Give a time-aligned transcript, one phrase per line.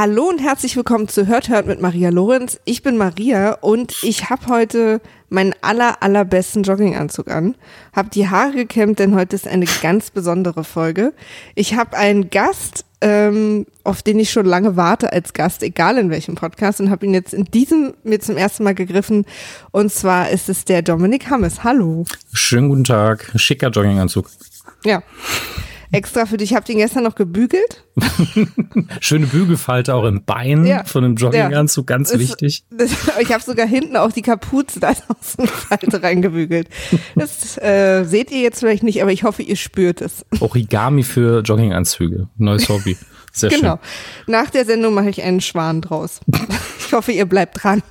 [0.00, 2.58] Hallo und herzlich willkommen zu Hört Hört mit Maria Lorenz.
[2.64, 7.54] Ich bin Maria und ich habe heute meinen aller allerbesten Jogginganzug an,
[7.92, 11.12] habe die Haare gekämmt, denn heute ist eine ganz besondere Folge.
[11.54, 16.08] Ich habe einen Gast, ähm, auf den ich schon lange warte als Gast, egal in
[16.08, 19.26] welchem Podcast, und habe ihn jetzt in diesem mir zum ersten Mal gegriffen.
[19.70, 21.62] Und zwar ist es der Dominik Hammes.
[21.62, 22.06] Hallo.
[22.32, 23.32] Schönen guten Tag.
[23.36, 24.30] Schicker Jogginganzug.
[24.82, 25.02] Ja
[25.92, 26.50] extra für dich.
[26.50, 27.84] Ich habe den gestern noch gebügelt.
[29.00, 30.84] Schöne Bügelfalte auch im Bein ja.
[30.84, 31.96] von einem Jogginganzug, ja.
[31.96, 32.64] ganz das, wichtig.
[32.70, 32.90] Das,
[33.20, 36.68] ich habe sogar hinten auch die Kapuze da aus der Falte reingebügelt.
[37.14, 40.24] Das äh, seht ihr jetzt vielleicht nicht, aber ich hoffe, ihr spürt es.
[40.40, 42.96] Origami für Jogginganzüge, neues Hobby.
[43.32, 43.76] Sehr genau.
[43.76, 44.32] Schön.
[44.34, 46.20] Nach der Sendung mache ich einen Schwan draus.
[46.78, 47.82] ich hoffe, ihr bleibt dran.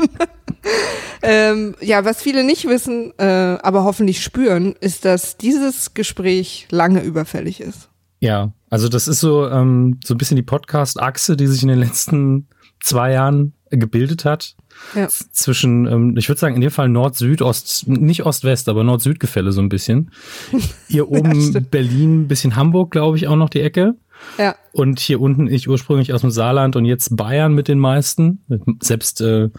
[1.22, 7.02] ähm, ja, was viele nicht wissen, äh, aber hoffentlich spüren, ist, dass dieses Gespräch lange
[7.02, 7.89] überfällig ist.
[8.20, 11.80] Ja, also das ist so, ähm, so ein bisschen die Podcast-Achse, die sich in den
[11.80, 12.48] letzten
[12.81, 14.56] zwei Jahren gebildet hat.
[14.95, 15.08] Ja.
[15.08, 19.62] Zwischen, ähm, ich würde sagen, in dem Fall Nord-Süd, Ost, nicht Ost-West, aber Nord-Süd-Gefälle so
[19.62, 20.12] ein bisschen.
[20.88, 23.95] Hier oben ja, Berlin, bisschen Hamburg, glaube ich, auch noch die Ecke.
[24.38, 24.56] Ja.
[24.73, 28.44] Und hier unten ich ursprünglich aus dem Saarland und jetzt Bayern mit den meisten.
[28.81, 29.50] Selbst äh,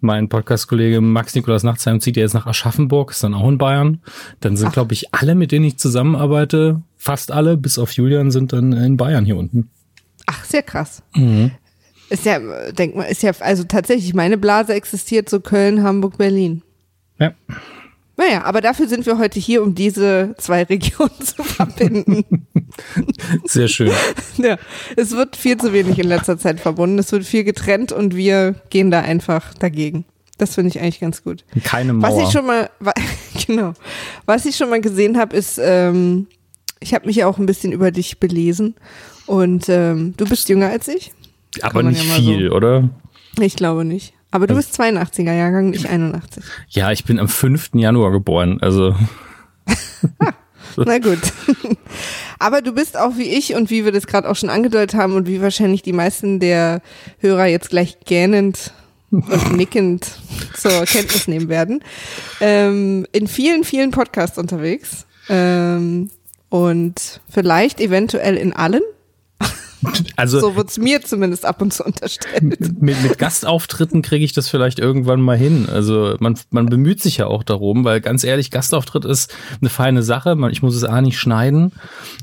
[0.00, 4.00] mein Podcast-Kollege Max Nikolaus Nachtsheim zieht ja jetzt nach Aschaffenburg, ist dann auch in Bayern.
[4.40, 8.54] Dann sind, glaube ich, alle, mit denen ich zusammenarbeite, fast alle, bis auf Julian, sind
[8.54, 9.68] dann in Bayern hier unten.
[10.24, 11.02] Ach, sehr krass.
[11.14, 11.50] Mhm.
[12.08, 12.38] Ist ja,
[12.72, 16.62] denk mal, ist ja, also tatsächlich, meine Blase existiert so Köln, Hamburg, Berlin.
[17.18, 17.34] Ja.
[18.16, 22.46] Naja, aber dafür sind wir heute hier, um diese zwei Regionen zu verbinden.
[23.44, 23.92] Sehr schön.
[24.38, 24.56] Ja,
[24.96, 26.98] es wird viel zu wenig in letzter Zeit verbunden.
[26.98, 30.06] Es wird viel getrennt und wir gehen da einfach dagegen.
[30.38, 31.44] Das finde ich eigentlich ganz gut.
[31.64, 32.16] Keine Mauer.
[32.16, 32.70] Was ich schon mal,
[33.46, 33.74] genau,
[34.24, 36.28] was ich schon mal gesehen habe, ist, ähm,
[36.84, 38.74] ich habe mich ja auch ein bisschen über dich belesen
[39.26, 41.12] und ähm, du bist jünger als ich.
[41.62, 42.54] Aber nicht ja viel, so.
[42.54, 42.90] oder?
[43.40, 44.12] Ich glaube nicht.
[44.30, 46.44] Aber du bist 82er Jahrgang, nicht 81.
[46.68, 47.70] Ja, ich bin am 5.
[47.74, 48.94] Januar geboren, also.
[50.76, 51.20] Na gut.
[52.38, 55.14] Aber du bist auch wie ich und wie wir das gerade auch schon angedeutet haben
[55.14, 56.82] und wie wahrscheinlich die meisten der
[57.20, 58.72] Hörer jetzt gleich gähnend
[59.10, 60.18] und nickend
[60.54, 61.82] zur Kenntnis nehmen werden,
[62.40, 65.06] ähm, in vielen, vielen Podcasts unterwegs.
[65.28, 66.10] Ähm,
[66.54, 68.82] und vielleicht eventuell in allen.
[70.16, 72.42] Also, so wird's mir zumindest ab und zu unterstellt.
[72.42, 75.68] Mit, mit Gastauftritten kriege ich das vielleicht irgendwann mal hin.
[75.70, 80.02] Also man, man bemüht sich ja auch darum, weil ganz ehrlich, Gastauftritt ist eine feine
[80.02, 80.34] Sache.
[80.36, 81.72] Man, ich muss es A nicht schneiden.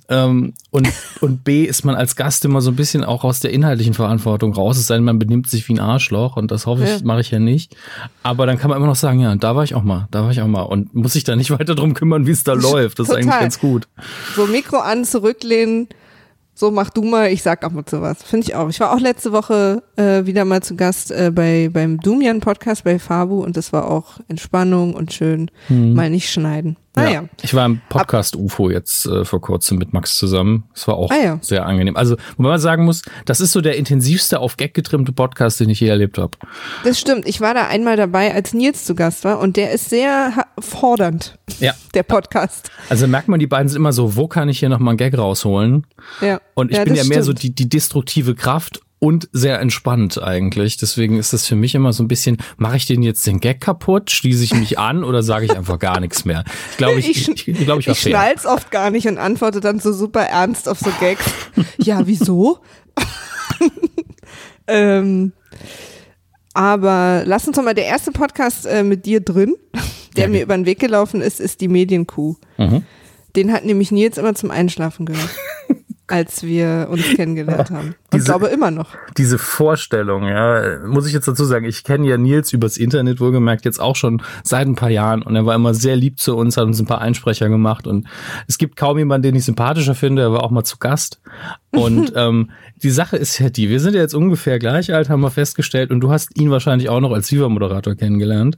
[0.10, 0.88] Ähm, und,
[1.20, 4.54] und B ist man als Gast immer so ein bisschen auch aus der inhaltlichen Verantwortung
[4.54, 4.78] raus.
[4.78, 6.98] Es sei denn, man benimmt sich wie ein Arschloch und das hoffe ich, ja.
[7.04, 7.76] mache ich ja nicht.
[8.24, 10.32] Aber dann kann man immer noch sagen, ja, da war ich auch mal, da war
[10.32, 10.64] ich auch mal.
[10.64, 13.00] Und muss sich da nicht weiter drum kümmern, wie es da läuft.
[13.00, 13.22] Das Total.
[13.22, 13.88] ist eigentlich ganz gut.
[14.36, 15.88] So Mikro an, zurücklehnen
[16.54, 18.24] so mach du mal, ich sag auch mal zu was.
[18.24, 18.70] Finde ich auch.
[18.70, 22.84] Ich war auch letzte Woche äh, wieder mal zu Gast äh, bei beim Dumian Podcast
[22.84, 25.94] bei Fabu und das war auch Entspannung und schön mhm.
[25.94, 26.78] mal nicht schneiden.
[26.96, 27.10] Ah, ja.
[27.10, 27.24] ja.
[27.42, 30.66] Ich war im Podcast UFO jetzt äh, vor kurzem mit Max zusammen.
[30.76, 31.40] Es war auch ah, ja.
[31.42, 31.96] sehr angenehm.
[31.96, 35.70] Also, wo man sagen muss, das ist so der intensivste auf Gag getrimmte Podcast, den
[35.70, 36.38] ich je erlebt habe.
[36.84, 37.26] Das stimmt.
[37.28, 41.38] Ich war da einmal dabei, als Nils zu Gast war und der ist sehr fordernd.
[41.60, 41.74] Ja.
[41.94, 42.72] Der Podcast.
[42.90, 45.18] Also merkt man, die beiden sind immer so, wo kann ich hier nochmal einen Gag
[45.18, 45.86] rausholen?
[46.22, 46.40] Ja.
[46.54, 47.26] Und ich ja, bin ja mehr stimmt.
[47.26, 50.78] so die, die destruktive Kraft und sehr entspannt eigentlich.
[50.78, 53.60] Deswegen ist das für mich immer so ein bisschen, mache ich den jetzt den Gag
[53.60, 56.44] kaputt, schließe ich mich an oder sage ich einfach gar nichts mehr?
[56.70, 59.18] Ich glaube, ich, ich, ich, ich, glaub, ich war Ich schnall's oft gar nicht und
[59.18, 61.26] antworte dann so super ernst auf so Gags.
[61.80, 62.60] ja, wieso?
[64.68, 65.34] ähm,
[66.54, 69.56] aber lass uns doch mal, der erste Podcast äh, mit dir drin,
[70.16, 72.36] der ja, mir über den Weg gelaufen ist, ist die Medienkuh.
[72.60, 72.84] Mhm.
[73.36, 75.32] Den hat nämlich Nils immer zum Einschlafen gehört
[76.12, 77.96] als wir uns kennengelernt haben.
[78.12, 78.90] Und diese, glaube immer noch.
[79.18, 83.66] Diese Vorstellung, ja, muss ich jetzt dazu sagen, ich kenne ja Nils übers Internet wohlgemerkt
[83.66, 86.58] jetzt auch schon seit ein paar Jahren und er war immer sehr lieb zu uns,
[86.58, 88.08] hat uns ein paar Einsprecher gemacht und
[88.48, 91.22] es gibt kaum jemanden, den ich sympathischer finde, er war auch mal zu Gast.
[91.72, 92.52] Und ähm,
[92.84, 95.92] die Sache ist ja die, wir sind ja jetzt ungefähr gleich alt, haben wir festgestellt
[95.92, 98.58] und du hast ihn wahrscheinlich auch noch als Viva-Moderator kennengelernt.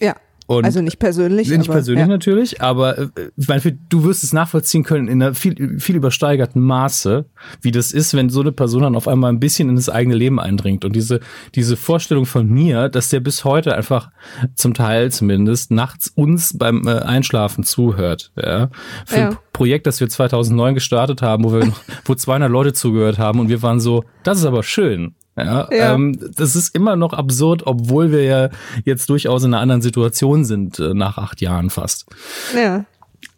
[0.00, 0.14] Ja.
[0.50, 1.48] Und also nicht persönlich.
[1.48, 2.08] Nicht aber, persönlich ja.
[2.08, 6.60] natürlich, aber äh, ich meine, du wirst es nachvollziehen können in einer viel, viel übersteigerten
[6.60, 7.26] Maße,
[7.62, 10.16] wie das ist, wenn so eine Person dann auf einmal ein bisschen in das eigene
[10.16, 10.84] Leben eindringt.
[10.84, 11.20] Und diese,
[11.54, 14.10] diese Vorstellung von mir, dass der bis heute einfach
[14.56, 18.32] zum Teil zumindest nachts uns beim äh, Einschlafen zuhört.
[18.34, 18.70] Ja?
[19.06, 19.28] Für ja.
[19.28, 23.38] ein Projekt, das wir 2009 gestartet haben, wo wir noch, wo 200 Leute zugehört haben
[23.38, 25.14] und wir waren so, das ist aber schön.
[25.36, 25.94] Ja, ja.
[25.94, 28.50] Ähm, das ist immer noch absurd, obwohl wir ja
[28.84, 32.06] jetzt durchaus in einer anderen Situation sind, äh, nach acht Jahren fast.
[32.54, 32.84] Ja.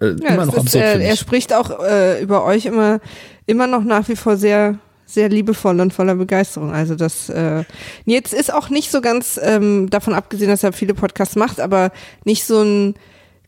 [0.00, 0.84] Äh, ja immer noch ist, absurd.
[0.84, 3.00] Äh, er spricht auch äh, über euch immer,
[3.46, 6.72] immer noch nach wie vor sehr, sehr liebevoll und voller Begeisterung.
[6.72, 7.64] Also das äh,
[8.04, 11.92] jetzt ist auch nicht so ganz ähm, davon abgesehen, dass er viele Podcasts macht, aber
[12.24, 12.94] nicht so ein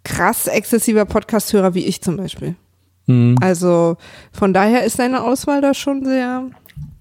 [0.04, 2.56] krass exzessiver Podcast-Hörer wie ich zum Beispiel.
[3.06, 3.36] Mhm.
[3.40, 3.96] Also
[4.32, 6.50] von daher ist seine Auswahl da schon sehr.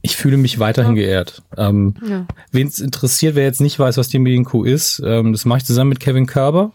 [0.06, 1.04] Ich fühle mich weiterhin ja.
[1.04, 1.42] geehrt.
[1.58, 2.28] Ähm, ja.
[2.52, 5.66] Wen es interessiert, wer jetzt nicht weiß, was die Medienkuh ist, ähm, das mache ich
[5.66, 6.74] zusammen mit Kevin Körber.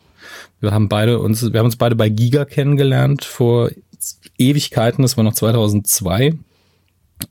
[0.60, 3.70] Wir haben beide uns, wir haben uns beide bei Giga kennengelernt vor
[4.38, 5.02] Ewigkeiten.
[5.02, 6.34] Das war noch 2002.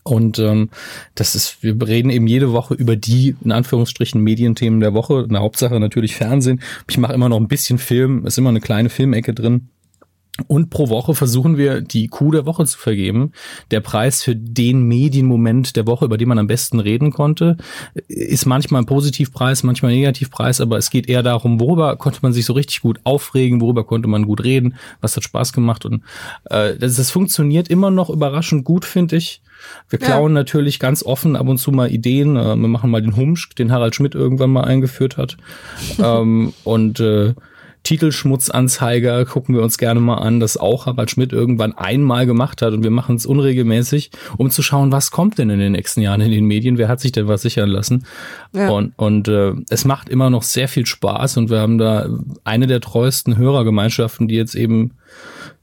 [0.03, 0.69] Und ähm,
[1.15, 5.23] das ist, wir reden eben jede Woche über die, in Anführungsstrichen, Medienthemen der Woche.
[5.23, 6.61] In der Hauptsache natürlich Fernsehen.
[6.87, 9.69] Ich mache immer noch ein bisschen Film, ist immer eine kleine Filmecke drin.
[10.45, 13.31] Und pro Woche versuchen wir, die Kuh der Woche zu vergeben.
[13.71, 17.57] Der Preis für den Medienmoment der Woche, über den man am besten reden konnte,
[18.07, 22.33] ist manchmal ein Positivpreis, manchmal ein Negativpreis, aber es geht eher darum, worüber konnte man
[22.33, 25.85] sich so richtig gut aufregen, worüber konnte man gut reden, was hat Spaß gemacht.
[25.85, 26.03] Und
[26.45, 29.41] äh, das, das funktioniert immer noch überraschend gut, finde ich.
[29.89, 30.41] Wir klauen ja.
[30.41, 32.35] natürlich ganz offen ab und zu mal Ideen.
[32.35, 35.37] Äh, wir machen mal den Humsch, den Harald Schmidt irgendwann mal eingeführt hat.
[35.99, 37.33] ähm, und äh,
[37.87, 42.73] Titelschmutzanzeiger gucken wir uns gerne mal an, das auch Harald Schmidt irgendwann einmal gemacht hat
[42.73, 46.19] und wir machen es unregelmäßig, um zu schauen, was kommt denn in den nächsten Jahren
[46.19, 48.05] in den Medien, wer hat sich denn was sichern lassen.
[48.51, 48.71] Ja.
[48.71, 52.09] Und, und äh, es macht immer noch sehr viel Spaß und wir haben da
[52.43, 54.91] eine der treuesten Hörergemeinschaften, die jetzt eben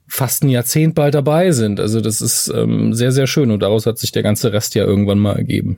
[0.07, 1.79] fast ein Jahrzehnt bald dabei sind.
[1.79, 4.85] Also das ist ähm, sehr, sehr schön und daraus hat sich der ganze Rest ja
[4.85, 5.77] irgendwann mal ergeben.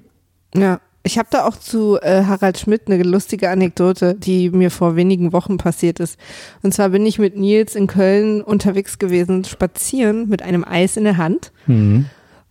[0.55, 4.97] Ja, ich habe da auch zu äh, Harald Schmidt eine lustige Anekdote, die mir vor
[4.97, 6.19] wenigen Wochen passiert ist.
[6.63, 11.05] Und zwar bin ich mit Nils in Köln unterwegs gewesen, spazieren mit einem Eis in
[11.05, 11.53] der Hand.
[11.67, 12.07] Mhm.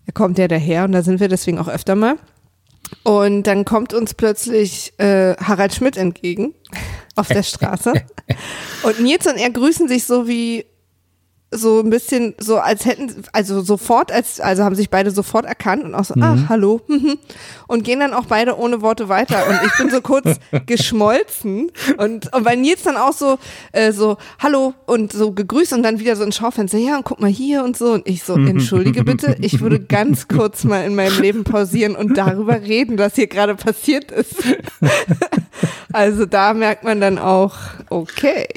[0.06, 2.16] Er kommt ja daher und da sind wir deswegen auch öfter mal.
[3.04, 6.54] Und dann kommt uns plötzlich äh, Harald Schmidt entgegen
[7.16, 7.92] auf der Straße.
[8.84, 10.66] und Nils und er grüßen sich so wie
[11.58, 15.84] so ein bisschen so, als hätten, also sofort, als, also haben sich beide sofort erkannt
[15.84, 16.24] und auch so, mhm.
[16.24, 16.82] ach, hallo,
[17.68, 19.48] und gehen dann auch beide ohne Worte weiter.
[19.48, 23.38] Und ich bin so kurz geschmolzen und, und bei Nils dann auch so,
[23.72, 27.20] äh, so, hallo und so gegrüßt und dann wieder so ein Schaufenster, ja, und guck
[27.20, 27.94] mal hier und so.
[27.94, 32.18] Und ich so, entschuldige bitte, ich würde ganz kurz mal in meinem Leben pausieren und
[32.18, 34.36] darüber reden, was hier gerade passiert ist.
[35.94, 37.56] also da merkt man dann auch,
[37.90, 38.48] okay.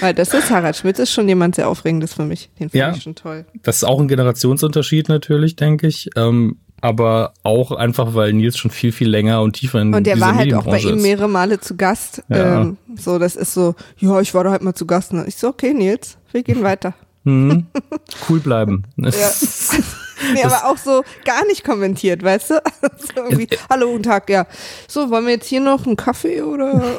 [0.00, 2.50] Weil das ist Harald Schmidt, ist schon jemand sehr Aufregendes für mich.
[2.58, 3.44] Den finde ja, ich schon toll.
[3.62, 6.10] Das ist auch ein Generationsunterschied natürlich, denke ich.
[6.16, 10.18] Ähm, aber auch einfach, weil Nils schon viel, viel länger und tiefer in Und der
[10.18, 12.24] war halt auch bei ihm mehrere Male zu Gast.
[12.28, 12.62] Ja.
[12.62, 15.12] Ähm, so, das ist so, ja, ich war da halt mal zu Gast.
[15.12, 16.94] Und ich so, okay, Nils, wir gehen weiter.
[17.24, 17.66] Mhm.
[18.28, 18.84] Cool bleiben.
[18.96, 19.10] ja.
[20.34, 22.54] nee, aber auch so gar nicht kommentiert, weißt du?
[22.98, 24.46] so irgendwie, hallo, guten Tag, ja.
[24.88, 26.98] So, wollen wir jetzt hier noch einen Kaffee oder?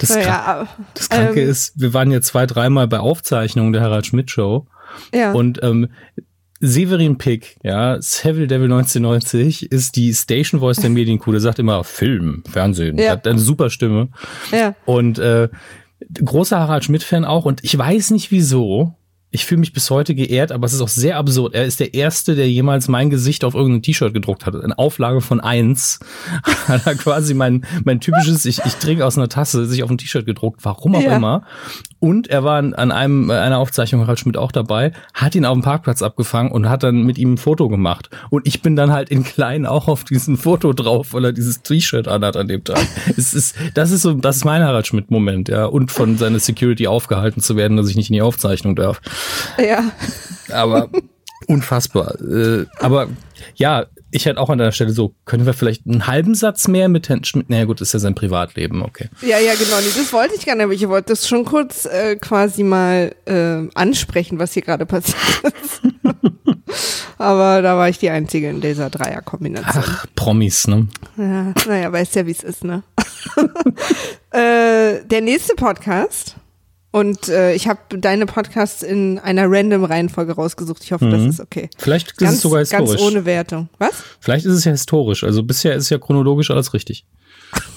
[0.00, 4.04] Das, naja, das Kranke ähm, ist, wir waren ja zwei, dreimal bei Aufzeichnungen der Harald
[4.04, 4.66] Schmidt Show.
[5.12, 5.30] Ja.
[5.30, 5.90] Und ähm,
[6.58, 11.30] Severin Pick, ja, Seville Devil 1990 ist die Station Voice der Medienkuh.
[11.30, 12.98] Der sagt immer Film, Fernsehen.
[12.98, 13.12] Ja.
[13.12, 14.08] Hat eine super Stimme.
[14.50, 14.74] Ja.
[14.86, 15.48] Und äh,
[16.24, 17.44] großer Harald Schmidt-Fan auch.
[17.44, 18.94] Und ich weiß nicht wieso,
[19.34, 21.54] ich fühle mich bis heute geehrt, aber es ist auch sehr absurd.
[21.54, 24.54] Er ist der Erste, der jemals mein Gesicht auf irgendein T-Shirt gedruckt hat.
[24.54, 25.98] Eine Auflage von eins
[26.68, 29.98] hat er quasi mein, mein typisches, ich, ich trinke aus einer Tasse, sich auf ein
[29.98, 30.60] T-Shirt gedruckt.
[30.64, 31.16] Warum auch ja.
[31.16, 31.42] immer.
[31.98, 35.62] Und er war an einem, einer Aufzeichnung Harald Schmidt auch dabei, hat ihn auf dem
[35.62, 38.10] Parkplatz abgefangen und hat dann mit ihm ein Foto gemacht.
[38.30, 41.62] Und ich bin dann halt in klein auch auf diesem Foto drauf, weil er dieses
[41.62, 42.86] T-Shirt anhat an dem Tag.
[43.16, 45.64] es ist, das ist so, das ist mein Harald Schmidt-Moment, ja.
[45.64, 49.00] Und von seiner Security aufgehalten zu werden, dass ich nicht in die Aufzeichnung darf.
[49.58, 49.90] Ja.
[50.52, 50.88] Aber
[51.46, 52.20] unfassbar.
[52.20, 53.08] Äh, aber
[53.56, 56.88] ja, ich hätte auch an der Stelle so, können wir vielleicht einen halben Satz mehr
[56.88, 57.50] mit Herrn Schmidt?
[57.50, 59.08] Naja, gut, ist ja sein Privatleben, okay.
[59.22, 59.76] Ja, ja, genau.
[59.80, 63.14] Nee, das wollte ich gar nicht, aber ich wollte das schon kurz äh, quasi mal
[63.24, 65.18] äh, ansprechen, was hier gerade passiert
[65.62, 65.82] ist.
[67.18, 69.84] aber da war ich die Einzige in dieser Dreierkombination.
[69.84, 70.86] Ach, Promis, ne?
[71.16, 72.84] Ja, naja, weißt ja, wie es ist, ne?
[74.30, 76.36] äh, der nächste Podcast
[76.94, 80.84] und äh, ich habe deine Podcasts in einer random Reihenfolge rausgesucht.
[80.84, 81.10] Ich hoffe, mhm.
[81.10, 81.68] das ist okay.
[81.76, 82.90] Vielleicht ist ganz, es sogar historisch.
[82.90, 83.68] Ganz ohne Wertung.
[83.78, 83.94] Was?
[84.20, 85.24] Vielleicht ist es ja historisch.
[85.24, 87.04] Also bisher ist ja chronologisch alles richtig.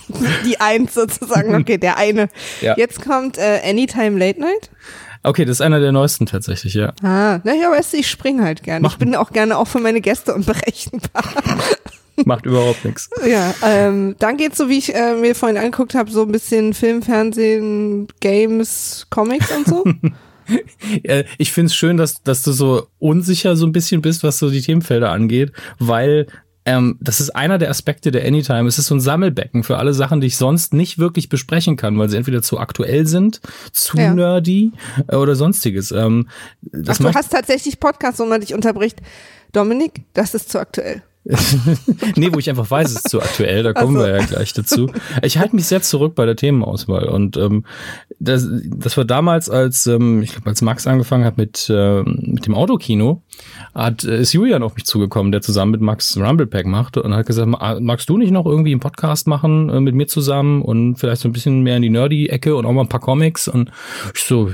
[0.45, 1.55] Die Eins sozusagen.
[1.59, 2.29] Okay, der eine.
[2.62, 2.75] Ja.
[2.77, 4.69] Jetzt kommt äh, Anytime Late Night.
[5.24, 6.93] Okay, das ist einer der neuesten tatsächlich, ja.
[7.01, 8.81] Ah, naja, weißt du, ich springe halt gerne.
[8.81, 8.91] Mach.
[8.91, 11.24] Ich bin auch gerne auch für meine Gäste unberechenbar.
[12.25, 13.09] Macht überhaupt nichts.
[13.27, 16.74] Ja, ähm, dann geht's so, wie ich äh, mir vorhin angeguckt habe, so ein bisschen
[16.74, 19.83] Film, Fernsehen, Games, Comics und so.
[21.38, 24.62] ich find's schön, dass, dass du so unsicher so ein bisschen bist, was so die
[24.62, 26.27] Themenfelder angeht, weil
[26.67, 28.67] ähm, das ist einer der Aspekte der Anytime.
[28.67, 31.97] Es ist so ein Sammelbecken für alle Sachen, die ich sonst nicht wirklich besprechen kann,
[31.97, 33.39] weil sie entweder zu aktuell sind,
[33.71, 34.13] zu ja.
[34.13, 34.74] nerdy
[35.07, 35.91] äh, oder sonstiges.
[35.91, 36.27] Ähm,
[36.88, 39.01] Ach, du hast tatsächlich Podcasts, wo man dich unterbricht.
[39.53, 41.03] Dominik, das ist zu aktuell.
[42.15, 44.00] nee, wo ich einfach weiß, es ist zu aktuell, da kommen so.
[44.00, 44.89] wir ja gleich dazu.
[45.24, 47.65] Ich halte mich sehr zurück bei der Themenauswahl und ähm,
[48.19, 52.46] das, das war damals, als ähm, ich glaube, als Max angefangen hat mit äh, mit
[52.46, 53.24] dem Autokino,
[53.75, 57.25] hat äh, ist Julian auf mich zugekommen, der zusammen mit Max Rumblepack macht und hat
[57.25, 57.48] gesagt,
[57.81, 61.27] magst du nicht noch irgendwie einen Podcast machen äh, mit mir zusammen und vielleicht so
[61.27, 63.69] ein bisschen mehr in die Nerdy-Ecke und auch mal ein paar Comics und
[64.15, 64.51] ich so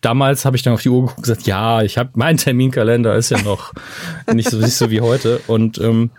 [0.00, 3.14] damals habe ich dann auf die Uhr geguckt und gesagt, ja, ich habe mein Terminkalender
[3.14, 3.72] ist ja noch
[4.32, 6.10] nicht so nicht so wie heute und ähm,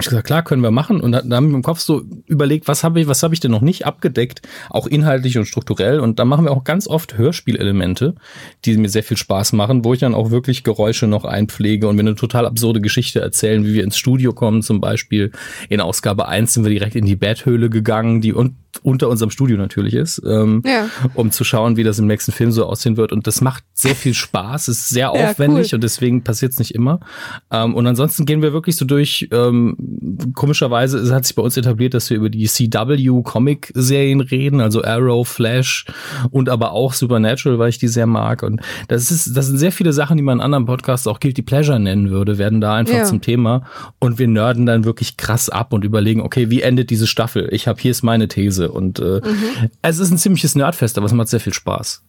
[0.00, 1.00] ich gesagt, klar, können wir machen.
[1.00, 3.50] Und dann haben wir im Kopf so überlegt, was habe ich, was habe ich denn
[3.50, 6.00] noch nicht abgedeckt, auch inhaltlich und strukturell.
[6.00, 8.14] Und da machen wir auch ganz oft Hörspielelemente,
[8.64, 11.96] die mir sehr viel Spaß machen, wo ich dann auch wirklich Geräusche noch einpflege und
[11.96, 14.62] mir eine total absurde Geschichte erzählen, wie wir ins Studio kommen.
[14.62, 15.32] Zum Beispiel
[15.68, 19.56] in Ausgabe eins sind wir direkt in die Betthöhle gegangen, die un unter unserem Studio
[19.56, 20.88] natürlich ist, ähm, ja.
[21.14, 23.12] um zu schauen, wie das im nächsten Film so aussehen wird.
[23.12, 25.76] Und das macht sehr viel Spaß, ist sehr aufwendig ja, cool.
[25.76, 27.00] und deswegen passiert es nicht immer.
[27.50, 29.76] Ähm, und ansonsten gehen wir wirklich so durch ähm,
[30.34, 34.82] komischerweise hat sich bei uns etabliert, dass wir über die CW Comic Serien reden, also
[34.84, 35.86] Arrow, Flash
[36.30, 38.42] und aber auch Supernatural, weil ich die sehr mag.
[38.42, 41.42] Und das ist, das sind sehr viele Sachen, die man in anderen Podcasts auch Guilty
[41.42, 43.04] Pleasure nennen würde, werden da einfach ja.
[43.04, 43.62] zum Thema.
[43.98, 47.48] Und wir nörden dann wirklich krass ab und überlegen, okay, wie endet diese Staffel?
[47.52, 48.57] Ich habe hier ist meine These.
[48.66, 49.70] Und äh, mhm.
[49.82, 52.02] es ist ein ziemliches Nerdfest, aber es macht sehr viel Spaß.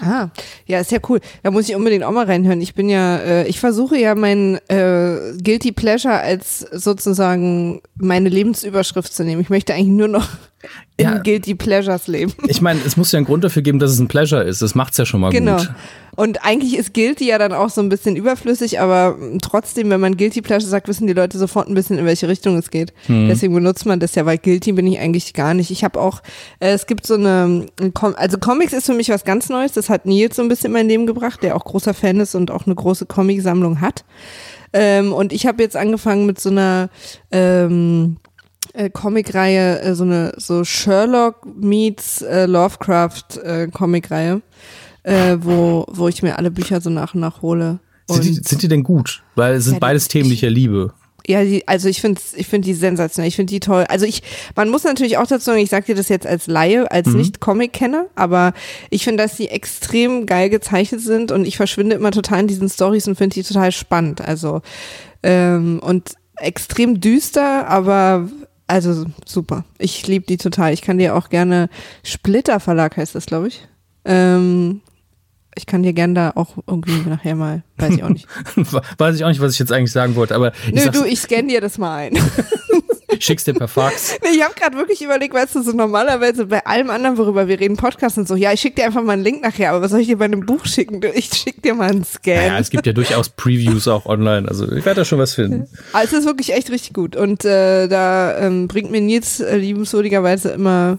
[0.00, 0.28] Ah,
[0.66, 1.20] ja, ist ja cool.
[1.42, 2.60] Da muss ich unbedingt auch mal reinhören.
[2.60, 9.12] Ich bin ja, äh, ich versuche ja mein äh, Guilty Pleasure als sozusagen meine Lebensüberschrift
[9.12, 9.40] zu nehmen.
[9.40, 10.28] Ich möchte eigentlich nur noch
[11.00, 12.32] ja, in Guilty Pleasures leben.
[12.48, 14.62] Ich meine, es muss ja einen Grund dafür geben, dass es ein Pleasure ist.
[14.62, 15.58] Das macht's ja schon mal genau.
[15.58, 15.70] gut.
[16.16, 20.16] Und eigentlich ist Guilty ja dann auch so ein bisschen überflüssig, aber trotzdem, wenn man
[20.16, 22.92] Guilty Pleasure sagt, wissen die Leute sofort ein bisschen, in welche Richtung es geht.
[23.06, 23.28] Hm.
[23.28, 25.70] Deswegen benutzt man das ja, weil Guilty bin ich eigentlich gar nicht.
[25.70, 26.22] Ich habe auch,
[26.58, 27.66] äh, es gibt so eine,
[28.16, 29.72] also Comics ist für mich was ganz Neues.
[29.72, 32.34] Das hat Nils so ein bisschen in mein Leben gebracht, der auch großer Fan ist
[32.34, 34.04] und auch eine große Comicsammlung hat.
[34.72, 36.90] Ähm, und ich habe jetzt angefangen mit so einer
[37.30, 38.16] ähm,
[38.74, 44.42] äh, Comicreihe, äh, so eine so Sherlock meets äh, Lovecraft äh, Comicreihe,
[45.02, 47.80] äh, wo wo ich mir alle Bücher so nach und nach hole.
[48.10, 49.22] Sind die, sind die denn gut?
[49.34, 50.94] Weil es sind ja, beides Themen, die ich ja liebe.
[51.26, 53.84] Ja, die, also ich finde ich finde die sensationell, ich finde die toll.
[53.90, 54.22] Also ich,
[54.56, 57.18] man muss natürlich auch dazu sagen, ich sage dir das jetzt als Laie, als mhm.
[57.18, 58.54] Nicht-Comic-Kenner, aber
[58.88, 62.70] ich finde, dass die extrem geil gezeichnet sind und ich verschwinde immer total in diesen
[62.70, 64.22] Stories und finde die total spannend.
[64.22, 64.62] Also
[65.22, 68.30] ähm, und extrem düster, aber
[68.68, 69.64] also super.
[69.78, 70.72] Ich liebe die total.
[70.72, 71.68] Ich kann dir auch gerne
[72.04, 73.66] Splitter Verlag heißt das, glaube ich.
[74.04, 74.82] Ähm,
[75.56, 78.28] ich kann dir gerne da auch irgendwie nachher mal, weiß ich auch nicht.
[78.98, 80.52] weiß ich auch nicht, was ich jetzt eigentlich sagen wollte, aber.
[80.72, 82.18] Nö, du, ich scanne dir das mal ein.
[83.18, 84.16] Schick's dir per Fax.
[84.22, 87.58] Nee, ich habe gerade wirklich überlegt, weißt du, so normalerweise bei allem anderen, worüber wir
[87.58, 89.90] reden, Podcasts und so, ja, ich schick dir einfach mal einen Link nachher, aber was
[89.90, 91.00] soll ich dir bei einem Buch schicken?
[91.14, 92.30] Ich schick dir mal einen Scan.
[92.30, 95.68] Ja, es gibt ja durchaus Previews auch online, also ich werde da schon was finden.
[95.92, 99.56] Also es ist wirklich echt richtig gut und äh, da ähm, bringt mir Nils äh,
[99.56, 100.98] liebenswürdigerweise immer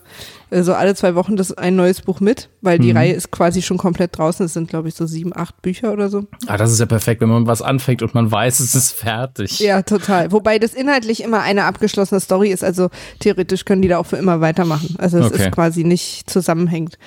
[0.51, 2.97] so alle zwei Wochen das ein neues Buch mit, weil die mhm.
[2.97, 4.45] Reihe ist quasi schon komplett draußen.
[4.45, 6.25] Es sind, glaube ich, so sieben, acht Bücher oder so.
[6.47, 9.59] Ah, das ist ja perfekt, wenn man was anfängt und man weiß, es ist fertig.
[9.59, 10.31] Ja, total.
[10.31, 12.63] Wobei das inhaltlich immer eine abgeschlossene Story ist.
[12.63, 12.89] Also
[13.19, 14.95] theoretisch können die da auch für immer weitermachen.
[14.97, 15.43] Also es okay.
[15.43, 16.97] ist quasi nicht zusammenhängend.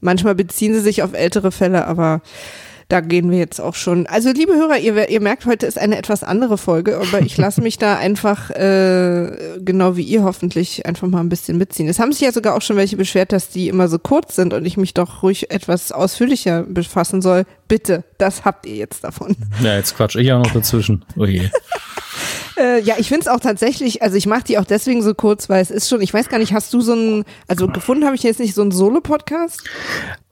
[0.00, 2.22] Manchmal beziehen sie sich auf ältere Fälle, aber
[2.88, 4.06] da gehen wir jetzt auch schon.
[4.06, 7.60] Also liebe Hörer, ihr, ihr merkt, heute ist eine etwas andere Folge, aber ich lasse
[7.60, 11.86] mich da einfach, äh, genau wie ihr hoffentlich, einfach mal ein bisschen mitziehen.
[11.86, 14.54] Es haben sich ja sogar auch schon welche beschwert, dass die immer so kurz sind
[14.54, 17.44] und ich mich doch ruhig etwas ausführlicher befassen soll.
[17.68, 19.36] Bitte, das habt ihr jetzt davon.
[19.62, 21.04] Ja, jetzt quatsch ich auch noch dazwischen.
[21.16, 21.50] Oh je.
[22.58, 25.48] Äh, ja, ich finde es auch tatsächlich, also ich mache die auch deswegen so kurz,
[25.48, 28.16] weil es ist schon, ich weiß gar nicht, hast du so ein, also gefunden habe
[28.16, 29.62] ich jetzt nicht so einen Solo-Podcast?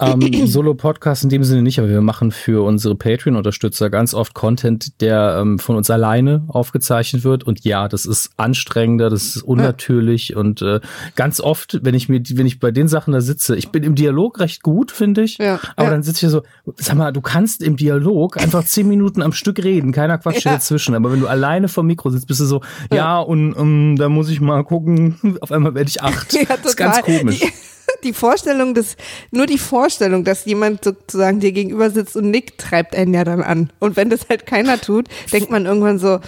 [0.01, 5.01] Ähm, Solo-Podcast in dem Sinne nicht, aber wir machen für unsere Patreon-Unterstützer ganz oft Content,
[5.01, 7.45] der ähm, von uns alleine aufgezeichnet wird.
[7.45, 10.39] Und ja, das ist anstrengender, das ist unnatürlich ja.
[10.39, 10.81] und äh,
[11.15, 13.95] ganz oft, wenn ich mir, wenn ich bei den Sachen da sitze, ich bin im
[13.95, 15.39] Dialog recht gut, finde ich.
[15.39, 15.61] Ja.
[15.77, 15.91] Aber ja.
[15.91, 16.43] dann sitze ich so,
[16.77, 20.95] sag mal, du kannst im Dialog einfach zehn Minuten am Stück reden, keiner quatscht dazwischen.
[20.95, 23.97] Aber wenn du alleine vom Mikro sitzt, bist du so, ja, ja und um, ähm,
[23.97, 25.39] da muss ich mal gucken.
[25.41, 26.33] Auf einmal werde ich acht.
[26.37, 26.57] Ja, total.
[26.59, 27.41] Das ist ganz komisch.
[27.41, 27.53] Die,
[28.05, 28.97] die Vorstellung des,
[29.31, 33.43] nur die Vorstellung, dass jemand sozusagen dir gegenüber sitzt und nickt, treibt einen ja dann
[33.43, 33.71] an.
[33.79, 36.21] Und wenn das halt keiner tut, denkt man irgendwann so,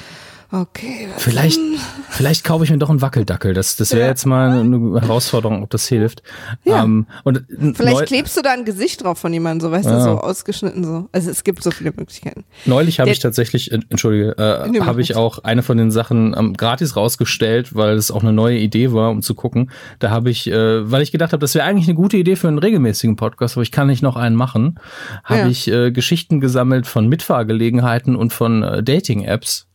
[0.51, 1.09] Okay.
[1.19, 1.61] Vielleicht,
[2.09, 3.53] vielleicht kaufe ich mir doch einen Wackeldackel.
[3.53, 4.09] Das, das wäre ja.
[4.09, 6.23] jetzt mal eine Herausforderung, ob das hilft.
[6.65, 6.85] Ja.
[6.85, 9.97] Ähm, und vielleicht klebst du da ein Gesicht drauf von jemandem, so weißt ja.
[9.97, 11.09] du, so ausgeschnitten so.
[11.13, 12.45] Also es gibt so viele Möglichkeiten.
[12.65, 16.97] Neulich habe ich tatsächlich, entschuldige, äh, habe ich auch eine von den Sachen ähm, gratis
[16.97, 19.71] rausgestellt, weil es auch eine neue Idee war, um zu gucken.
[19.99, 22.49] Da habe ich, äh, weil ich gedacht habe, das wäre eigentlich eine gute Idee für
[22.49, 24.81] einen regelmäßigen Podcast, aber ich kann nicht noch einen machen,
[25.25, 25.49] habe ja.
[25.49, 29.68] ich äh, Geschichten gesammelt von Mitfahrgelegenheiten und von äh, Dating-Apps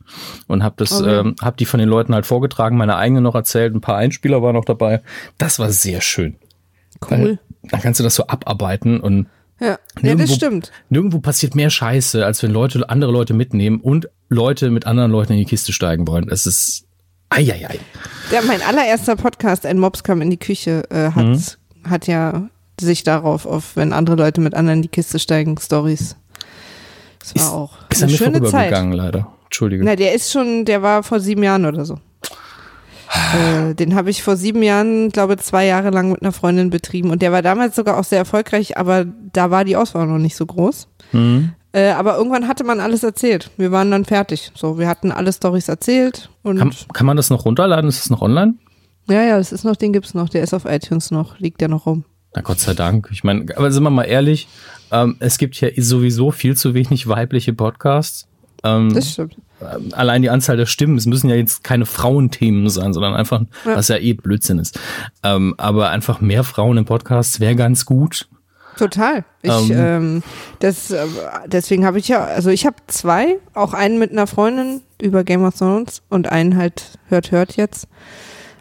[0.48, 1.20] und habe das, okay.
[1.20, 4.42] ähm, habe die von den Leuten halt vorgetragen, meine eigene noch erzählt, ein paar Einspieler
[4.42, 5.02] waren noch dabei.
[5.38, 6.36] Das war sehr schön.
[7.10, 7.40] Cool.
[7.64, 9.28] Dann kannst du das so abarbeiten und
[9.60, 10.72] ja, ja das stimmt.
[10.90, 15.34] Nirgendwo passiert mehr Scheiße, als wenn Leute andere Leute mitnehmen und Leute mit anderen Leuten
[15.34, 16.28] in die Kiste steigen wollen.
[16.30, 16.86] Es ist
[17.30, 17.80] eieiei.
[18.32, 21.42] Ja, mein allererster Podcast, ein Mops kam in die Küche, äh, hat, mhm.
[21.90, 26.16] hat ja sich darauf auf, wenn andere Leute mit anderen in die Kiste steigen, Stories.
[27.20, 28.72] Das war ist, auch ist eine schöne Zeit.
[28.72, 29.32] leider.
[29.54, 29.84] Entschuldige.
[29.84, 32.00] Na, der ist schon, der war vor sieben Jahren oder so.
[33.38, 37.12] äh, den habe ich vor sieben Jahren, glaube zwei Jahre lang mit einer Freundin betrieben
[37.12, 40.36] und der war damals sogar auch sehr erfolgreich, aber da war die Auswahl noch nicht
[40.36, 40.88] so groß.
[41.12, 41.52] Mhm.
[41.72, 43.52] Äh, aber irgendwann hatte man alles erzählt.
[43.58, 44.52] Wir waren dann fertig.
[44.56, 46.32] So, wir hatten alle Storys erzählt.
[46.42, 47.88] Und kann, kann man das noch runterladen?
[47.88, 48.56] Ist es noch online?
[49.08, 50.30] Ja, ja, das ist noch, den gibt's noch.
[50.30, 52.06] Der ist auf iTunes noch, liegt der noch rum.
[52.36, 53.10] Na Gott sei Dank.
[53.12, 54.48] Ich meine, aber sind wir mal ehrlich,
[54.92, 58.28] ähm, es gibt ja sowieso viel zu wenig weibliche Podcasts.
[58.64, 59.36] Ähm, das stimmt.
[59.62, 63.42] Ähm, allein die Anzahl der Stimmen, es müssen ja jetzt keine Frauenthemen sein, sondern einfach,
[63.66, 63.76] ja.
[63.76, 64.80] was ja eh Blödsinn ist.
[65.24, 68.28] Ähm, aber einfach mehr Frauen im Podcast wäre ganz gut.
[68.78, 69.24] Total.
[69.42, 70.24] Ich, ähm, ähm,
[70.60, 71.06] das, äh,
[71.46, 75.44] deswegen habe ich ja, also ich habe zwei, auch einen mit einer Freundin über Game
[75.44, 77.88] of Thrones und einen halt hört, hört jetzt.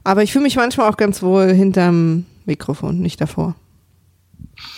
[0.04, 3.54] Aber ich fühle mich manchmal auch ganz wohl hinterm Mikrofon, nicht davor.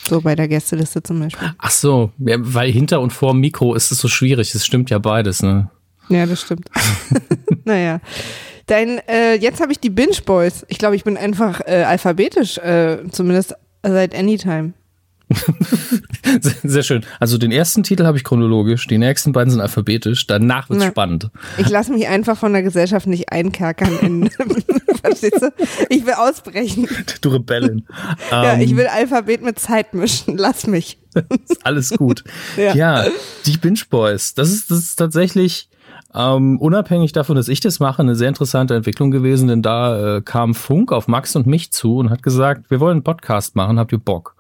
[0.09, 1.55] So bei der Gästeliste zum Beispiel.
[1.59, 4.55] Ach so, ja, weil hinter und vor Mikro ist es so schwierig.
[4.55, 5.71] Es stimmt ja beides, ne?
[6.09, 6.69] Ja, das stimmt.
[7.65, 8.01] naja.
[8.67, 10.65] Dein, äh, jetzt habe ich die Binge Boys.
[10.69, 14.73] Ich glaube, ich bin einfach äh, alphabetisch, äh, zumindest seit Anytime.
[16.63, 17.05] Sehr schön.
[17.21, 20.87] Also den ersten Titel habe ich chronologisch, die nächsten beiden sind alphabetisch, danach wird es
[20.87, 21.31] spannend.
[21.59, 23.99] Ich lasse mich einfach von der Gesellschaft nicht einkerkern.
[24.01, 24.31] In,
[25.03, 25.53] verstehst du?
[25.89, 26.89] Ich will ausbrechen.
[27.21, 27.87] Du Rebellin.
[28.31, 30.37] ja, um, ich ähm, will Alphabet mit Zeit mischen.
[30.37, 30.99] Lass mich.
[31.63, 32.25] alles gut.
[32.57, 32.75] ja.
[32.75, 33.05] ja,
[33.47, 34.35] die Binge Boys.
[34.35, 35.69] Das ist, das ist tatsächlich
[36.15, 40.23] ähm, unabhängig davon, dass ich das mache, eine sehr interessante Entwicklung gewesen, denn da äh,
[40.23, 43.79] kam Funk auf Max und mich zu und hat gesagt, wir wollen einen Podcast machen,
[43.79, 44.37] habt ihr Bock?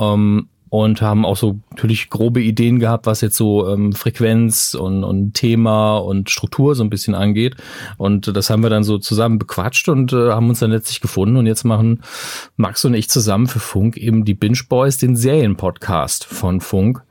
[0.00, 5.02] Ähm, und haben auch so natürlich grobe Ideen gehabt, was jetzt so ähm, Frequenz und,
[5.02, 7.56] und Thema und Struktur so ein bisschen angeht.
[7.98, 11.36] Und das haben wir dann so zusammen bequatscht und äh, haben uns dann letztlich gefunden.
[11.36, 12.02] Und jetzt machen
[12.56, 17.02] Max und ich zusammen für Funk eben die Binge Boys, den Serienpodcast von Funk.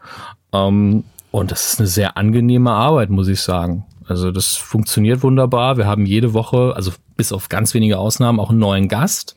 [0.54, 3.84] Ähm, und das ist eine sehr angenehme Arbeit, muss ich sagen.
[4.10, 5.78] Also das funktioniert wunderbar.
[5.78, 9.36] Wir haben jede Woche, also bis auf ganz wenige Ausnahmen, auch einen neuen Gast.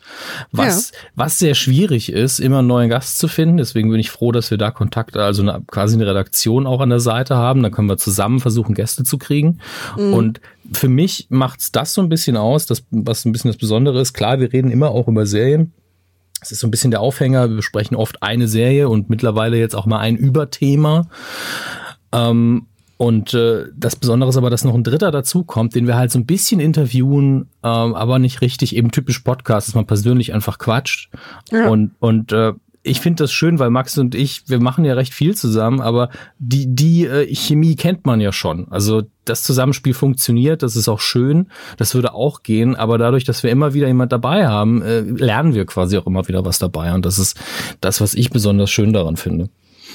[0.50, 0.98] Was, ja.
[1.14, 3.58] was sehr schwierig ist, immer einen neuen Gast zu finden.
[3.58, 6.90] Deswegen bin ich froh, dass wir da Kontakt, also eine, quasi eine Redaktion auch an
[6.90, 7.62] der Seite haben.
[7.62, 9.58] Da können wir zusammen versuchen, Gäste zu kriegen.
[9.98, 10.14] Mhm.
[10.14, 10.40] Und
[10.72, 14.14] für mich macht's das so ein bisschen aus, das, was ein bisschen das Besondere ist.
[14.14, 15.72] Klar, wir reden immer auch über Serien.
[16.40, 17.48] Es ist so ein bisschen der Aufhänger.
[17.50, 21.08] Wir besprechen oft eine Serie und mittlerweile jetzt auch mal ein Überthema.
[22.12, 22.66] Ähm,
[23.02, 26.20] und äh, das Besondere ist aber, dass noch ein Dritter dazukommt, den wir halt so
[26.20, 31.10] ein bisschen interviewen, ähm, aber nicht richtig eben typisch Podcast, dass man persönlich einfach quatscht.
[31.50, 31.68] Ja.
[31.68, 32.52] Und, und äh,
[32.84, 36.10] ich finde das schön, weil Max und ich, wir machen ja recht viel zusammen, aber
[36.38, 38.68] die, die äh, Chemie kennt man ja schon.
[38.70, 43.42] Also das Zusammenspiel funktioniert, das ist auch schön, das würde auch gehen, aber dadurch, dass
[43.42, 46.94] wir immer wieder jemand dabei haben, äh, lernen wir quasi auch immer wieder was dabei.
[46.94, 47.36] Und das ist
[47.80, 49.48] das, was ich besonders schön daran finde.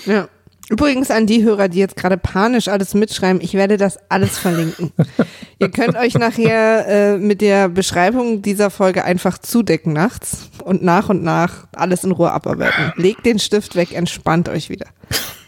[0.05, 0.27] Ja.
[0.69, 4.91] Übrigens an die Hörer, die jetzt gerade panisch alles mitschreiben, ich werde das alles verlinken.
[5.59, 11.07] Ihr könnt euch nachher äh, mit der Beschreibung dieser Folge einfach zudecken nachts und nach
[11.07, 12.91] und nach alles in Ruhe abarbeiten.
[12.97, 14.87] Legt den Stift weg, entspannt euch wieder.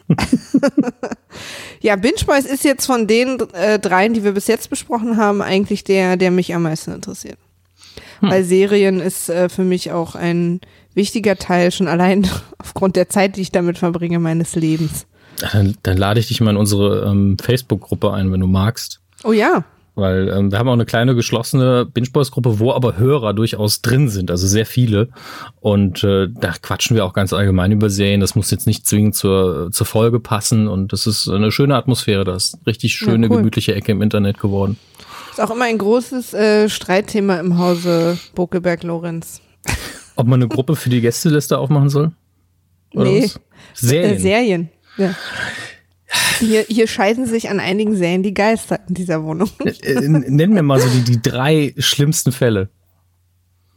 [1.81, 5.41] ja, Binge Boys ist jetzt von den äh, dreien, die wir bis jetzt besprochen haben,
[5.41, 7.37] eigentlich der, der mich am meisten interessiert.
[8.21, 8.29] Hm.
[8.29, 10.61] Weil Serien ist äh, für mich auch ein
[10.93, 12.27] wichtiger Teil, schon allein
[12.57, 15.05] aufgrund der Zeit, die ich damit verbringe, meines Lebens.
[15.39, 18.99] Dann, dann lade ich dich mal in unsere ähm, Facebook-Gruppe ein, wenn du magst.
[19.23, 19.63] Oh ja.
[19.95, 23.81] Weil ähm, wir haben auch eine kleine geschlossene Binge Boys Gruppe, wo aber Hörer durchaus
[23.81, 25.09] drin sind, also sehr viele.
[25.59, 28.21] Und äh, da quatschen wir auch ganz allgemein über Serien.
[28.21, 30.67] Das muss jetzt nicht zwingend zur, zur Folge passen.
[30.67, 32.23] Und das ist eine schöne Atmosphäre.
[32.23, 33.37] Das ist richtig schöne, ja, cool.
[33.37, 34.77] gemütliche Ecke im Internet geworden.
[35.31, 39.41] Ist auch immer ein großes äh, Streitthema im Hause Bokeberg-Lorenz.
[40.15, 42.11] Ob man eine Gruppe für die Gästeliste aufmachen soll?
[42.93, 43.23] Oder nee.
[43.23, 43.39] Was?
[43.73, 44.15] Serien.
[44.15, 44.69] Äh, Serien.
[44.97, 45.15] Ja.
[46.39, 49.49] Hier, hier scheiden sich an einigen Serien die Geister in dieser Wohnung.
[49.63, 52.69] Äh, äh, Nenn mir mal so die, die drei schlimmsten Fälle.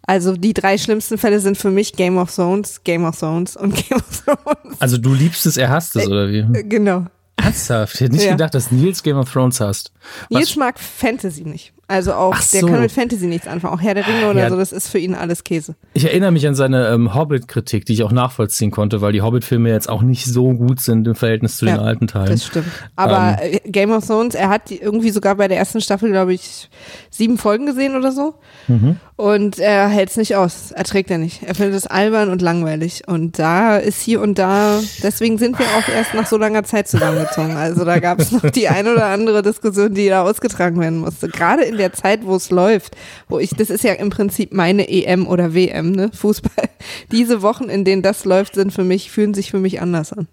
[0.05, 3.75] Also die drei schlimmsten Fälle sind für mich Game of Thrones, Game of Thrones und
[3.88, 4.81] Game of Thrones.
[4.81, 6.38] Also du liebst es, er hasst es, oder wie?
[6.38, 7.07] Äh, genau.
[7.37, 7.94] Ernsthaft?
[7.96, 8.33] Ich hätte nicht Ja.
[8.33, 9.92] gedacht, dass Nils Game of Thrones hasst.
[10.31, 11.72] Was- Nils mag Fantasy nicht.
[11.88, 12.68] Also auch, Ach der so.
[12.68, 13.75] kann mit Fantasy nichts anfangen.
[13.75, 14.49] Auch Herr der Ringe oder Ja.
[14.51, 15.75] so, das ist für ihn alles Käse.
[15.92, 19.68] Ich erinnere mich an seine ähm, Hobbit-Kritik, die ich auch nachvollziehen konnte, weil die Hobbit-Filme
[19.68, 22.31] jetzt auch nicht so gut sind im Verhältnis zu den Ja, alten Teilen.
[22.31, 22.66] Das stimmt.
[22.97, 23.59] Aber Ähm.
[23.62, 26.71] äh, Game of Thrones, er hat irgendwie sogar bei der ersten Staffel, glaube ich,
[27.11, 28.37] sieben Folgen gesehen oder so.
[28.68, 28.97] Mhm.
[29.16, 30.71] Und er hält es nicht aus.
[30.73, 31.42] Erträgt er nicht.
[31.42, 33.03] Er findet es albern und langweilig.
[33.07, 36.88] Und da ist hier und da, deswegen sind wir auch erst nach so langer Zeit
[36.88, 37.55] zusammengezogen.
[37.57, 41.29] Also da gab es noch die ein oder andere Diskussion, die da ausgetragen werden musste.
[41.29, 42.97] Gerade in der Zeit, wo es läuft,
[43.29, 46.11] wo ich, das ist ja im Prinzip meine EM oder WM, ne?
[46.13, 46.69] Fußball.
[47.13, 50.29] Diese Wochen, in denen das läuft, sind für mich, fühlen sich für mich anders an.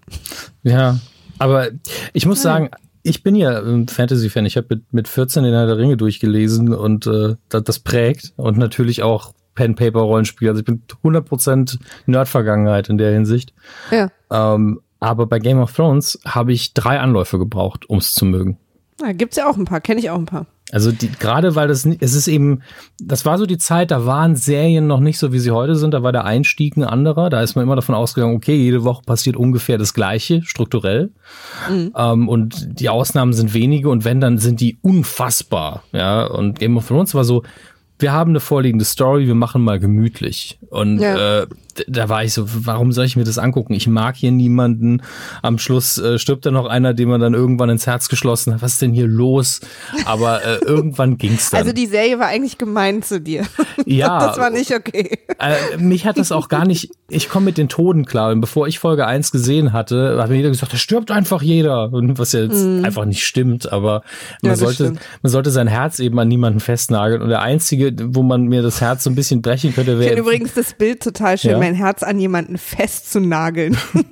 [0.64, 1.00] Ja,
[1.38, 1.70] aber
[2.14, 2.70] ich muss sagen,
[3.04, 4.46] ich bin ja ein Fantasy-Fan.
[4.46, 8.34] Ich habe mit, mit 14 den Herr der Ringe durchgelesen und äh, das, das prägt
[8.36, 10.50] und natürlich auch Pen-Paper-Rollenspiel.
[10.50, 13.54] Also ich bin 100% Nerd-Vergangenheit in der Hinsicht.
[13.92, 14.10] Ja.
[14.32, 18.58] Ähm, aber bei Game of Thrones habe ich drei Anläufe gebraucht, um es zu mögen.
[19.02, 20.46] Ja, gibt's ja auch ein paar, kenne ich auch ein paar.
[20.72, 22.62] Also die, gerade weil das, es ist eben,
[23.02, 25.94] das war so die Zeit, da waren Serien noch nicht so, wie sie heute sind.
[25.94, 27.30] Da war der Einstieg ein anderer.
[27.30, 31.12] Da ist man immer davon ausgegangen, okay, jede Woche passiert ungefähr das Gleiche, strukturell.
[31.70, 35.84] Ähm, und die Ausnahmen sind wenige und wenn, dann sind die unfassbar.
[35.92, 37.44] Ja, und Game of Thrones war so,
[37.98, 40.58] wir haben eine vorliegende Story, wir machen mal gemütlich.
[40.70, 41.42] Und Ja.
[41.42, 41.48] äh,
[41.88, 43.74] da war ich so, warum soll ich mir das angucken?
[43.74, 45.02] Ich mag hier niemanden.
[45.42, 48.62] Am Schluss äh, stirbt da noch einer, den man dann irgendwann ins Herz geschlossen hat.
[48.62, 49.62] Was ist denn hier los?
[50.06, 51.60] Aber äh, irgendwann ging's dann.
[51.62, 53.46] Also die Serie war eigentlich gemein zu dir.
[53.86, 54.28] Ja.
[54.28, 55.18] Das war nicht okay.
[55.40, 58.32] äh, mich hat das auch gar nicht, ich komme mit den Toten klar.
[58.32, 61.92] Und bevor ich Folge 1 gesehen hatte, hat mir jeder gesagt, da stirbt einfach jeder.
[61.92, 64.04] Und was ja jetzt einfach nicht stimmt, aber.
[64.42, 65.00] Ja, man das sollte, stimmt.
[65.22, 67.22] man sollte sein Herz eben an niemanden festnageln.
[67.22, 70.10] Und der einzige, wo man mir das Herz so ein bisschen brechen könnte, Ich finde
[70.12, 71.60] wäre übrigens das Bild total schön, Ja.
[71.70, 73.78] Mein Herz an jemanden festzunageln.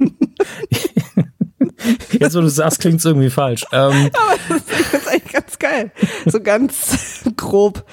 [2.12, 3.66] jetzt, wo du sagst, klingt es irgendwie falsch.
[3.72, 4.10] Ähm,
[4.70, 5.92] ich finde eigentlich ganz geil.
[6.26, 7.84] So ganz grob.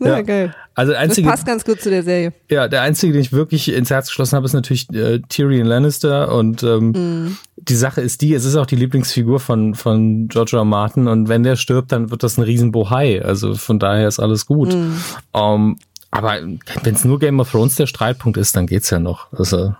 [0.00, 0.22] Ja, Ja.
[0.22, 0.54] geil.
[0.74, 2.32] also der Das einzige, passt ganz gut zu der Serie.
[2.50, 6.32] Ja, der einzige, den ich wirklich ins Herz geschlossen habe, ist natürlich äh, Tyrion Lannister.
[6.34, 7.36] Und ähm, Mhm.
[7.56, 10.64] die Sache ist die, es ist auch die Lieblingsfigur von, von George R.
[10.64, 11.06] Martin.
[11.06, 13.22] Und wenn der stirbt, dann wird das ein Riesenbohai.
[13.24, 14.74] Also von daher ist alles gut.
[14.74, 14.96] Mhm.
[15.34, 15.76] Ähm,
[16.14, 16.38] aber
[16.84, 19.32] wenn es nur Game of Thrones der Streitpunkt ist, dann geht's ja noch.
[19.32, 19.74] Also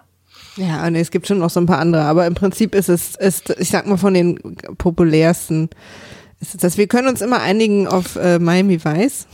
[0.57, 3.15] Ja, nee, es gibt schon noch so ein paar andere, aber im Prinzip ist es,
[3.15, 5.71] ist, ich sag mal, von den populärsten
[6.41, 6.77] ist es das.
[6.77, 9.29] Wir können uns immer einigen auf äh, Miami Vice.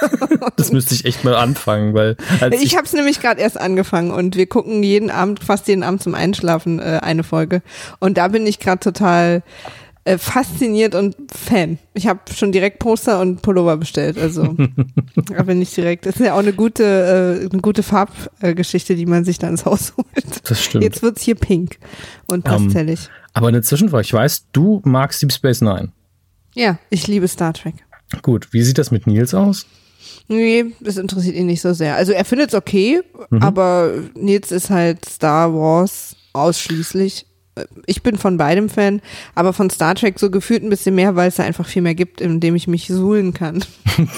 [0.56, 4.10] das müsste ich echt mal anfangen, weil als Ich habe es nämlich gerade erst angefangen
[4.10, 7.62] und wir gucken jeden Abend, fast jeden Abend zum Einschlafen äh, eine Folge.
[8.00, 9.44] Und da bin ich gerade total
[10.04, 11.78] äh, fasziniert und Fan.
[11.94, 14.16] Ich habe schon direkt Poster und Pullover bestellt.
[14.18, 14.56] Also
[15.34, 16.06] da bin ich direkt.
[16.06, 16.84] Das ist ja auch eine gute,
[17.44, 20.48] äh, eine gute Farbgeschichte, die man sich da ins Haus holt.
[20.48, 20.84] Das stimmt.
[20.84, 21.78] Jetzt wird's hier pink
[22.28, 23.08] und Ähm, pastellig.
[23.34, 24.02] aber eine Zwischenfrage.
[24.02, 25.90] Ich weiß, du magst Deep Space Nine.
[26.54, 27.74] Ja, ich liebe Star Trek.
[28.22, 29.66] Gut, wie sieht das mit Nils aus?
[30.28, 31.94] Nee, das interessiert ihn nicht so sehr.
[31.96, 33.42] Also er findet es okay, Mhm.
[33.42, 37.26] aber Nils ist halt Star Wars ausschließlich.
[37.86, 39.00] Ich bin von beidem Fan,
[39.34, 41.94] aber von Star Trek so gefühlt ein bisschen mehr, weil es da einfach viel mehr
[41.94, 43.64] gibt, in dem ich mich suhlen kann.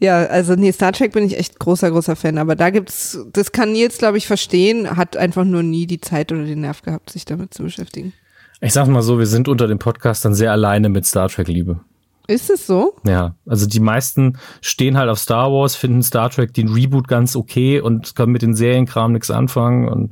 [0.00, 3.52] ja, also nee, Star Trek bin ich echt großer, großer Fan, aber da gibt's, das
[3.52, 7.10] kann Nils, glaube ich, verstehen, hat einfach nur nie die Zeit oder den Nerv gehabt,
[7.10, 8.12] sich damit zu beschäftigen.
[8.60, 11.80] Ich sag mal so, wir sind unter den Podcastern sehr alleine mit Star Trek-Liebe.
[12.28, 12.94] Ist es so?
[13.06, 17.34] Ja, also die meisten stehen halt auf Star Wars, finden Star Trek den Reboot ganz
[17.34, 19.88] okay und können mit den Serienkram nichts anfangen.
[19.88, 20.10] Und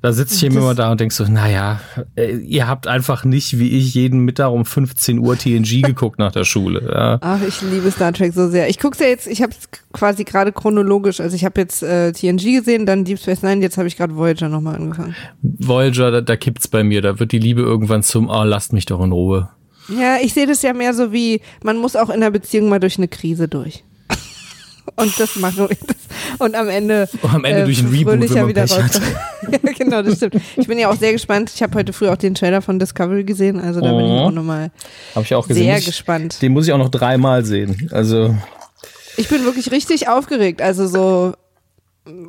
[0.00, 1.80] da sitze ich eben Das- immer da und denk so, naja,
[2.16, 6.32] äh, ihr habt einfach nicht wie ich jeden Mittag um 15 Uhr TNG geguckt nach
[6.32, 6.82] der Schule.
[6.90, 7.18] Ja.
[7.20, 8.70] Ach, ich liebe Star Trek so sehr.
[8.70, 11.20] Ich guck's ja jetzt, ich habe es quasi gerade chronologisch.
[11.20, 14.16] Also ich habe jetzt äh, TNG gesehen, dann Deep Space Nine, jetzt habe ich gerade
[14.16, 15.14] Voyager nochmal angefangen.
[15.42, 18.86] Voyager, da, da kippt's bei mir, da wird die Liebe irgendwann zum, oh, lasst mich
[18.86, 19.50] doch in Ruhe.
[19.88, 22.80] Ja, ich sehe das ja mehr so wie, man muss auch in einer Beziehung mal
[22.80, 23.84] durch eine Krise durch.
[24.96, 25.78] Und das mache ich.
[25.80, 25.96] Das.
[26.38, 27.08] Und am Ende.
[27.22, 29.12] Oh, am Ende durch ein Reboot, wenn man wieder Pech rauskommt.
[29.64, 30.36] ja, genau, das stimmt.
[30.56, 31.50] Ich bin ja auch sehr gespannt.
[31.54, 34.18] Ich habe heute früh auch den Trailer von Discovery gesehen, also da bin ich Oh.
[34.26, 34.70] auch nochmal
[35.20, 35.64] ich auch gesehen.
[35.64, 36.40] sehr ich- gespannt.
[36.42, 37.88] Den muss ich auch noch dreimal sehen.
[37.92, 38.34] Also,
[39.16, 40.60] Ich bin wirklich richtig aufgeregt.
[40.62, 41.34] Also so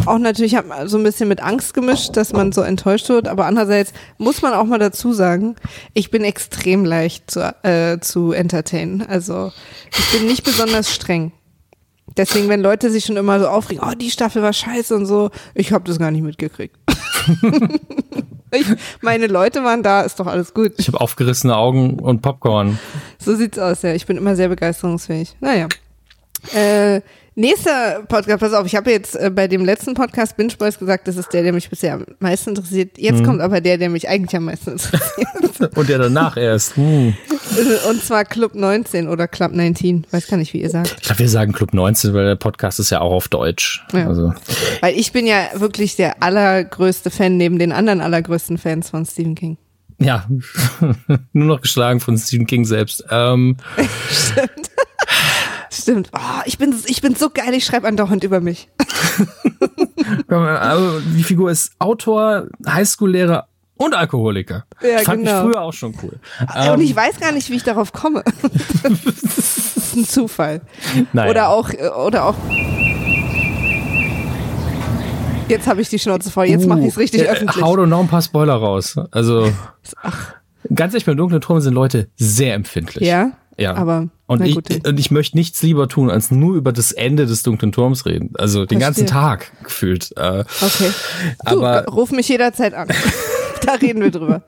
[0.05, 3.91] auch natürlich so ein bisschen mit Angst gemischt, dass man so enttäuscht wird, aber andererseits
[4.17, 5.55] muss man auch mal dazu sagen,
[5.93, 9.01] ich bin extrem leicht zu, äh, zu entertainen.
[9.01, 9.51] Also
[9.91, 11.33] ich bin nicht besonders streng.
[12.15, 15.31] Deswegen, wenn Leute sich schon immer so aufregen, oh, die Staffel war scheiße und so,
[15.53, 16.77] ich habe das gar nicht mitgekriegt.
[18.51, 18.67] Ich,
[19.01, 20.73] meine Leute waren da, ist doch alles gut.
[20.77, 22.79] Ich habe aufgerissene Augen und Popcorn.
[23.17, 23.93] So sieht's aus, ja.
[23.93, 25.35] Ich bin immer sehr begeisterungsfähig.
[25.41, 25.67] Naja.
[26.53, 27.01] Äh,
[27.37, 31.05] Nächster Podcast, pass auf, ich habe jetzt äh, bei dem letzten Podcast Binge Boys gesagt,
[31.05, 32.97] das ist der, der mich bisher am meisten interessiert.
[32.97, 33.25] Jetzt mhm.
[33.25, 35.27] kommt aber der, der mich eigentlich am meisten interessiert.
[35.75, 36.77] Und der danach erst.
[36.77, 37.11] Uh.
[37.89, 40.95] Und zwar Club 19 oder Club 19, weiß gar nicht, wie ihr sagt.
[40.97, 43.85] Ich glaube, wir sagen Club 19, weil der Podcast ist ja auch auf Deutsch.
[43.91, 44.07] Ja.
[44.07, 44.33] Also.
[44.79, 49.35] Weil ich bin ja wirklich der allergrößte Fan neben den anderen allergrößten Fans von Stephen
[49.35, 49.57] King.
[49.99, 50.25] Ja,
[51.33, 53.03] nur noch geschlagen von Stephen King selbst.
[53.09, 53.57] Ähm,
[54.09, 54.71] Stimmt.
[55.75, 56.09] Stimmt.
[56.15, 58.69] Oh, ich, bin, ich bin so geil, ich schreibe andauernd über mich.
[60.27, 64.65] also, die Figur ist Autor, Highschool-Lehrer und Alkoholiker.
[64.81, 65.39] Ja, Fand genau.
[65.39, 66.19] ich früher auch schon cool.
[66.71, 68.23] Und ich weiß gar nicht, wie ich darauf komme.
[68.83, 70.61] das ist ein Zufall.
[71.11, 71.29] Naja.
[71.29, 71.69] Oder auch,
[72.05, 72.35] oder auch.
[75.49, 77.63] Jetzt habe ich die Schnauze voll, jetzt uh, mache ich es richtig äh, öffentlich.
[77.63, 78.95] Hau doch noch ein paar Spoiler raus.
[79.11, 79.51] Also,
[80.01, 80.33] Ach.
[80.73, 83.05] ganz ehrlich, beim dunklen Turm sind Leute sehr empfindlich.
[83.05, 83.31] Ja.
[83.57, 83.75] Ja.
[83.75, 87.43] Aber und ich, und ich möchte nichts lieber tun, als nur über das Ende des
[87.43, 88.31] dunklen Turms reden.
[88.35, 89.05] Also den Verstehe.
[89.05, 90.11] ganzen Tag gefühlt.
[90.17, 90.91] Äh, okay.
[91.45, 92.87] Du, aber ruf mich jederzeit an.
[93.65, 94.41] da reden wir drüber.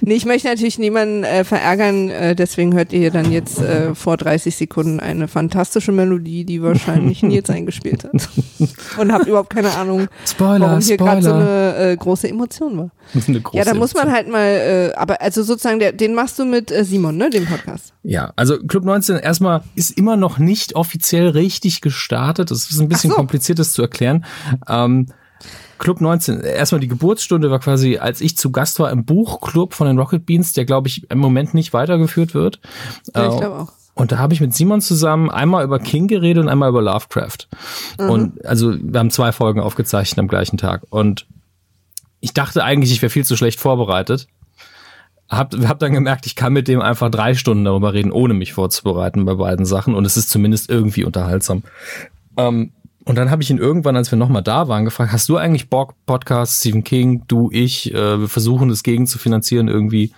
[0.00, 4.16] Nee, ich möchte natürlich niemanden äh, verärgern, äh, deswegen hört ihr dann jetzt äh, vor
[4.16, 8.28] 30 Sekunden eine fantastische Melodie, die wahrscheinlich Nils eingespielt hat.
[8.98, 12.90] Und habt überhaupt keine Ahnung, Spoiler, warum hier gerade so eine äh, große Emotion war.
[13.28, 16.38] Eine große ja, da muss man halt mal, äh, aber also sozusagen, der, den machst
[16.38, 17.92] du mit äh, Simon, ne, dem Podcast.
[18.02, 22.50] Ja, also Club 19 erstmal ist immer noch nicht offiziell richtig gestartet.
[22.50, 23.16] Das ist ein bisschen so.
[23.16, 24.24] kompliziert, das zu erklären.
[24.68, 25.06] Ähm,
[25.78, 29.86] Club 19, erstmal die Geburtsstunde war quasi, als ich zu Gast war im Buchclub von
[29.86, 32.60] den Rocket Beans, der glaube ich im Moment nicht weitergeführt wird.
[33.14, 33.72] Ja, ich äh, glaube auch.
[33.94, 37.48] Und da habe ich mit Simon zusammen einmal über King geredet und einmal über Lovecraft.
[37.98, 38.10] Mhm.
[38.10, 40.82] Und also wir haben zwei Folgen aufgezeichnet am gleichen Tag.
[40.90, 41.26] Und
[42.20, 44.28] ich dachte eigentlich, ich wäre viel zu schlecht vorbereitet.
[45.30, 48.52] Hab, hab dann gemerkt, ich kann mit dem einfach drei Stunden darüber reden, ohne mich
[48.52, 49.94] vorzubereiten bei beiden Sachen.
[49.94, 51.62] Und es ist zumindest irgendwie unterhaltsam.
[52.36, 52.72] Ähm,
[53.06, 55.70] und dann habe ich ihn irgendwann, als wir nochmal da waren, gefragt, hast du eigentlich
[55.70, 60.12] Bock, Podcast, Stephen King, du, ich, äh, wir versuchen das gegen zu finanzieren irgendwie.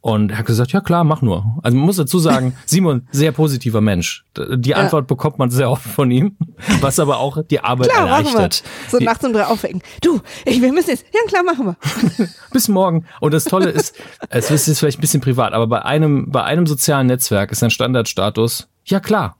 [0.00, 1.44] Und er hat gesagt, ja klar, mach nur.
[1.62, 4.24] Also man muss dazu sagen, Simon, sehr positiver Mensch.
[4.36, 4.78] Die ja.
[4.78, 6.38] Antwort bekommt man sehr oft von ihm,
[6.80, 8.62] was aber auch die Arbeit klar, erleichtert.
[8.88, 9.82] So die, nachts um drei aufwecken.
[10.00, 11.04] Du, ich, wir müssen jetzt.
[11.12, 12.28] Ja klar, machen wir.
[12.50, 13.04] Bis morgen.
[13.20, 13.94] Und das Tolle ist,
[14.30, 17.62] es ist jetzt vielleicht ein bisschen privat, aber bei einem, bei einem sozialen Netzwerk ist
[17.62, 19.36] ein Standardstatus, ja klar,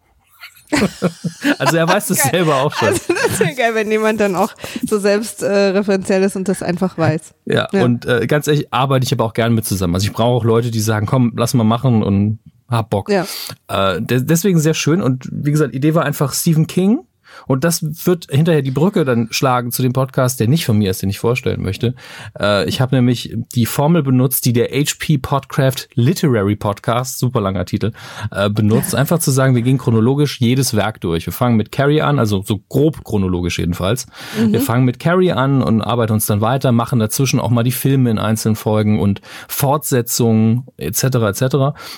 [1.59, 2.89] also er weiß das selber auch schon.
[2.89, 4.53] Also das wäre geil, wenn jemand dann auch
[4.87, 7.35] so selbstreferenziell äh, ist und das einfach weiß.
[7.45, 7.85] Ja, ja.
[7.85, 9.95] und äh, ganz ehrlich, arbeite ich aber auch gerne mit zusammen.
[9.95, 13.11] Also ich brauche auch Leute, die sagen, komm, lass mal machen und hab Bock.
[13.11, 13.27] Ja.
[13.69, 15.03] Äh, deswegen sehr schön.
[15.03, 17.01] Und wie gesagt, Idee war einfach Stephen King
[17.47, 20.91] und das wird hinterher die Brücke dann schlagen zu dem Podcast, der nicht von mir
[20.91, 21.95] ist, den ich vorstellen möchte.
[22.39, 27.65] Äh, ich habe nämlich die Formel benutzt, die der HP Podcraft Literary Podcast, super langer
[27.65, 27.93] Titel,
[28.31, 28.95] äh, benutzt.
[29.03, 31.27] Einfach zu sagen, wir gehen chronologisch jedes Werk durch.
[31.27, 34.07] Wir fangen mit Carrie an, also so grob chronologisch jedenfalls.
[34.39, 34.53] Mhm.
[34.53, 37.73] Wir fangen mit Carrie an und arbeiten uns dann weiter, machen dazwischen auch mal die
[37.73, 41.05] Filme in einzelnen Folgen und Fortsetzungen etc.
[41.05, 41.43] etc.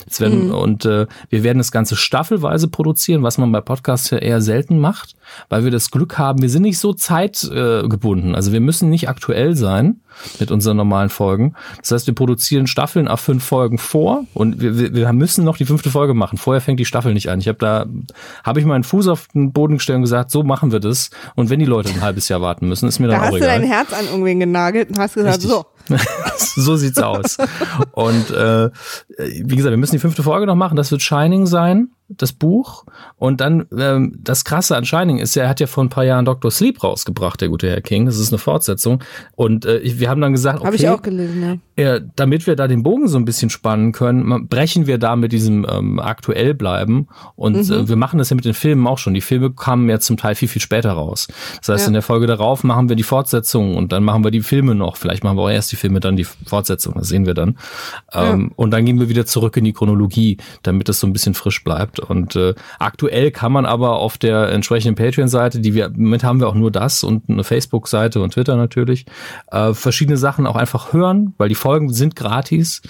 [0.05, 0.55] Jetzt werden, mhm.
[0.55, 4.79] Und äh, wir werden das Ganze staffelweise produzieren, was man bei Podcasts ja eher selten
[4.79, 5.15] macht
[5.49, 8.33] weil wir das Glück haben, wir sind nicht so zeitgebunden.
[8.33, 10.01] Äh, also wir müssen nicht aktuell sein
[10.39, 11.55] mit unseren normalen Folgen.
[11.79, 15.65] Das heißt, wir produzieren Staffeln auf fünf Folgen vor und wir, wir müssen noch die
[15.65, 16.39] fünfte Folge machen.
[16.39, 17.41] Vorher fängt die Staffel nicht an.
[17.41, 17.87] Ich habe da,
[18.45, 21.11] habe ich meinen Fuß auf den Boden gestellt und gesagt, so machen wir das.
[21.35, 23.41] Und wenn die Leute ein halbes Jahr warten müssen, ist mir dann da auch egal.
[23.41, 25.51] Da hast du dein Herz an irgendwen genagelt und hast gesagt, Richtig.
[25.51, 25.67] so.
[26.37, 27.37] so sieht's aus.
[27.93, 28.71] Und äh,
[29.19, 30.77] wie gesagt, wir müssen die fünfte Folge noch machen.
[30.77, 32.85] Das wird Shining sein das Buch.
[33.17, 36.25] Und dann, ähm, das Krasse an Shining ist, er hat ja vor ein paar Jahren
[36.25, 36.51] Dr.
[36.51, 38.07] Sleep rausgebracht, der gute Herr King.
[38.07, 39.03] Das ist eine Fortsetzung.
[39.35, 41.83] Und äh, wir haben dann gesagt, okay, Hab ich auch gelesen, ja.
[41.83, 42.01] ja.
[42.15, 45.67] damit wir da den Bogen so ein bisschen spannen können, brechen wir da mit diesem
[45.69, 47.09] ähm, aktuell bleiben.
[47.37, 47.75] Und mhm.
[47.75, 49.15] äh, wir machen das ja mit den Filmen auch schon.
[49.15, 51.29] Die Filme kamen ja zum Teil viel, viel später raus.
[51.61, 51.89] Das heißt, ja.
[51.89, 54.97] in der Folge darauf machen wir die Fortsetzung und dann machen wir die Filme noch.
[54.97, 56.95] Vielleicht machen wir auch erst die Filme, dann die Fortsetzung.
[56.95, 57.59] Das sehen wir dann.
[58.13, 58.55] Ähm, ja.
[58.57, 61.63] Und dann gehen wir wieder zurück in die Chronologie, damit das so ein bisschen frisch
[61.65, 62.01] bleibt.
[62.01, 66.49] Und äh, aktuell kann man aber auf der entsprechenden Patreon-Seite, die wir, mit haben wir
[66.49, 69.07] auch nur das und eine Facebook-Seite und Twitter natürlich,
[69.51, 72.83] äh, verschiedene Sachen auch einfach hören, weil die Folgen sind gratis.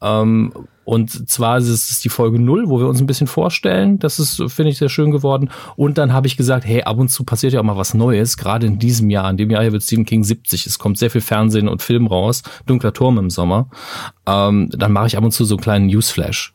[0.00, 0.52] Ähm,
[0.84, 3.98] und zwar ist es die Folge null, wo wir uns ein bisschen vorstellen.
[3.98, 5.50] Das ist, finde ich, sehr schön geworden.
[5.76, 8.36] Und dann habe ich gesagt, hey, ab und zu passiert ja auch mal was Neues.
[8.36, 10.66] Gerade in diesem Jahr, in dem Jahr hier wird Stephen King 70.
[10.66, 12.42] Es kommt sehr viel Fernsehen und Film raus.
[12.66, 13.68] Dunkler Turm im Sommer.
[14.26, 16.54] Ähm, dann mache ich ab und zu so einen kleinen Newsflash.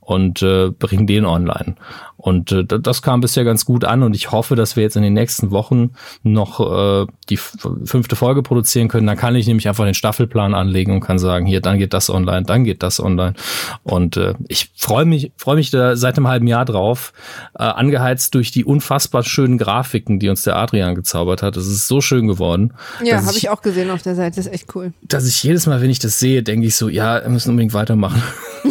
[0.00, 1.76] und äh, bringen den online.
[2.24, 5.02] Und äh, das kam bisher ganz gut an und ich hoffe, dass wir jetzt in
[5.02, 5.90] den nächsten Wochen
[6.22, 9.06] noch äh, die fünfte Folge produzieren können.
[9.06, 12.08] Dann kann ich nämlich einfach den Staffelplan anlegen und kann sagen, hier, dann geht das
[12.08, 13.34] online, dann geht das online.
[13.82, 17.12] Und äh, ich freue mich, freue mich da seit einem halben Jahr drauf,
[17.58, 21.58] äh, angeheizt durch die unfassbar schönen Grafiken, die uns der Adrian gezaubert hat.
[21.58, 22.72] Es ist so schön geworden.
[23.04, 24.36] Ja, habe ich auch gesehen auf der Seite.
[24.36, 24.94] Das ist echt cool.
[25.02, 27.74] Dass ich jedes Mal, wenn ich das sehe, denke ich so, ja, wir müssen unbedingt
[27.74, 28.22] weitermachen.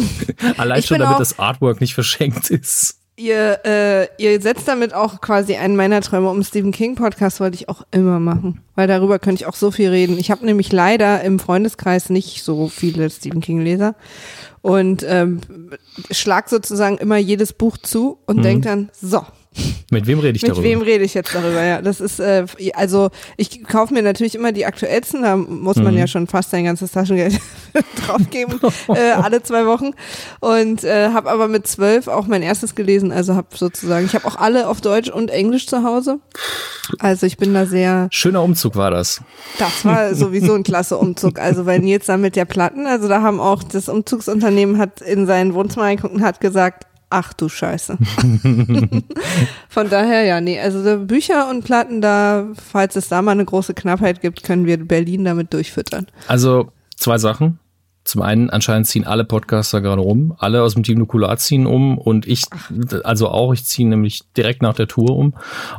[0.56, 2.98] Allein schon, damit das Artwork nicht verschenkt ist.
[3.16, 7.54] Ihr, äh, ihr setzt damit auch quasi einen meiner Träume um Stephen King Podcast wollte
[7.54, 10.18] ich auch immer machen, weil darüber könnte ich auch so viel reden.
[10.18, 13.94] Ich habe nämlich leider im Freundeskreis nicht so viele Stephen King Leser
[14.62, 15.40] und ähm,
[16.10, 18.42] schlag sozusagen immer jedes Buch zu und mhm.
[18.42, 19.24] denk dann so,
[19.90, 20.62] mit wem rede ich Mit darüber?
[20.62, 21.62] Mit wem rede ich jetzt darüber?
[21.62, 25.22] Ja, das ist äh, also ich kaufe mir natürlich immer die aktuellsten.
[25.22, 26.00] Da muss man mhm.
[26.00, 27.38] ja schon fast sein ganzes Taschengeld
[28.06, 29.92] draufgeben äh, alle zwei Wochen
[30.40, 33.12] und äh, habe aber mit zwölf auch mein erstes gelesen.
[33.12, 36.18] Also habe sozusagen, ich habe auch alle auf Deutsch und Englisch zu Hause.
[36.98, 38.08] Also ich bin da sehr.
[38.10, 39.20] Schöner Umzug war das.
[39.58, 41.38] Das war sowieso ein klasse Umzug.
[41.38, 42.86] Also weil Nils sammelt ja Platten.
[42.86, 47.32] Also da haben auch das Umzugsunternehmen hat in sein Wohnzimmer geguckt und hat gesagt, Ach
[47.32, 47.98] du Scheiße.
[49.68, 53.74] Von daher, ja, nee, also Bücher und Platten da, falls es da mal eine große
[53.74, 56.06] Knappheit gibt, können wir Berlin damit durchfüttern.
[56.26, 57.58] Also zwei Sachen.
[58.04, 61.96] Zum einen, anscheinend ziehen alle Podcaster gerade rum, alle aus dem Team Nukular ziehen um
[61.96, 62.44] und ich,
[63.02, 65.34] also auch, ich ziehe nämlich direkt nach der Tour um.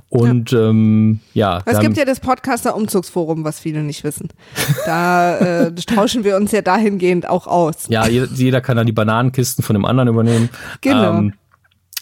[0.10, 4.30] Und ja, ähm, ja es gibt ja das Podcaster-Umzugsforum, was viele nicht wissen.
[4.88, 7.86] Da äh, tauschen wir uns ja dahingehend auch aus.
[7.90, 10.50] Ja, jeder kann dann die Bananenkisten von dem anderen übernehmen.
[10.82, 11.20] Genau.
[11.20, 11.34] Ähm,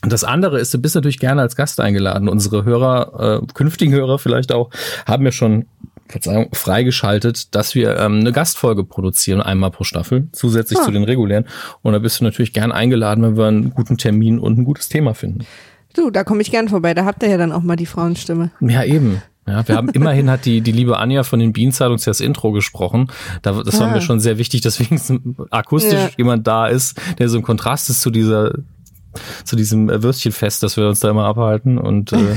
[0.03, 2.29] und das andere ist, du bist natürlich gerne als Gast eingeladen.
[2.29, 4.69] Unsere Hörer, äh, künftigen Hörer vielleicht auch,
[5.05, 5.65] haben ja schon
[6.07, 10.83] Verzeihung, freigeschaltet, dass wir ähm, eine Gastfolge produzieren, einmal pro Staffel, zusätzlich ah.
[10.83, 11.45] zu den regulären.
[11.81, 14.89] Und da bist du natürlich gern eingeladen, wenn wir einen guten Termin und ein gutes
[14.89, 15.45] Thema finden.
[15.95, 16.93] Du, da komme ich gern vorbei.
[16.93, 18.51] Da habt ihr ja dann auch mal die Frauenstimme.
[18.61, 19.21] Ja, eben.
[19.47, 22.19] Ja, wir haben immerhin hat die, die liebe Anja von den Beanside uns ja das
[22.19, 23.07] Intro gesprochen.
[23.41, 23.91] Da, das war ah.
[23.91, 26.09] mir schon sehr wichtig, dass wenigstens akustisch ja.
[26.17, 28.53] jemand da ist, der so ein Kontrast ist zu dieser
[29.43, 31.78] zu diesem äh, Würstchenfest, das wir uns da immer abhalten.
[31.78, 32.17] Und äh,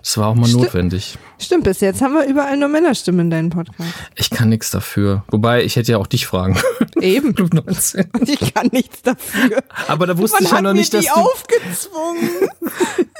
[0.00, 0.64] das war auch mal Stimmt.
[0.64, 1.18] notwendig.
[1.38, 3.92] Stimmt, bis jetzt haben wir überall nur Männerstimmen in deinem Podcast.
[4.14, 5.24] Ich kann nichts dafür.
[5.30, 6.58] Wobei, ich hätte ja auch dich fragen
[7.00, 7.34] Eben.
[7.34, 8.06] Club 19.
[8.26, 9.62] Ich kann nichts dafür.
[9.88, 11.20] Aber da wusste Man ich ja noch nicht, dass die du...
[11.20, 12.30] aufgezwungen.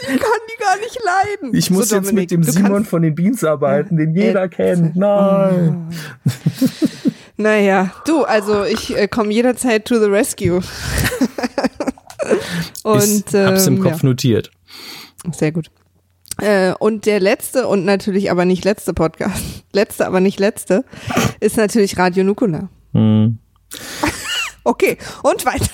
[0.01, 1.55] Ich kann die gar nicht leiden.
[1.55, 4.49] Ich muss so, jetzt Dominik, mit dem Simon von den Beans arbeiten, den jeder äh,
[4.49, 4.97] kennt.
[4.97, 5.91] Nein.
[7.37, 10.61] Naja, du, also ich äh, komme jederzeit to the rescue.
[12.83, 14.09] und ich hab's im ähm, Kopf ja.
[14.09, 14.51] notiert.
[15.33, 15.71] Sehr gut.
[16.39, 20.85] Äh, und der letzte und natürlich aber nicht letzte Podcast, letzte aber nicht letzte,
[21.41, 22.69] ist natürlich Radio Nukula.
[22.93, 23.39] Hm.
[24.65, 25.71] okay, und weiter.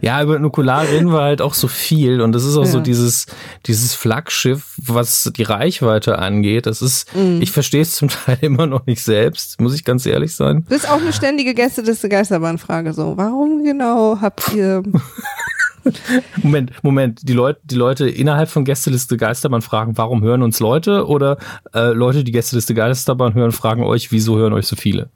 [0.00, 2.70] Ja, über Nukular reden wir halt auch so viel und das ist auch ja.
[2.70, 3.26] so dieses,
[3.66, 6.66] dieses Flaggschiff, was die Reichweite angeht.
[6.66, 7.40] Das ist, mhm.
[7.40, 10.64] ich verstehe es zum Teil immer noch nicht selbst, muss ich ganz ehrlich sein.
[10.68, 13.16] Das ist auch eine ständige Gästeliste Geisterbahnfrage so.
[13.16, 14.82] Warum genau habt ihr
[16.42, 17.28] Moment, Moment.
[17.28, 21.06] Die Leute, die Leute innerhalb von Gästeliste Geisterbahn fragen, warum hören uns Leute?
[21.06, 21.38] Oder
[21.74, 25.10] äh, Leute, die Gästeliste Geisterbahn hören, fragen euch, wieso hören euch so viele?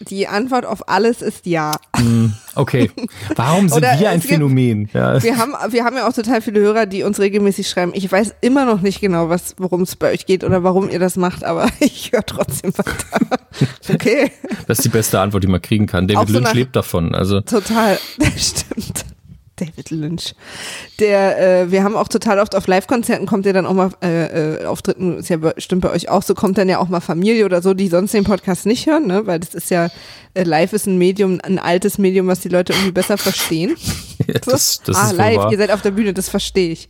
[0.00, 1.72] Die Antwort auf alles ist ja.
[1.96, 2.90] Hm, okay.
[3.34, 4.88] Warum sind wir ein Phänomen?
[4.92, 5.22] Ja.
[5.22, 7.92] Wir, haben, wir haben ja auch total viele Hörer, die uns regelmäßig schreiben.
[7.94, 11.16] Ich weiß immer noch nicht genau, worum es bei euch geht oder warum ihr das
[11.16, 13.38] macht, aber ich höre trotzdem weiter.
[13.92, 14.30] Okay.
[14.66, 16.06] Das ist die beste Antwort, die man kriegen kann.
[16.08, 17.14] David so Lynch lebt davon.
[17.14, 17.40] Also.
[17.40, 19.15] Total, das stimmt.
[19.56, 20.34] David Lynch.
[21.00, 24.62] Der, äh, wir haben auch total oft auf Live-Konzerten kommt ja dann auch mal äh,
[24.62, 27.44] äh, Auftritten, ist ja bestimmt bei euch auch so, kommt dann ja auch mal Familie
[27.44, 29.26] oder so, die sonst den Podcast nicht hören, ne?
[29.26, 29.88] Weil das ist ja,
[30.34, 33.76] äh, live ist ein Medium, ein altes Medium, was die Leute irgendwie besser verstehen.
[34.26, 35.52] ja, das, das ah, live, wahr.
[35.52, 36.88] ihr seid auf der Bühne, das verstehe ich.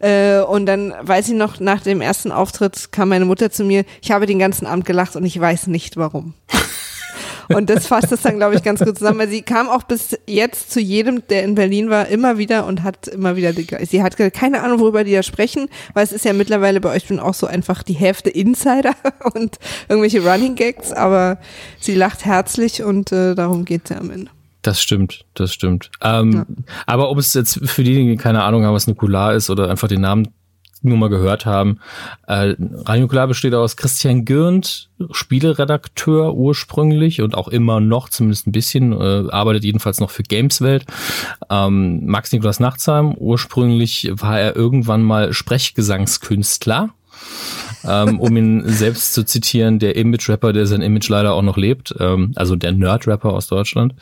[0.00, 3.84] Äh, und dann weiß ich noch, nach dem ersten Auftritt kam meine Mutter zu mir,
[4.00, 6.34] ich habe den ganzen Abend gelacht und ich weiß nicht warum.
[7.48, 10.18] Und das fasst es dann, glaube ich, ganz gut zusammen, weil sie kam auch bis
[10.26, 14.02] jetzt zu jedem, der in Berlin war, immer wieder und hat immer wieder, die, sie
[14.02, 17.20] hat keine Ahnung, worüber die da sprechen, weil es ist ja mittlerweile bei euch schon
[17.20, 18.94] auch so einfach die Hälfte Insider
[19.34, 19.58] und
[19.88, 21.38] irgendwelche Running Gags, aber
[21.80, 24.30] sie lacht herzlich und äh, darum geht es ja am Ende.
[24.62, 25.90] Das stimmt, das stimmt.
[26.02, 26.46] Ähm, ja.
[26.86, 29.88] Aber ob es jetzt für diejenigen, die keine Ahnung haben, was Nukular ist oder einfach
[29.88, 30.28] den Namen
[30.84, 31.78] nur mal gehört haben.
[32.26, 38.52] Äh, Radio Nuklear besteht aus Christian Gürnt, Spieleredakteur ursprünglich und auch immer noch, zumindest ein
[38.52, 40.84] bisschen, äh, arbeitet jedenfalls noch für Gameswelt.
[41.50, 46.90] Ähm, Max Niklas Nachtsheim, ursprünglich war er irgendwann mal Sprechgesangskünstler
[48.18, 52.32] um ihn selbst zu zitieren, der Image-Rapper, der sein Image leider auch noch lebt, ähm,
[52.34, 53.94] also der Nerd-Rapper aus Deutschland.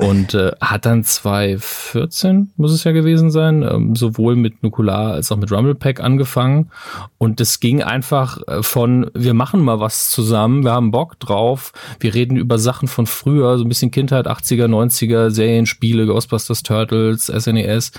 [0.00, 5.30] Und äh, hat dann 2014, muss es ja gewesen sein, ähm, sowohl mit Nukular als
[5.30, 6.70] auch mit Rumblepack angefangen.
[7.18, 11.72] Und es ging einfach äh, von, wir machen mal was zusammen, wir haben Bock drauf,
[12.00, 16.62] wir reden über Sachen von früher, so ein bisschen Kindheit, 80er, 90er, Serien, Spiele, Ghostbusters,
[16.62, 17.92] Turtles, SNES,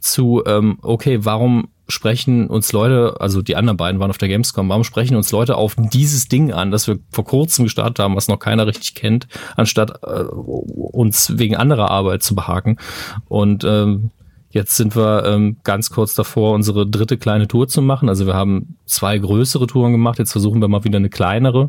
[0.00, 4.68] zu, ähm, okay, warum sprechen uns Leute, also die anderen beiden waren auf der Gamescom,
[4.68, 8.28] warum sprechen uns Leute auf dieses Ding an, das wir vor kurzem gestartet haben, was
[8.28, 12.78] noch keiner richtig kennt, anstatt äh, uns wegen anderer Arbeit zu behaken.
[13.28, 14.10] Und ähm,
[14.56, 18.08] Jetzt sind wir ähm, ganz kurz davor, unsere dritte kleine Tour zu machen.
[18.08, 20.18] Also wir haben zwei größere Touren gemacht.
[20.18, 21.68] Jetzt versuchen wir mal wieder eine kleinere.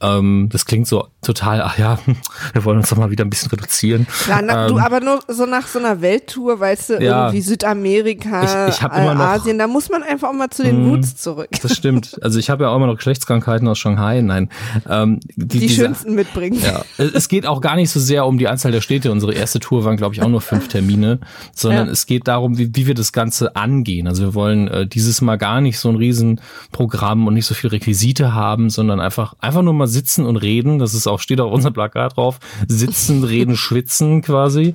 [0.00, 1.98] Ähm, das klingt so total, ach ja,
[2.52, 4.06] wir wollen uns doch mal wieder ein bisschen reduzieren.
[4.28, 7.40] Ja, na, ähm, du, aber nur so nach so einer Welttour, weißt du, ja, irgendwie
[7.40, 11.48] Südamerika, ich, ich noch, Asien, da muss man einfach auch mal zu den Roots zurück.
[11.62, 12.16] Das stimmt.
[12.22, 14.20] Also ich habe ja auch immer noch Geschlechtskrankheiten aus Shanghai.
[14.20, 14.48] Nein.
[14.88, 16.60] Ähm, die, die diese, schönsten mitbringen.
[16.62, 19.10] Ja, es geht auch gar nicht so sehr um die Anzahl der Städte.
[19.10, 21.18] Unsere erste Tour waren, glaube ich, auch nur fünf Termine,
[21.54, 21.92] sondern ja.
[21.92, 24.06] es geht darum, wie, wie wir das Ganze angehen.
[24.06, 27.70] Also wir wollen äh, dieses Mal gar nicht so ein Riesenprogramm und nicht so viel
[27.70, 30.78] Requisite haben, sondern einfach, einfach nur mal sitzen und reden.
[30.78, 32.38] Das ist auch, steht auch unser Plakat drauf.
[32.66, 34.74] Sitzen, reden, schwitzen quasi.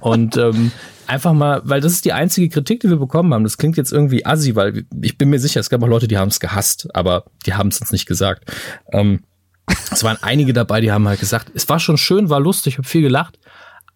[0.00, 0.72] Und ähm,
[1.06, 3.44] einfach mal, weil das ist die einzige Kritik, die wir bekommen haben.
[3.44, 6.18] Das klingt jetzt irgendwie assi, weil ich bin mir sicher, es gab auch Leute, die
[6.18, 8.50] haben es gehasst, aber die haben es uns nicht gesagt.
[8.92, 9.24] Ähm,
[9.90, 12.78] es waren einige dabei, die haben halt gesagt, es war schon schön, war lustig, ich
[12.78, 13.38] habe viel gelacht,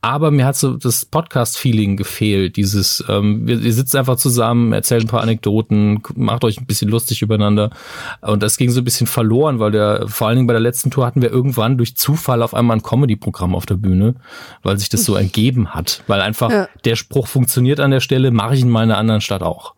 [0.05, 2.57] aber mir hat so das Podcast-Feeling gefehlt.
[2.57, 6.91] Dieses, ähm, wir, wir sitzen einfach zusammen, erzählen ein paar Anekdoten, macht euch ein bisschen
[6.91, 7.71] lustig übereinander.
[8.21, 10.91] Und das ging so ein bisschen verloren, weil der, vor allen Dingen bei der letzten
[10.91, 14.17] Tour hatten wir irgendwann durch Zufall auf einmal ein Comedy-Programm auf der Bühne,
[14.65, 16.03] weil sich das so ergeben hat.
[16.09, 16.69] Weil einfach ja.
[16.85, 19.77] der Spruch funktioniert an der Stelle, mache ich in meiner anderen Stadt auch.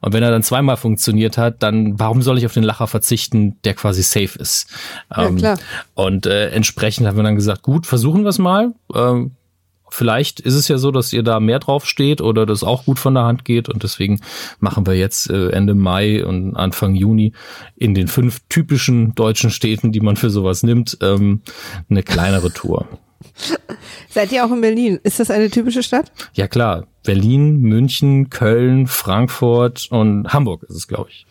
[0.00, 3.56] Und wenn er dann zweimal funktioniert hat, dann warum soll ich auf den Lacher verzichten,
[3.64, 4.70] der quasi safe ist?
[5.14, 5.58] Ja, ähm, klar.
[5.92, 8.72] Und äh, entsprechend haben wir dann gesagt, gut, versuchen wir es mal.
[8.94, 9.32] Ähm,
[9.96, 12.98] Vielleicht ist es ja so, dass ihr da mehr drauf steht oder das auch gut
[12.98, 14.20] von der Hand geht und deswegen
[14.60, 17.32] machen wir jetzt äh, Ende Mai und Anfang Juni
[17.76, 21.40] in den fünf typischen deutschen Städten, die man für sowas nimmt, ähm,
[21.88, 22.86] eine kleinere Tour.
[24.10, 25.00] Seid ihr auch in Berlin?
[25.02, 26.12] Ist das eine typische Stadt?
[26.34, 31.26] Ja klar, Berlin, München, Köln, Frankfurt und Hamburg ist es, glaube ich.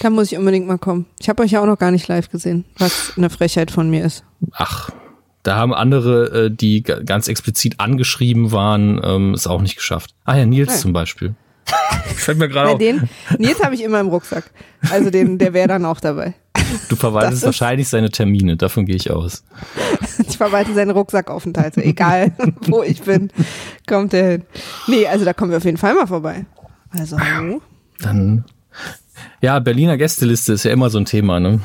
[0.00, 1.06] Da muss ich unbedingt mal kommen.
[1.20, 4.04] Ich habe euch ja auch noch gar nicht live gesehen, was eine Frechheit von mir
[4.04, 4.24] ist.
[4.54, 4.90] Ach,
[5.42, 10.14] da haben andere, äh, die ganz explizit angeschrieben waren, ähm, es auch nicht geschafft.
[10.24, 10.78] Ah ja, Nils Nein.
[10.78, 11.34] zum Beispiel.
[12.16, 12.78] Fällt mir gerade auf.
[12.78, 14.50] Den, Nils habe ich immer im Rucksack.
[14.90, 16.34] Also den, der wäre dann auch dabei.
[16.88, 19.44] Du verwaltest wahrscheinlich seine Termine, davon gehe ich aus.
[20.28, 22.32] Ich verwalte seine Rucksackaufenthalte, egal
[22.66, 23.30] wo ich bin,
[23.88, 24.42] kommt er hin.
[24.86, 26.46] Nee, also da kommen wir auf jeden Fall mal vorbei.
[26.90, 27.60] Also, hallo.
[27.98, 28.44] Dann,
[29.40, 31.60] ja, Berliner Gästeliste ist ja immer so ein Thema, ne?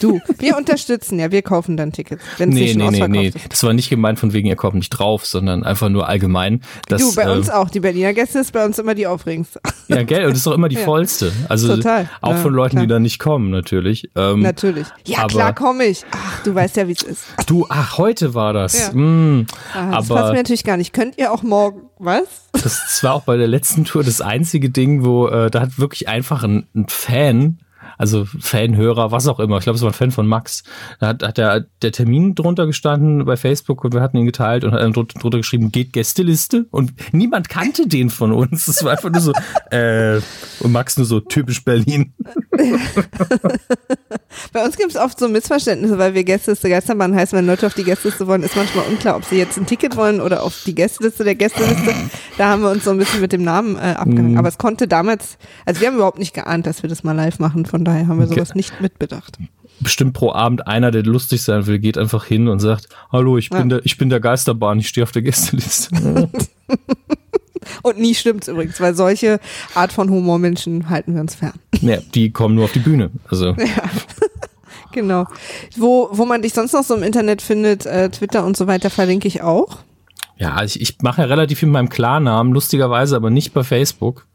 [0.00, 2.22] Du, wir unterstützen ja, wir kaufen dann Tickets.
[2.38, 3.28] Wenn nee, nicht nee, nee, nee.
[3.28, 3.36] Ist.
[3.50, 6.62] Das war nicht gemeint von wegen, ihr kommt nicht drauf, sondern einfach nur allgemein.
[6.88, 7.68] Dass, du, bei äh, uns auch.
[7.68, 9.60] Die Berliner Gäste ist bei uns immer die aufregendste.
[9.88, 10.84] Ja, gell, und das ist auch immer die ja.
[10.84, 11.32] vollste.
[11.48, 12.08] Also Total.
[12.22, 12.86] auch ja, von Leuten, klar.
[12.86, 14.10] die da nicht kommen, natürlich.
[14.16, 14.86] Ähm, natürlich.
[15.06, 16.04] Ja, aber, klar komme ich.
[16.12, 17.26] Ach, du weißt ja, wie es ist.
[17.46, 18.88] Du, ach, heute war das.
[18.88, 18.92] Ja.
[18.94, 20.92] Mm, ah, das aber, passt mir natürlich gar nicht.
[20.94, 22.48] Könnt ihr auch morgen, was?
[22.52, 26.08] Das war auch bei der letzten Tour das einzige Ding, wo äh, da hat wirklich
[26.08, 27.58] einfach ein, ein Fan
[28.00, 29.58] also Fanhörer, was auch immer.
[29.58, 30.62] Ich glaube, es war ein Fan von Max.
[31.00, 34.64] Da hat, hat der, der Termin drunter gestanden bei Facebook und wir hatten ihn geteilt
[34.64, 36.64] und hat dann drunter geschrieben, geht Gästeliste.
[36.70, 38.64] Und niemand kannte den von uns.
[38.64, 39.34] Das war einfach nur so,
[39.70, 40.18] äh,
[40.60, 42.14] und Max nur so typisch Berlin.
[44.54, 47.74] bei uns gibt es oft so Missverständnisse, weil wir Gästeliste Geisterbahn heißen, wenn Leute auf
[47.74, 50.74] die Gästeliste wollen, ist manchmal unklar, ob sie jetzt ein Ticket wollen oder auf die
[50.74, 51.94] Gästeliste der Gästeliste.
[52.38, 54.32] Da haben wir uns so ein bisschen mit dem Namen äh, abgehangen.
[54.32, 54.38] Mhm.
[54.38, 55.36] Aber es konnte damals,
[55.66, 57.66] also wir haben überhaupt nicht geahnt, dass wir das mal live machen.
[57.66, 59.38] Von daher haben wir sowas nicht mitbedacht.
[59.80, 63.50] Bestimmt pro Abend einer, der lustig sein will, geht einfach hin und sagt, hallo, ich
[63.50, 63.64] bin, ja.
[63.64, 65.94] der, ich bin der Geisterbahn, ich stehe auf der Gästeliste.
[67.82, 69.40] und nie stimmt's übrigens, weil solche
[69.74, 71.54] Art von Humormenschen halten wir uns fern.
[71.80, 73.10] Ja, die kommen nur auf die Bühne.
[73.28, 73.54] Also.
[74.90, 74.92] Ja.
[74.92, 75.26] genau.
[75.76, 78.90] Wo, wo man dich sonst noch so im Internet findet, äh, Twitter und so weiter,
[78.90, 79.78] verlinke ich auch.
[80.36, 84.26] Ja, ich, ich mache ja relativ viel mit meinem Klarnamen, lustigerweise aber nicht bei Facebook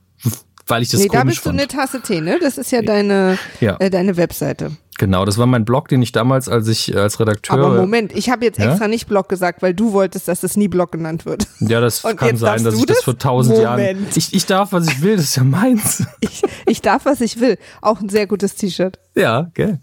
[0.68, 1.59] weil ich das nee, komisch da bist fand.
[1.59, 2.39] du eine Tasse Tee, ne?
[2.39, 3.78] Das ist ja deine, ja.
[3.80, 4.72] Äh, deine Webseite.
[4.98, 7.58] Genau, das war mein Blog, den ich damals, als ich äh, als Redakteur.
[7.58, 8.88] Aber Moment, ich habe jetzt extra ja?
[8.88, 11.48] nicht Blog gesagt, weil du wolltest, dass es nie Blog genannt wird.
[11.60, 14.08] Ja, das Und kann sein, dass ich das, das vor tausend Jahren.
[14.16, 16.06] Ich, ich darf, was ich will, das ist ja meins.
[16.22, 17.58] Ich, ich darf, was ich will.
[17.82, 19.00] Auch ein sehr gutes T-Shirt.
[19.16, 19.80] Ja, gell.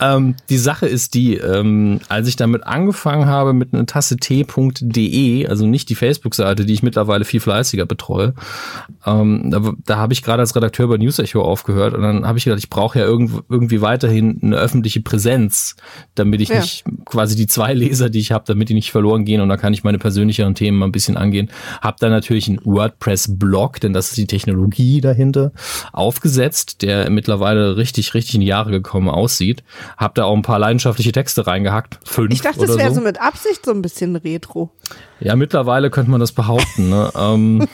[0.00, 5.46] Ähm, die Sache ist die, ähm, als ich damit angefangen habe mit einer Tasse T.de,
[5.46, 8.34] also nicht die Facebook-Seite, die ich mittlerweile viel fleißiger betreue,
[9.06, 12.38] ähm, da, da habe ich gerade als Redakteur bei News Echo aufgehört und dann habe
[12.38, 15.76] ich gedacht, ich brauche ja irgend, irgendwie weiterhin eine öffentliche Präsenz,
[16.14, 16.60] damit ich ja.
[16.60, 19.56] nicht quasi die zwei Leser, die ich habe, damit die nicht verloren gehen und da
[19.56, 21.50] kann ich meine persönlicheren Themen mal ein bisschen angehen.
[21.80, 25.52] Hab dann natürlich einen WordPress-Blog, denn das ist die Technologie dahinter,
[25.92, 29.62] aufgesetzt, der mittlerweile richtig, richtig in Jahre gekommen aussieht.
[29.96, 31.98] Hab da auch ein paar leidenschaftliche Texte reingehackt.
[32.04, 32.96] Fünf ich dachte, das wäre so.
[32.96, 34.70] so mit Absicht so ein bisschen retro.
[35.20, 36.88] Ja, mittlerweile könnte man das behaupten.
[36.88, 37.10] Ne?
[37.16, 37.68] ähm,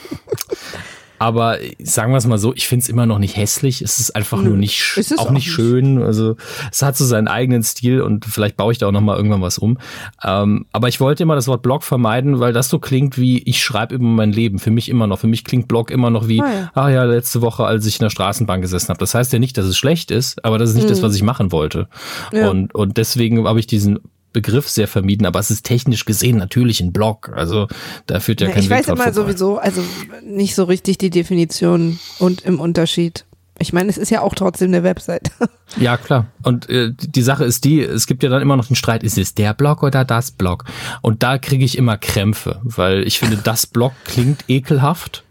[1.19, 3.81] aber sagen wir es mal so, ich finde es immer noch nicht hässlich.
[3.81, 4.81] Es ist einfach nur nicht,
[5.17, 6.01] auch, auch, nicht schön.
[6.01, 6.37] Also
[6.71, 9.41] es hat so seinen eigenen Stil und vielleicht baue ich da auch noch mal irgendwann
[9.41, 9.77] was um.
[10.23, 13.61] Ähm, aber ich wollte immer das Wort Blog vermeiden, weil das so klingt wie ich
[13.61, 14.59] schreibe über mein Leben.
[14.59, 15.19] Für mich immer noch.
[15.19, 17.99] Für mich klingt Blog immer noch wie, ah ja, ah, ja letzte Woche, als ich
[17.99, 18.99] in der Straßenbahn gesessen habe.
[18.99, 20.91] Das heißt ja nicht, dass es schlecht ist, aber das ist nicht mhm.
[20.91, 21.89] das, was ich machen wollte.
[22.31, 22.49] Ja.
[22.49, 23.99] Und, und deswegen habe ich diesen
[24.33, 27.31] Begriff sehr vermieden, aber es ist technisch gesehen natürlich ein Blog.
[27.35, 27.67] Also
[28.05, 29.83] da führt ja, ja kein Ich Weg weiß immer sowieso, also
[30.23, 33.25] nicht so richtig die Definition und im Unterschied.
[33.61, 35.31] Ich meine, es ist ja auch trotzdem eine Website.
[35.79, 36.25] Ja, klar.
[36.41, 39.19] Und äh, die Sache ist die, es gibt ja dann immer noch den Streit, ist
[39.19, 40.65] es der Blog oder das Blog?
[41.03, 45.23] Und da kriege ich immer Krämpfe, weil ich finde, das Blog klingt ekelhaft.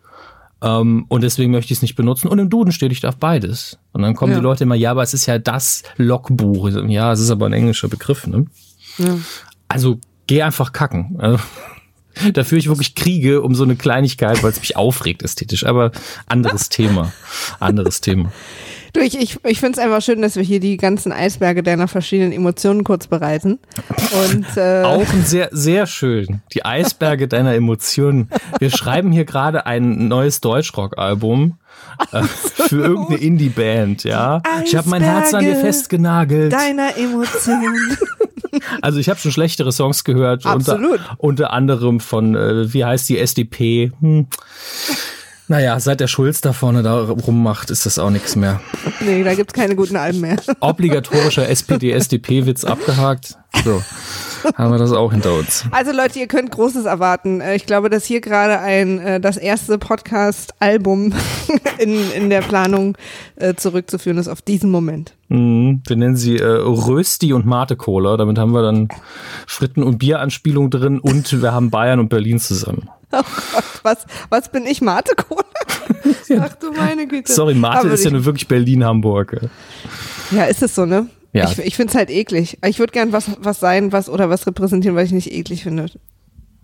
[0.62, 2.28] Ähm, und deswegen möchte ich es nicht benutzen.
[2.28, 3.78] Und im Duden steht, ich darf beides.
[3.92, 4.38] Und dann kommen ja.
[4.38, 6.70] die Leute immer, ja, aber es ist ja das Logbuch.
[6.86, 8.46] Ja, es ist aber ein englischer Begriff, ne?
[9.68, 11.16] Also geh einfach kacken.
[11.18, 11.38] Also,
[12.32, 15.66] da führe ich wirklich Kriege um so eine Kleinigkeit, weil es mich aufregt ästhetisch.
[15.66, 15.92] Aber
[16.26, 17.12] anderes Thema.
[17.60, 18.32] Anderes Thema.
[18.94, 21.88] Du, ich, ich, ich finde es einfach schön, dass wir hier die ganzen Eisberge deiner
[21.88, 23.58] verschiedenen Emotionen kurz bereiten.
[24.24, 26.40] Und, äh Auch sehr, sehr schön.
[26.54, 28.30] Die Eisberge deiner Emotionen.
[28.58, 31.58] Wir schreiben hier gerade ein neues Deutschrock-Album.
[32.12, 34.36] Äh, für irgendeine Indie-Band, ja.
[34.36, 36.52] Eisberge ich habe mein Herz an dir festgenagelt.
[36.52, 37.98] Deiner Emotionen.
[38.82, 40.46] Also ich habe schon schlechtere Songs gehört.
[40.46, 41.00] Absolut.
[41.00, 43.92] Unter, unter anderem von, äh, wie heißt die SDP?
[44.00, 44.26] Hm.
[45.48, 48.60] Naja, seit der Schulz da vorne da rummacht, ist das auch nichts mehr.
[49.00, 50.36] Nee, da gibt's keine guten Alben mehr.
[50.60, 53.38] Obligatorischer SPD-SDP-Witz abgehakt.
[53.64, 53.82] So,
[54.56, 55.64] haben wir das auch hinter uns.
[55.70, 57.40] Also Leute, ihr könnt Großes erwarten.
[57.40, 61.14] Äh, ich glaube, dass hier gerade ein äh, das erste Podcast-Album
[61.78, 62.98] in, in der Planung
[63.36, 65.14] äh, zurückzuführen ist auf diesen Moment.
[65.28, 68.18] Mhm, wir nennen sie äh, Rösti und Mate Cola.
[68.18, 68.88] Damit haben wir dann
[69.46, 72.90] Fritten- und Bieranspielung drin und wir haben Bayern und Berlin zusammen.
[73.12, 75.44] Oh Gott, was, was bin ich, Mate Cola?
[76.40, 77.32] Ach du meine Güte.
[77.32, 79.48] Sorry, Mate ist ja nur wirklich Berlin-Hamburg.
[80.30, 81.08] Ja, ist es so, ne?
[81.32, 81.50] Ja.
[81.50, 82.58] Ich, ich finde es halt eklig.
[82.66, 85.86] Ich würde gern was, was sein, was oder was repräsentieren, was ich nicht eklig finde.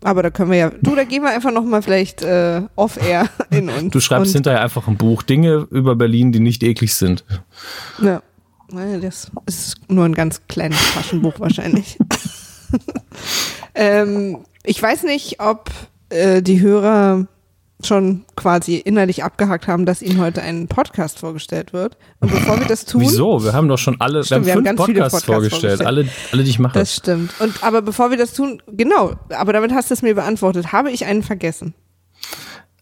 [0.03, 0.71] Aber da können wir ja.
[0.83, 3.91] Du, da gehen wir einfach nochmal vielleicht äh, off-air in uns.
[3.91, 5.23] Du schreibst und, hinterher einfach ein Buch.
[5.23, 7.25] Dinge über Berlin, die nicht eklig sind.
[8.03, 8.23] Ja.
[9.01, 11.97] Das ist nur ein ganz kleines Taschenbuch wahrscheinlich.
[13.75, 15.71] ähm, ich weiß nicht, ob
[16.15, 17.27] äh, die Hörer
[17.83, 21.99] schon quasi innerlich abgehakt haben, dass ihnen heute ein Podcast vorgestellt wird.
[22.21, 23.03] Und bevor wir das tun.
[23.03, 23.45] Wieso?
[23.45, 25.79] Wir haben doch schon alle, stimmt, wir haben, wir haben fünf Podcasts, Podcasts vorgestellt.
[25.79, 25.87] vorgestellt.
[25.87, 26.79] Alle, alle, die ich mache.
[26.79, 27.33] Das stimmt.
[27.41, 30.73] Und, aber bevor wir das tun, genau, aber damit hast du es mir beantwortet.
[30.73, 31.75] Habe ich einen vergessen?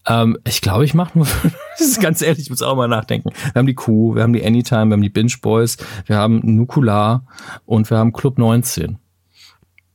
[0.07, 1.27] Ähm, ich glaube, ich mache nur,
[1.79, 3.31] das ist ganz ehrlich, ich muss auch mal nachdenken.
[3.31, 6.41] Wir haben die Kuh, wir haben die Anytime, wir haben die Binge Boys, wir haben
[6.45, 7.27] Nukular
[7.65, 8.99] und wir haben Club 19.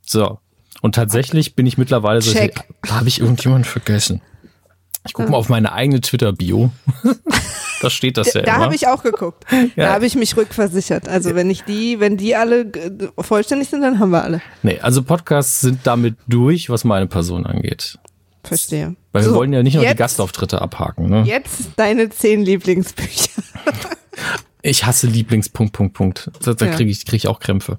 [0.01, 0.39] So.
[0.81, 2.33] Und tatsächlich bin ich mittlerweile so,
[2.87, 4.21] habe ich irgendjemanden vergessen?
[5.05, 6.69] Ich gucke mal auf meine eigene Twitter-Bio.
[7.81, 9.45] da steht das ja Da habe ich auch geguckt.
[9.51, 9.67] Ja.
[9.75, 11.07] Da habe ich mich rückversichert.
[11.07, 12.69] Also wenn ich die, wenn die alle
[13.17, 14.41] vollständig sind, dann haben wir alle.
[14.63, 17.97] Nee, also Podcasts sind damit durch, was meine Person angeht.
[18.43, 18.95] Verstehe.
[19.13, 21.09] Weil so, wir wollen ja nicht nur die Gastauftritte abhaken.
[21.09, 21.23] Ne?
[21.23, 23.41] Jetzt deine zehn Lieblingsbücher.
[24.63, 26.31] Ich hasse Lieblings Punkt Punkt.
[26.43, 27.77] Da, da kriege ich, krieg ich auch Krämpfe.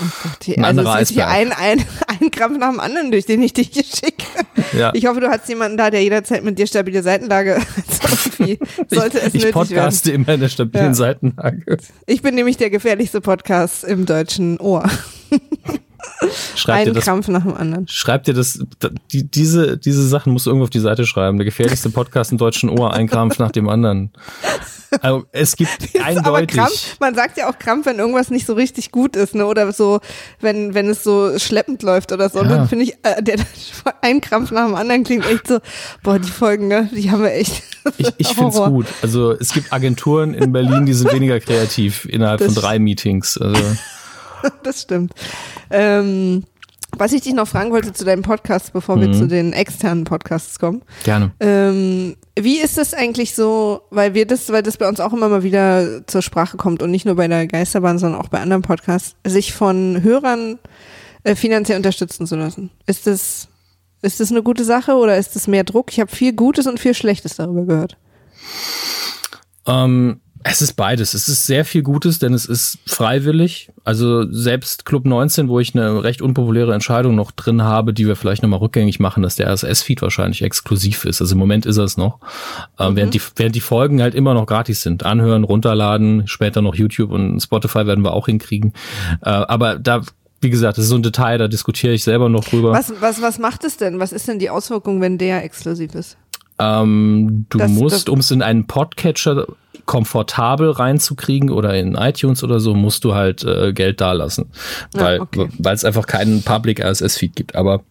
[0.00, 3.10] Oh Gott, die, ein also es ist hier ein, ein, ein Krampf nach dem anderen,
[3.10, 4.24] durch den ich dich hier schicke.
[4.72, 4.92] Ja.
[4.94, 7.56] Ich hoffe, du hast jemanden da, der jederzeit mit dir stabile Seitenlage
[8.00, 8.56] also
[8.88, 10.22] sollte es ich, ich podcaste werden.
[10.22, 10.94] immer in der stabilen ja.
[10.94, 11.78] Seitenlage.
[12.06, 14.88] Ich bin nämlich der gefährlichste Podcast im deutschen Ohr.
[16.54, 17.88] Schreib Ein das, Krampf nach dem anderen.
[17.88, 18.64] Schreib dir das,
[19.12, 21.38] die, diese, diese Sachen musst du irgendwo auf die Seite schreiben.
[21.38, 24.10] Der gefährlichste Podcast im deutschen Ohr, ein Krampf nach dem anderen.
[25.00, 26.56] Also es gibt eindeutig.
[26.56, 29.46] Krampf, man sagt ja auch Krampf, wenn irgendwas nicht so richtig gut ist, ne?
[29.46, 30.00] Oder so,
[30.40, 32.42] wenn, wenn es so schleppend läuft oder so.
[32.42, 32.48] Ja.
[32.48, 33.36] Dann finde ich, äh, der
[34.00, 35.60] ein Krampf nach dem anderen klingt echt so,
[36.02, 36.88] boah, die Folgen, ne?
[36.92, 37.62] Die haben wir echt.
[37.96, 38.86] Ich, ich finde es gut.
[39.00, 43.38] Also es gibt Agenturen in Berlin, die sind weniger kreativ innerhalb das von drei Meetings.
[43.38, 43.58] Also.
[44.62, 45.14] das stimmt.
[45.70, 46.44] Ähm,
[47.00, 49.00] Was ich dich noch fragen wollte zu deinem Podcast, bevor mhm.
[49.00, 50.82] wir zu den externen Podcasts kommen.
[51.02, 51.32] Gerne.
[51.40, 55.30] Ähm, wie ist es eigentlich so, weil wir das, weil das bei uns auch immer
[55.30, 58.60] mal wieder zur Sprache kommt und nicht nur bei der Geisterbahn, sondern auch bei anderen
[58.60, 60.58] Podcasts, sich von Hörern
[61.24, 62.68] äh, finanziell unterstützen zu lassen.
[62.84, 63.48] Ist das,
[64.02, 65.90] ist das eine gute Sache oder ist das mehr Druck?
[65.92, 67.96] Ich habe viel Gutes und viel Schlechtes darüber gehört.
[69.66, 71.12] Ähm, es ist beides.
[71.12, 73.70] Es ist sehr viel Gutes, denn es ist freiwillig.
[73.84, 78.16] Also selbst Club 19, wo ich eine recht unpopuläre Entscheidung noch drin habe, die wir
[78.16, 81.20] vielleicht nochmal rückgängig machen, dass der RSS-Feed wahrscheinlich exklusiv ist.
[81.20, 82.20] Also im Moment ist er es noch.
[82.78, 82.96] Ähm, mhm.
[82.96, 85.04] während, die, während die Folgen halt immer noch gratis sind.
[85.04, 88.72] Anhören, runterladen, später noch YouTube und Spotify werden wir auch hinkriegen.
[89.22, 90.02] Äh, aber da
[90.42, 92.72] wie gesagt, das ist so ein Detail, da diskutiere ich selber noch drüber.
[92.72, 94.00] Was, was, was macht es denn?
[94.00, 96.16] Was ist denn die Auswirkung, wenn der exklusiv ist?
[96.58, 99.46] Ähm, du das, musst, um es in einen Podcatcher
[99.90, 104.52] komfortabel reinzukriegen oder in iTunes oder so, musst du halt äh, Geld dalassen,
[104.92, 105.48] weil ja, okay.
[105.58, 107.56] weil es einfach keinen Public RSS Feed gibt.
[107.56, 107.82] Aber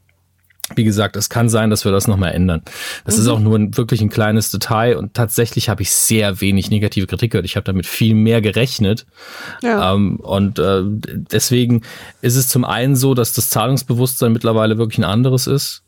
[0.76, 2.62] wie gesagt, es kann sein, dass wir das nochmal ändern.
[3.04, 3.22] Das mhm.
[3.22, 7.06] ist auch nur ein, wirklich ein kleines Detail und tatsächlich habe ich sehr wenig negative
[7.06, 7.46] Kritik gehört.
[7.46, 9.06] Ich habe damit viel mehr gerechnet.
[9.62, 9.94] Ja.
[9.94, 11.82] Ähm, und äh, deswegen
[12.22, 15.84] ist es zum einen so, dass das Zahlungsbewusstsein mittlerweile wirklich ein anderes ist.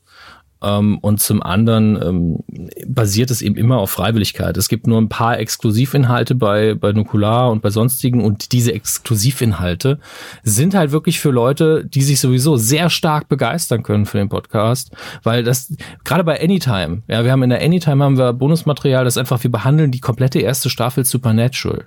[0.62, 2.40] Ähm, und zum anderen ähm,
[2.88, 4.58] basiert es eben immer auf Freiwilligkeit.
[4.58, 10.00] Es gibt nur ein paar Exklusivinhalte bei, bei Nukular und bei sonstigen und diese Exklusivinhalte
[10.44, 14.92] sind halt wirklich für Leute, die sich sowieso sehr stark begeistern können für den Podcast,
[15.24, 19.18] weil das gerade bei Anytime, ja, wir haben in der Anytime haben wir Bonusmaterial, das
[19.18, 21.86] einfach wir behandeln die komplette erste Staffel Supernatural.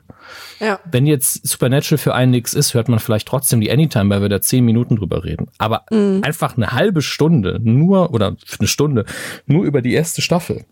[0.61, 0.81] Ja.
[0.91, 4.29] Wenn jetzt Supernatural für einen nichts ist, hört man vielleicht trotzdem die Anytime, weil wir
[4.29, 5.49] da zehn Minuten drüber reden.
[5.59, 6.21] Aber mhm.
[6.23, 9.05] einfach eine halbe Stunde nur oder eine Stunde
[9.47, 10.65] nur über die erste Staffel.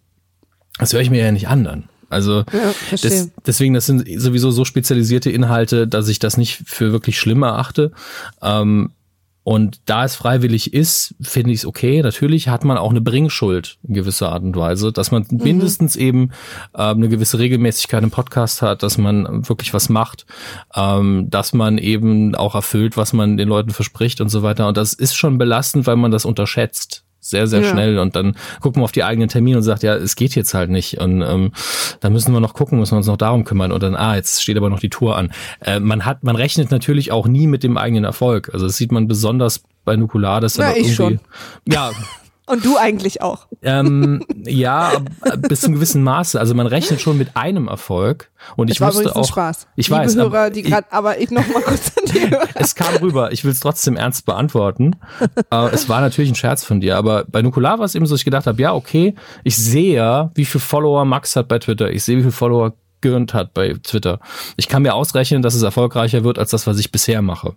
[0.79, 1.89] Das höre ich mir ja nicht an dann.
[2.09, 6.93] Also ja, des, deswegen, das sind sowieso so spezialisierte Inhalte, dass ich das nicht für
[6.93, 7.93] wirklich schlimm erachte.
[8.43, 8.91] Ähm,
[9.45, 12.01] und da es freiwillig ist, finde ich es okay.
[12.03, 15.43] Natürlich hat man auch eine Bringschuld in gewisser Art und Weise, dass man mhm.
[15.43, 16.31] mindestens eben
[16.75, 20.27] äh, eine gewisse Regelmäßigkeit im Podcast hat, dass man wirklich was macht,
[20.77, 24.69] ähm, dass man eben auch erfüllt, was man den Leuten verspricht und so weiter.
[24.69, 27.71] Und das ist schon belastend, weil man das unterschätzt sehr, sehr ja.
[27.71, 30.55] schnell und dann gucken wir auf die eigenen Termine und sagt, ja, es geht jetzt
[30.55, 31.53] halt nicht und ähm,
[32.01, 34.43] da müssen wir noch gucken, müssen wir uns noch darum kümmern und dann, ah, jetzt
[34.43, 35.33] steht aber noch die Tour an.
[35.61, 38.51] Äh, man hat, man rechnet natürlich auch nie mit dem eigenen Erfolg.
[38.53, 41.21] Also das sieht man besonders bei Nukular, dass ja, ich schon.
[41.67, 41.93] ja,
[42.47, 43.47] und du eigentlich auch.
[43.63, 44.93] Ähm, ja,
[45.49, 46.39] bis zu einem gewissen Maße.
[46.39, 48.31] Also man rechnet schon mit einem Erfolg.
[48.57, 49.27] Und ich wusste auch.
[49.27, 49.69] Spaß.
[49.77, 50.17] Ich Liebe weiß.
[50.17, 52.49] Hörer, die grad, ich, aber ich noch mal kurz an die Hörer.
[52.55, 53.33] Es kam rüber.
[53.33, 54.97] Ich will es trotzdem ernst beantworten.
[55.51, 56.97] äh, es war natürlich ein Scherz von dir.
[56.97, 59.15] Aber bei Nukular war es eben so, dass ich gedacht habe, ja, okay,
[59.45, 61.91] ich sehe ja, wie viele Follower Max hat bei Twitter.
[61.91, 64.21] Ich sehe, wie viele Follower Gürnt hat bei Twitter.
[64.57, 67.55] Ich kann mir ausrechnen, dass es erfolgreicher wird als das, was ich bisher mache.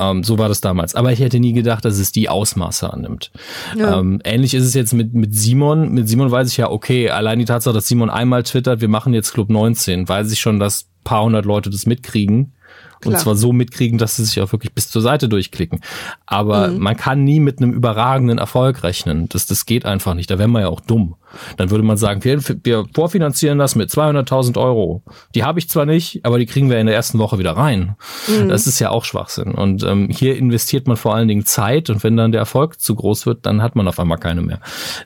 [0.00, 0.94] Ähm, so war das damals.
[0.94, 3.30] Aber ich hätte nie gedacht, dass es die Ausmaße annimmt.
[3.76, 4.00] Ja.
[4.00, 5.92] Ähm, ähnlich ist es jetzt mit, mit Simon.
[5.92, 9.12] Mit Simon weiß ich ja, okay, allein die Tatsache, dass Simon einmal twittert, wir machen
[9.12, 12.52] jetzt Club 19, weiß ich schon, dass paar hundert Leute das mitkriegen.
[13.00, 13.14] Klar.
[13.14, 15.80] Und zwar so mitkriegen, dass sie sich auch wirklich bis zur Seite durchklicken.
[16.26, 16.78] Aber mhm.
[16.78, 19.28] man kann nie mit einem überragenden Erfolg rechnen.
[19.30, 20.30] Das, das geht einfach nicht.
[20.30, 21.16] Da wäre man ja auch dumm.
[21.56, 25.02] Dann würde man sagen, wir, wir vorfinanzieren das mit 200.000 Euro.
[25.34, 27.96] Die habe ich zwar nicht, aber die kriegen wir in der ersten Woche wieder rein.
[28.28, 28.48] Mhm.
[28.48, 29.52] Das ist ja auch Schwachsinn.
[29.52, 31.88] Und ähm, hier investiert man vor allen Dingen Zeit.
[31.88, 34.60] Und wenn dann der Erfolg zu groß wird, dann hat man auf einmal keine mehr.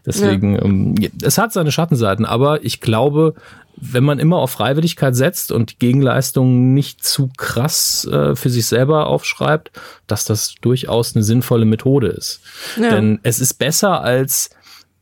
[0.04, 0.62] Deswegen, ja.
[0.62, 2.24] ähm, es hat seine Schattenseiten.
[2.24, 3.34] Aber ich glaube,
[3.76, 8.66] wenn man immer auf Freiwilligkeit setzt und die Gegenleistung nicht zu krass äh, für sich
[8.66, 9.72] selber aufschreibt,
[10.06, 12.40] dass das durchaus eine sinnvolle Methode ist.
[12.80, 12.90] Ja.
[12.90, 14.50] Denn es ist besser als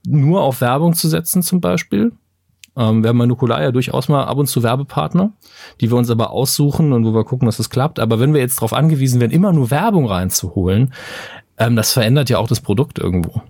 [0.07, 2.12] nur auf Werbung zu setzen zum Beispiel.
[2.77, 5.33] Ähm, wir haben bei Nukular ja durchaus mal ab und zu Werbepartner,
[5.81, 8.01] die wir uns aber aussuchen und wo wir gucken, dass das klappt.
[8.01, 10.93] Aber wenn wir jetzt darauf angewiesen werden, immer nur Werbung reinzuholen,
[11.59, 13.43] ähm, das verändert ja auch das Produkt irgendwo.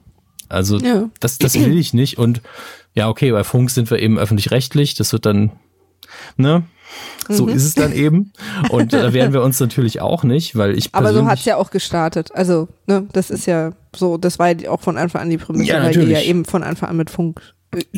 [0.48, 1.08] Also ja.
[1.20, 2.18] das, das will ich nicht.
[2.18, 2.42] Und
[2.94, 4.94] ja, okay, bei Funk sind wir eben öffentlich-rechtlich.
[4.94, 5.52] Das wird dann,
[6.36, 6.64] ne?
[7.28, 7.52] So mhm.
[7.52, 8.32] ist es dann eben.
[8.68, 11.70] Und da werden wir uns natürlich auch nicht, weil ich Aber so hat's ja auch
[11.70, 12.30] gestartet.
[12.34, 15.72] Also, ne, das ist ja so, das war ja auch von Anfang an die Prämisse,
[15.72, 17.40] ja, weil ihr ja eben von Anfang an mit Funk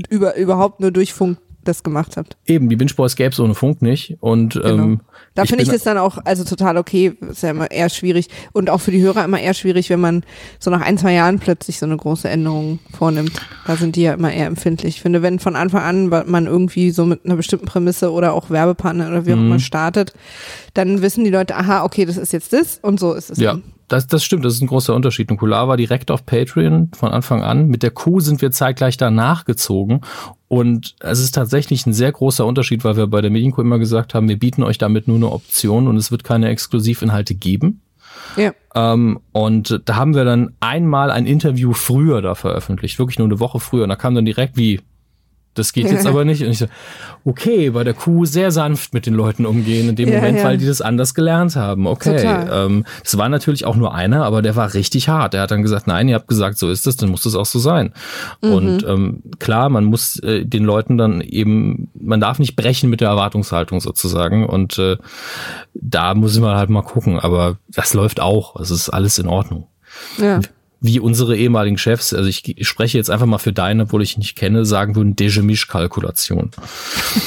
[0.08, 2.36] über, überhaupt nur durch Funk das gemacht habt.
[2.46, 4.16] Eben, die Binge Boys gäbe es ohne Funk nicht.
[4.20, 4.68] Und genau.
[4.68, 5.00] ähm,
[5.34, 7.12] da finde ich das dann auch also total okay.
[7.30, 10.24] Ist ja immer eher schwierig und auch für die Hörer immer eher schwierig, wenn man
[10.58, 13.32] so nach ein, zwei Jahren plötzlich so eine große Änderung vornimmt.
[13.66, 14.96] Da sind die ja immer eher empfindlich.
[14.96, 18.50] Ich finde, wenn von Anfang an man irgendwie so mit einer bestimmten Prämisse oder auch
[18.50, 19.46] Werbepartner oder wie auch mhm.
[19.46, 20.12] immer startet,
[20.74, 23.38] dann wissen die Leute, aha, okay, das ist jetzt das und so ist es.
[23.38, 23.52] Ja.
[23.52, 23.73] Dann.
[23.88, 25.30] Das, das stimmt, das ist ein großer Unterschied.
[25.30, 27.68] Nukular war direkt auf Patreon von Anfang an.
[27.68, 30.00] Mit der Kuh sind wir zeitgleich danach gezogen.
[30.48, 34.14] Und es ist tatsächlich ein sehr großer Unterschied, weil wir bei der Medienkuh immer gesagt
[34.14, 37.82] haben, wir bieten euch damit nur eine Option und es wird keine Exklusivinhalte geben.
[38.36, 38.52] Ja.
[38.74, 43.40] Ähm, und da haben wir dann einmal ein Interview früher da veröffentlicht, wirklich nur eine
[43.40, 43.84] Woche früher.
[43.84, 44.80] Und da kam dann direkt wie,
[45.54, 46.42] das geht jetzt aber nicht.
[46.42, 46.66] Und ich so,
[47.24, 50.44] okay, bei der Kuh sehr sanft mit den Leuten umgehen in dem ja, Moment, ja.
[50.44, 51.86] weil die das anders gelernt haben.
[51.86, 52.24] Okay.
[52.24, 55.34] Ähm, das war natürlich auch nur einer, aber der war richtig hart.
[55.34, 57.46] Der hat dann gesagt, nein, ihr habt gesagt, so ist es, dann muss das auch
[57.46, 57.92] so sein.
[58.42, 58.52] Mhm.
[58.52, 63.00] Und ähm, klar, man muss äh, den Leuten dann eben, man darf nicht brechen mit
[63.00, 64.46] der Erwartungshaltung sozusagen.
[64.46, 64.96] Und äh,
[65.74, 67.18] da muss man halt mal gucken.
[67.18, 68.60] Aber das läuft auch.
[68.60, 69.68] Es ist alles in Ordnung.
[70.18, 70.40] Ja
[70.84, 74.16] wie unsere ehemaligen Chefs, also ich, ich spreche jetzt einfach mal für deine, obwohl ich
[74.16, 76.50] ihn nicht kenne, sagen würden Dejemisch-Kalkulation.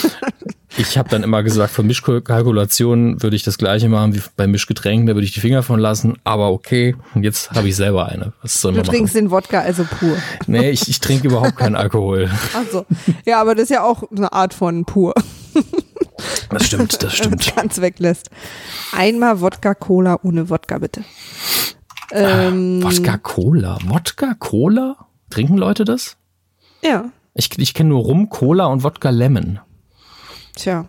[0.77, 5.07] ich habe dann immer gesagt, für Mischkalkulationen würde ich das gleiche machen wie bei Mischgetränken,
[5.07, 8.33] da würde ich die Finger von lassen, aber okay, jetzt habe ich selber eine.
[8.43, 9.25] Was soll du trinkst machen?
[9.25, 10.15] den Wodka also pur.
[10.45, 12.29] Nee, ich, ich trinke überhaupt keinen Alkohol.
[12.53, 12.83] Ach
[13.25, 15.15] Ja, aber das ist ja auch eine Art von pur.
[16.51, 17.55] Das stimmt, das stimmt.
[17.55, 18.29] Ganz weglässt.
[18.91, 21.01] Einmal Wodka Cola ohne Wodka, bitte.
[22.11, 23.77] Ähm, Wodka Cola.
[23.85, 25.07] Wodka Cola?
[25.29, 26.17] Trinken Leute das?
[26.81, 27.11] Ja.
[27.33, 29.59] Ich, ich kenne nur Rum, Cola und Wodka Lemon.
[30.55, 30.85] Tja.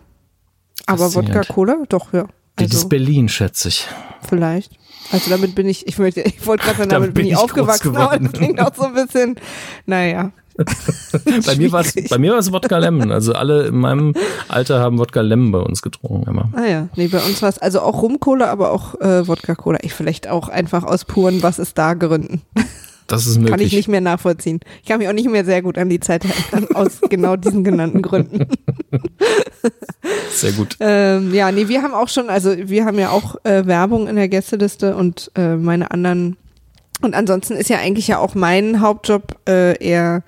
[0.86, 1.76] Aber Wodka Cola?
[1.88, 2.26] Doch, ja.
[2.56, 3.86] Also, das ist Berlin, schätze ich.
[4.26, 4.72] Vielleicht.
[5.10, 7.96] Also damit bin ich, ich, möchte, ich wollte gerade sagen, damit, damit bin ich aufgewachsen,
[7.96, 9.36] aber das klingt auch so ein bisschen,
[9.86, 10.32] naja.
[11.46, 13.12] bei, mir war's, bei mir war es Wodka Lemon.
[13.12, 14.14] Also alle in meinem
[14.48, 16.50] Alter haben Wodka Lemon bei uns getrunken immer.
[16.54, 19.78] Ah ja, nee, bei uns war es also auch Rum-Cola, aber auch äh, Wodka-Cola.
[19.82, 22.42] Ich vielleicht auch einfach aus puren Was ist da Gründen.
[23.09, 23.50] Das ist möglich.
[23.50, 24.61] Kann ich nicht mehr nachvollziehen.
[24.82, 27.64] Ich kann mich auch nicht mehr sehr gut an die Zeit erinnern, aus genau diesen
[27.64, 28.46] genannten Gründen.
[30.30, 30.76] Sehr gut.
[30.80, 34.16] Ähm, ja, nee, wir haben auch schon, also wir haben ja auch äh, Werbung in
[34.16, 36.36] der Gästeliste und äh, meine anderen
[37.01, 40.22] und ansonsten ist ja eigentlich ja auch mein Hauptjob äh, eher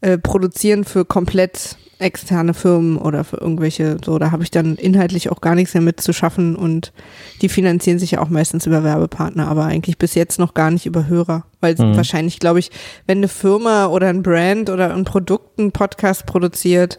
[0.00, 5.30] äh, produzieren für komplett externe Firmen oder für irgendwelche, so, da habe ich dann inhaltlich
[5.30, 6.92] auch gar nichts mehr mit zu schaffen und
[7.40, 10.84] die finanzieren sich ja auch meistens über Werbepartner, aber eigentlich bis jetzt noch gar nicht
[10.84, 11.96] über Hörer, weil mhm.
[11.96, 12.70] wahrscheinlich, glaube ich,
[13.06, 16.98] wenn eine Firma oder ein Brand oder ein Produkt einen Podcast produziert,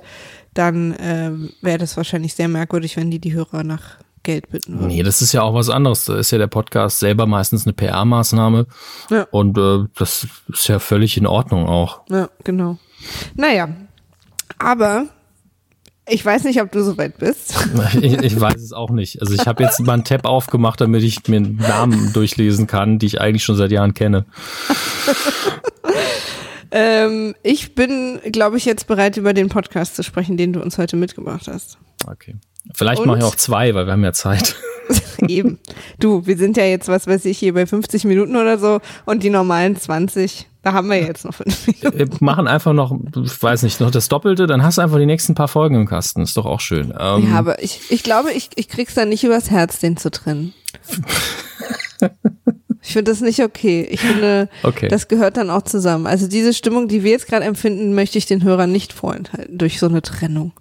[0.53, 4.87] dann äh, wäre das wahrscheinlich sehr merkwürdig, wenn die die Hörer nach Geld bitten würden.
[4.87, 6.05] Nee, das ist ja auch was anderes.
[6.05, 8.65] Da ist ja der Podcast selber meistens eine PR-Maßnahme.
[9.09, 9.27] Ja.
[9.31, 12.01] Und äh, das ist ja völlig in Ordnung auch.
[12.09, 12.77] Ja, genau.
[13.35, 13.69] Naja,
[14.57, 15.07] aber
[16.07, 17.53] ich weiß nicht, ob du soweit bist.
[18.01, 19.21] Ich, ich, weiß es auch nicht.
[19.21, 23.05] Also ich habe jetzt mal einen Tab aufgemacht, damit ich mir Namen durchlesen kann, die
[23.05, 24.25] ich eigentlich schon seit Jahren kenne.
[26.71, 30.77] ähm, ich bin, glaube ich, jetzt bereit, über den Podcast zu sprechen, den du uns
[30.77, 31.77] heute mitgebracht hast.
[32.07, 32.35] Okay.
[32.73, 34.55] Vielleicht mache ich auch zwei, weil wir haben ja Zeit.
[35.27, 35.59] Eben.
[35.99, 39.23] Du, wir sind ja jetzt, was weiß ich, hier bei 50 Minuten oder so und
[39.23, 40.47] die normalen 20.
[40.61, 41.99] Da haben wir jetzt noch fünf Minuten.
[41.99, 45.05] Wir machen einfach noch, ich weiß nicht, noch das Doppelte, dann hast du einfach die
[45.05, 46.21] nächsten paar Folgen im Kasten.
[46.21, 46.93] Ist doch auch schön.
[46.97, 50.09] Ähm ja, aber ich, ich glaube, ich, ich krieg's dann nicht übers Herz, den zu
[50.11, 50.53] trennen.
[52.85, 53.87] Ich finde das nicht okay.
[53.89, 54.89] Ich finde, okay.
[54.89, 56.05] das gehört dann auch zusammen.
[56.05, 59.79] Also diese Stimmung, die wir jetzt gerade empfinden, möchte ich den Hörern nicht vorenthalten durch
[59.79, 60.51] so eine Trennung.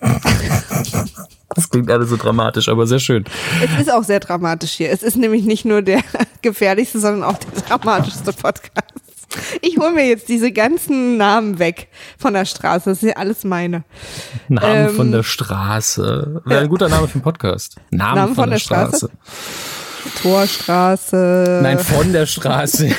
[1.54, 3.24] Das klingt alles so dramatisch, aber sehr schön.
[3.62, 4.90] Es ist auch sehr dramatisch hier.
[4.90, 6.00] Es ist nämlich nicht nur der
[6.42, 8.72] gefährlichste, sondern auch der dramatischste Podcast.
[9.60, 12.90] Ich hole mir jetzt diese ganzen Namen weg von der Straße.
[12.90, 13.84] Das ist ja alles meine.
[14.48, 16.42] Namen ähm, von der Straße.
[16.44, 17.76] Wäre ein guter Name für einen Podcast.
[17.90, 19.10] Namen, Namen von, von, der, der Straße.
[19.10, 20.22] Straße.
[20.22, 21.60] Torstraße.
[21.62, 22.90] Nein, von der Straße.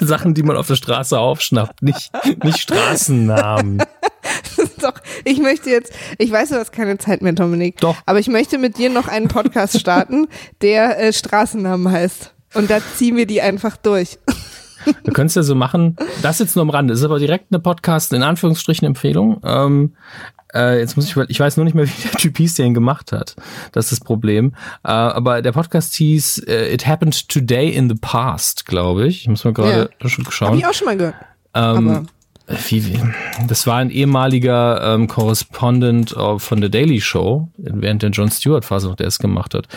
[0.00, 2.10] Sachen, die man auf der Straße aufschnappt, nicht,
[2.42, 3.82] nicht Straßennamen.
[4.82, 7.78] Doch, ich möchte jetzt, ich weiß, du hast keine Zeit mehr, Dominik.
[7.78, 7.96] Doch.
[8.06, 10.28] Aber ich möchte mit dir noch einen Podcast starten,
[10.62, 12.32] der äh, Straßennamen heißt.
[12.54, 14.18] Und da ziehen wir die einfach durch.
[15.04, 18.12] Du könntest ja so machen, das jetzt nur am Rande, ist aber direkt eine Podcast,
[18.12, 19.40] in Anführungsstrichen Empfehlung.
[19.44, 19.94] Ähm,
[20.54, 22.74] äh, jetzt muss ich, ich weiß nur nicht mehr, wie der Typ hieß, der ihn
[22.74, 23.36] gemacht hat.
[23.72, 24.54] Das ist das Problem.
[24.84, 29.22] Äh, aber der Podcast hieß uh, It Happened Today in the Past, glaube ich.
[29.22, 30.08] Ich muss mal gerade ja.
[30.08, 30.48] schauen.
[30.48, 31.14] Habe ich auch schon mal gehört.
[31.54, 32.08] Ähm,
[32.46, 33.00] wie, wie,
[33.46, 38.96] das war ein ehemaliger ähm, Correspondent von The Daily Show, während der Jon Stewart-Phase noch
[38.96, 39.68] der es gemacht hat.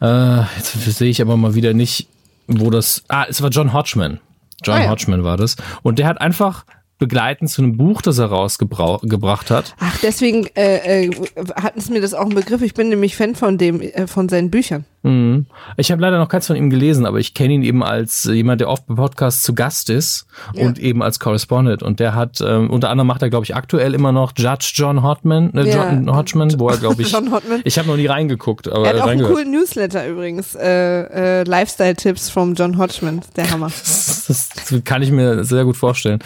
[0.00, 2.08] Äh, jetzt sehe ich aber mal wieder nicht,
[2.46, 3.04] wo das.
[3.08, 4.20] Ah, es war John Hodgman.
[4.64, 4.90] John ah, ja.
[4.90, 5.56] Hodgman war das.
[5.82, 6.64] Und der hat einfach
[6.98, 9.74] begleitend zu einem Buch, das er rausgebracht hat.
[9.78, 11.10] Ach, deswegen äh, äh,
[11.54, 12.62] hat es mir das auch ein Begriff.
[12.62, 14.84] Ich bin nämlich Fan von dem, äh, von seinen Büchern.
[15.02, 15.46] Mhm.
[15.76, 18.60] Ich habe leider noch keins von ihm gelesen, aber ich kenne ihn eben als jemand,
[18.60, 20.66] der oft bei Podcasts zu Gast ist ja.
[20.66, 21.82] und eben als Correspondent.
[21.82, 25.02] Und der hat, ähm, unter anderem macht er, glaube ich, aktuell immer noch Judge John
[25.02, 25.90] Hotman, äh, ja.
[25.90, 27.60] John Hodgman, wo er, glaube ich, John Hotman.
[27.64, 28.68] ich habe noch nie reingeguckt.
[28.68, 33.50] Aber er hat auch einen coolen Newsletter übrigens, äh, äh, Lifestyle-Tipps from John Hodgman, der
[33.50, 33.70] Hammer.
[34.26, 34.48] das,
[34.84, 36.20] kann ich mir sehr gut vorstellen.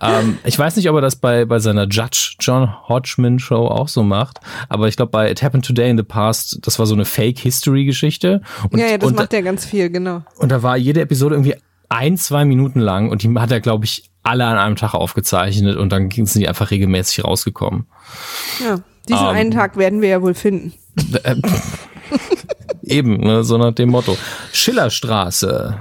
[0.00, 3.88] ähm, ich weiß nicht, ob er das bei, bei seiner Judge John Hodgman Show auch
[3.88, 6.94] so macht, aber ich glaube, bei It Happened Today in the Past, das war so
[6.94, 8.42] eine Fake-History-Geschichte.
[8.72, 10.22] Ja, ja, das macht er ganz viel, genau.
[10.38, 11.54] Und da war jede Episode irgendwie
[11.88, 15.76] ein, zwei Minuten lang und die hat er, glaube ich, alle an einem Tag aufgezeichnet
[15.76, 17.86] und dann sind die einfach regelmäßig rausgekommen.
[18.62, 19.34] Ja, diesen ähm.
[19.34, 20.72] einen Tag werden wir ja wohl finden.
[21.22, 21.36] Äh,
[22.82, 24.16] eben, ne, so nach dem Motto.
[24.52, 25.80] Schillerstraße.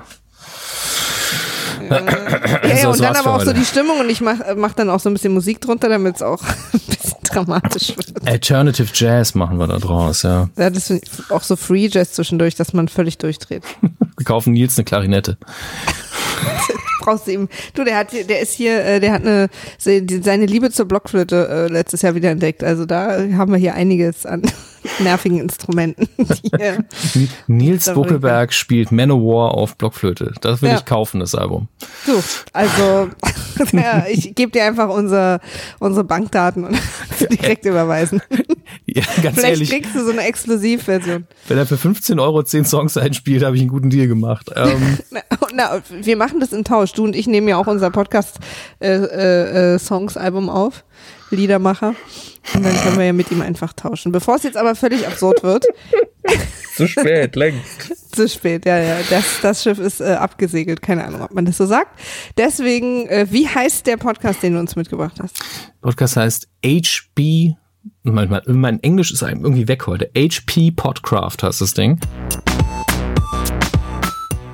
[1.89, 4.99] Ja, ja, und dann aber auch so die Stimmung und ich mach, mach dann auch
[4.99, 6.41] so ein bisschen Musik drunter, damit es auch
[6.73, 8.27] ein bisschen dramatisch wird.
[8.27, 10.49] Alternative Jazz machen wir da draus, ja.
[10.57, 13.63] Ja, das ist auch so Free Jazz zwischendurch, dass man völlig durchdreht.
[13.81, 15.38] wir kaufen Nils eine Klarinette.
[17.06, 17.49] brauchst du ihm.
[17.74, 21.72] Du, der hat, der ist hier, äh, der hat eine, seine Liebe zur Blockflöte äh,
[21.72, 22.64] letztes Jahr wieder entdeckt.
[22.64, 24.41] Also da haben wir hier einiges an
[24.99, 26.10] nervigen Instrumenten.
[27.47, 30.34] Nils Buckelberg spielt Manowar auf Blockflöte.
[30.41, 30.78] Das will ja.
[30.78, 31.68] ich kaufen, das Album.
[32.06, 32.22] Du,
[32.53, 33.10] also
[33.72, 35.39] ja, ich gebe dir einfach unser,
[35.80, 36.78] unsere Bankdaten und
[37.32, 38.22] direkt überweisen.
[38.96, 39.70] Ja, ganz Vielleicht ehrlich.
[39.70, 41.28] kriegst du so eine Exklusivversion.
[41.50, 44.52] Wenn er für 15 Euro 10 Songs einspielt, habe ich einen guten Deal gemacht.
[44.56, 45.00] Ähm.
[45.12, 45.20] Na,
[45.54, 46.93] na, wir machen das in Tausch.
[46.93, 50.86] Du und ich nehmen ja auch unser Podcast-Songs-Album äh, äh, auf.
[51.30, 51.93] Liedermacher.
[52.54, 54.14] Und dann können wir ja mit ihm einfach tauschen.
[54.14, 55.66] Bevor es jetzt aber völlig absurd wird.
[56.76, 58.12] Zu spät, längst.
[58.16, 59.00] Zu spät, ja, ja.
[59.10, 60.82] Das, das Schiff ist äh, abgesegelt.
[60.82, 62.00] Keine Ahnung, ob man das so sagt.
[62.38, 65.38] Deswegen, äh, wie heißt der Podcast, den du uns mitgebracht hast?
[65.82, 67.56] Podcast heißt HB.
[68.08, 70.12] Manchmal, mein Englisch ist irgendwie weg heute.
[70.16, 71.99] HP Podcraft heißt das Ding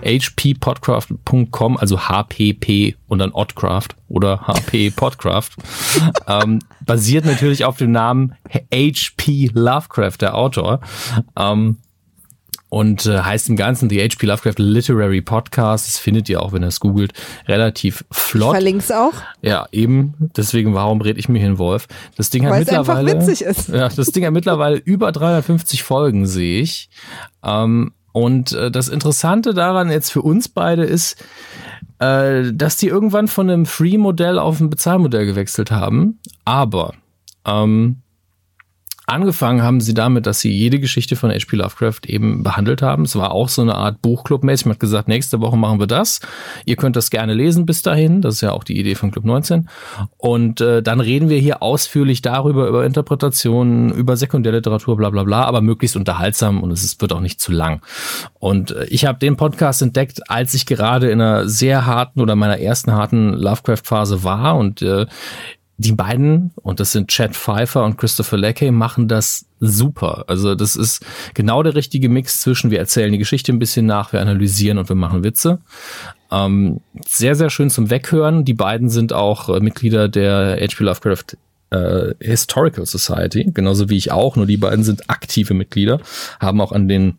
[0.03, 5.49] hppodcraft.com, also HPP und dann Oddcraft oder HP Podcraft,
[6.27, 10.79] ähm, basiert natürlich auf dem Namen HP Lovecraft, der Autor.
[11.37, 11.77] Ähm,
[12.71, 14.25] und äh, heißt im Ganzen The H.P.
[14.25, 15.87] Lovecraft Literary Podcast.
[15.87, 17.11] Das findet ihr auch, wenn ihr es googelt,
[17.45, 18.51] relativ flott.
[18.51, 19.11] Verlink's auch.
[19.41, 20.13] Ja, eben.
[20.37, 21.89] Deswegen, warum rede ich mir hier in Wolf?
[22.15, 23.11] Das Ding Weil hat mittlerweile.
[23.11, 23.67] Einfach witzig ist.
[23.67, 26.89] Ja, das Ding hat mittlerweile über 350 Folgen, sehe ich.
[27.43, 31.21] Ähm, und äh, das Interessante daran jetzt für uns beide ist,
[31.99, 36.19] äh, dass die irgendwann von einem Free-Modell auf ein Bezahlmodell gewechselt haben.
[36.45, 36.93] Aber
[37.45, 37.97] ähm,
[39.11, 41.57] Angefangen haben sie damit, dass sie jede Geschichte von H.P.
[41.57, 43.03] Lovecraft eben behandelt haben.
[43.03, 44.67] Es war auch so eine Art Buchclub-mäßig.
[44.67, 46.21] Man hat gesagt, nächste Woche machen wir das.
[46.63, 48.21] Ihr könnt das gerne lesen bis dahin.
[48.21, 49.67] Das ist ja auch die Idee von Club 19.
[50.15, 55.43] Und äh, dann reden wir hier ausführlich darüber, über Interpretationen, über Sekundärliteratur, bla bla bla,
[55.43, 57.81] aber möglichst unterhaltsam und es ist, wird auch nicht zu lang.
[58.39, 62.37] Und äh, ich habe den Podcast entdeckt, als ich gerade in einer sehr harten oder
[62.37, 65.05] meiner ersten harten Lovecraft-Phase war und äh,
[65.81, 70.25] die beiden, und das sind Chad Pfeiffer und Christopher Leckie, machen das super.
[70.27, 71.03] Also das ist
[71.33, 74.89] genau der richtige Mix zwischen wir erzählen die Geschichte ein bisschen nach, wir analysieren und
[74.89, 75.59] wir machen Witze.
[76.31, 78.45] Ähm, sehr, sehr schön zum Weghören.
[78.45, 80.83] Die beiden sind auch äh, Mitglieder der H.P.
[80.83, 81.37] Lovecraft
[81.71, 85.99] äh, Historical Society, genauso wie ich auch, nur die beiden sind aktive Mitglieder,
[86.39, 87.17] haben auch an den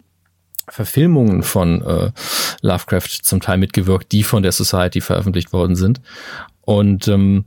[0.68, 2.12] Verfilmungen von äh,
[2.60, 6.00] Lovecraft zum Teil mitgewirkt, die von der Society veröffentlicht worden sind.
[6.60, 7.44] Und ähm,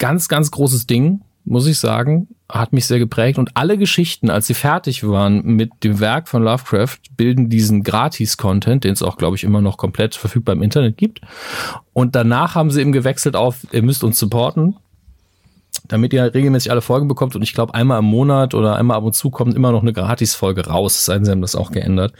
[0.00, 2.26] ganz, ganz großes Ding, muss ich sagen.
[2.48, 3.38] Hat mich sehr geprägt.
[3.38, 8.82] Und alle Geschichten, als sie fertig waren mit dem Werk von Lovecraft, bilden diesen Gratis-Content,
[8.82, 11.20] den es auch, glaube ich, immer noch komplett verfügbar im Internet gibt.
[11.92, 14.74] Und danach haben sie eben gewechselt auf, ihr müsst uns supporten
[15.88, 17.34] damit ihr regelmäßig alle Folgen bekommt.
[17.34, 19.92] Und ich glaube, einmal im Monat oder einmal ab und zu kommt immer noch eine
[19.92, 21.04] Gratis-Folge raus.
[21.04, 22.12] Seien sie haben das auch geändert.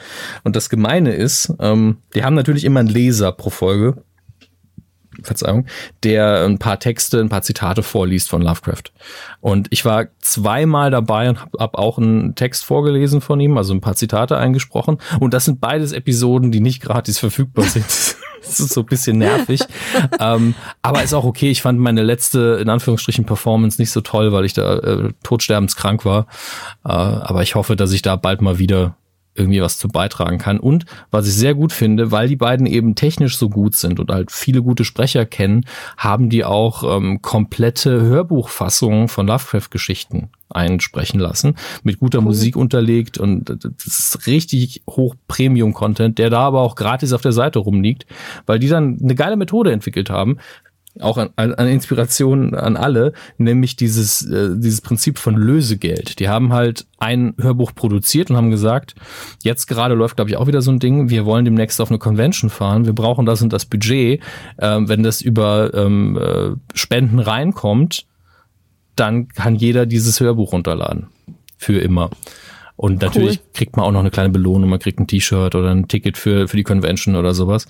[0.45, 4.03] Und das Gemeine ist, ähm, die haben natürlich immer einen Leser pro Folge.
[5.23, 5.67] Verzeihung,
[6.03, 8.93] der ein paar Texte, ein paar Zitate vorliest von Lovecraft.
[9.41, 13.73] Und ich war zweimal dabei und habe hab auch einen Text vorgelesen von ihm, also
[13.75, 14.99] ein paar Zitate eingesprochen.
[15.19, 17.87] Und das sind beides Episoden, die nicht gratis verfügbar sind.
[18.41, 19.61] das ist so ein bisschen nervig.
[20.21, 21.51] ähm, aber ist auch okay.
[21.51, 26.05] Ich fand meine letzte, in Anführungsstrichen, Performance nicht so toll, weil ich da äh, todsterbenskrank
[26.05, 26.27] war.
[26.85, 28.97] Äh, aber ich hoffe, dass ich da bald mal wieder
[29.41, 30.61] irgendwie was zu beitragen kann.
[30.61, 34.11] Und was ich sehr gut finde, weil die beiden eben technisch so gut sind und
[34.11, 35.65] halt viele gute Sprecher kennen,
[35.97, 42.25] haben die auch ähm, komplette Hörbuchfassungen von Lovecraft-Geschichten einsprechen lassen, mit guter cool.
[42.25, 47.33] Musik unterlegt und das ist richtig hoch Premium-Content, der da aber auch gratis auf der
[47.33, 48.07] Seite rumliegt,
[48.47, 50.39] weil die dann eine geile Methode entwickelt haben,
[50.99, 56.19] auch an, an Inspiration an alle, nämlich dieses, äh, dieses Prinzip von Lösegeld.
[56.19, 58.95] Die haben halt ein Hörbuch produziert und haben gesagt,
[59.43, 61.99] jetzt gerade läuft, glaube ich, auch wieder so ein Ding, wir wollen demnächst auf eine
[61.99, 64.21] Convention fahren, wir brauchen das und das Budget.
[64.59, 68.07] Ähm, wenn das über ähm, äh, Spenden reinkommt,
[68.97, 71.07] dann kann jeder dieses Hörbuch runterladen.
[71.57, 72.11] Für immer.
[72.81, 73.51] Und natürlich cool.
[73.53, 76.49] kriegt man auch noch eine kleine Belohnung, man kriegt ein T-Shirt oder ein Ticket für,
[76.49, 77.67] für die Convention oder sowas.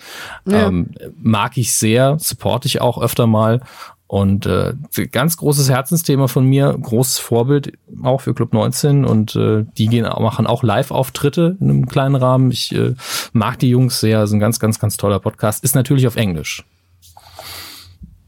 [0.46, 0.68] Ja.
[0.68, 0.90] Ähm,
[1.20, 3.60] mag ich sehr, supporte ich auch öfter mal.
[4.06, 4.74] Und äh,
[5.10, 10.04] ganz großes Herzensthema von mir, großes Vorbild auch für Club 19 und äh, die gehen
[10.04, 12.52] machen auch Live-Auftritte in einem kleinen Rahmen.
[12.52, 12.94] Ich äh,
[13.32, 15.64] mag die Jungs sehr, ist ein ganz, ganz, ganz toller Podcast.
[15.64, 16.64] Ist natürlich auf Englisch.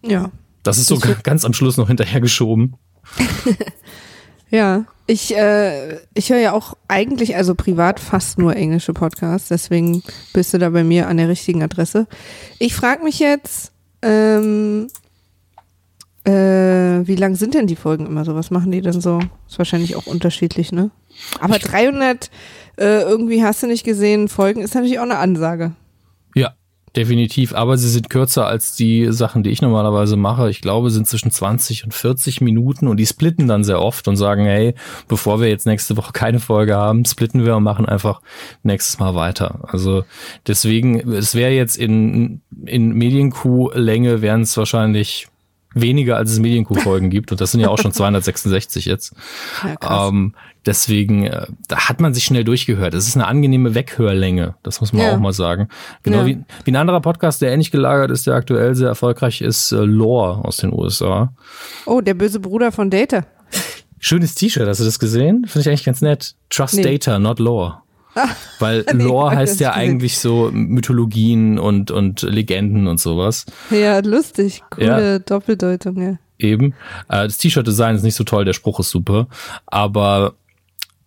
[0.04, 0.32] Ja.
[0.64, 2.74] Das ist so ganz am Schluss noch hinterhergeschoben.
[4.52, 10.02] ja, ich, äh, ich höre ja auch eigentlich, also privat fast nur englische Podcasts, deswegen
[10.32, 12.06] bist du da bei mir an der richtigen Adresse.
[12.58, 13.72] Ich frage mich jetzt,
[14.02, 14.88] ähm,
[16.24, 16.30] äh,
[17.06, 18.34] wie lang sind denn die Folgen immer so?
[18.34, 19.20] Was machen die denn so?
[19.48, 20.90] Ist wahrscheinlich auch unterschiedlich, ne?
[21.40, 22.30] Aber 300
[22.76, 25.72] äh, irgendwie hast du nicht gesehen, Folgen ist natürlich auch eine Ansage.
[26.94, 27.54] Definitiv.
[27.54, 30.50] Aber sie sind kürzer als die Sachen, die ich normalerweise mache.
[30.50, 34.16] Ich glaube, sind zwischen 20 und 40 Minuten und die splitten dann sehr oft und
[34.16, 34.74] sagen, hey,
[35.08, 38.20] bevor wir jetzt nächste Woche keine Folge haben, splitten wir und machen einfach
[38.62, 39.60] nächstes Mal weiter.
[39.68, 40.04] Also
[40.46, 45.28] deswegen, es wäre jetzt in, in Medienkuh-Länge wären es wahrscheinlich
[45.74, 49.14] weniger als es Medienkuh-Folgen gibt und das sind ja auch schon 266 jetzt.
[49.82, 50.34] Ja, ähm,
[50.66, 52.94] deswegen, äh, da hat man sich schnell durchgehört.
[52.94, 55.14] Es ist eine angenehme Weghörlänge, das muss man ja.
[55.14, 55.68] auch mal sagen.
[56.02, 56.26] Genau ja.
[56.26, 59.76] wie, wie ein anderer Podcast, der ähnlich gelagert ist, der aktuell sehr erfolgreich ist, äh,
[59.76, 61.32] Lore aus den USA.
[61.86, 63.24] Oh, der böse Bruder von Data.
[63.98, 65.44] Schönes T-Shirt, hast du das gesehen?
[65.46, 66.34] Finde ich eigentlich ganz nett.
[66.50, 66.82] Trust nee.
[66.82, 67.82] Data, not Lore.
[68.58, 73.46] Weil nee, Lore heißt ja eigentlich so Mythologien und, und Legenden und sowas.
[73.70, 74.62] Ja, lustig.
[74.70, 75.18] Coole ja.
[75.18, 76.18] Doppeldeutung, ja.
[76.38, 76.74] Eben.
[77.08, 79.28] Äh, das T-Shirt-Design ist nicht so toll, der Spruch ist super.
[79.66, 80.34] Aber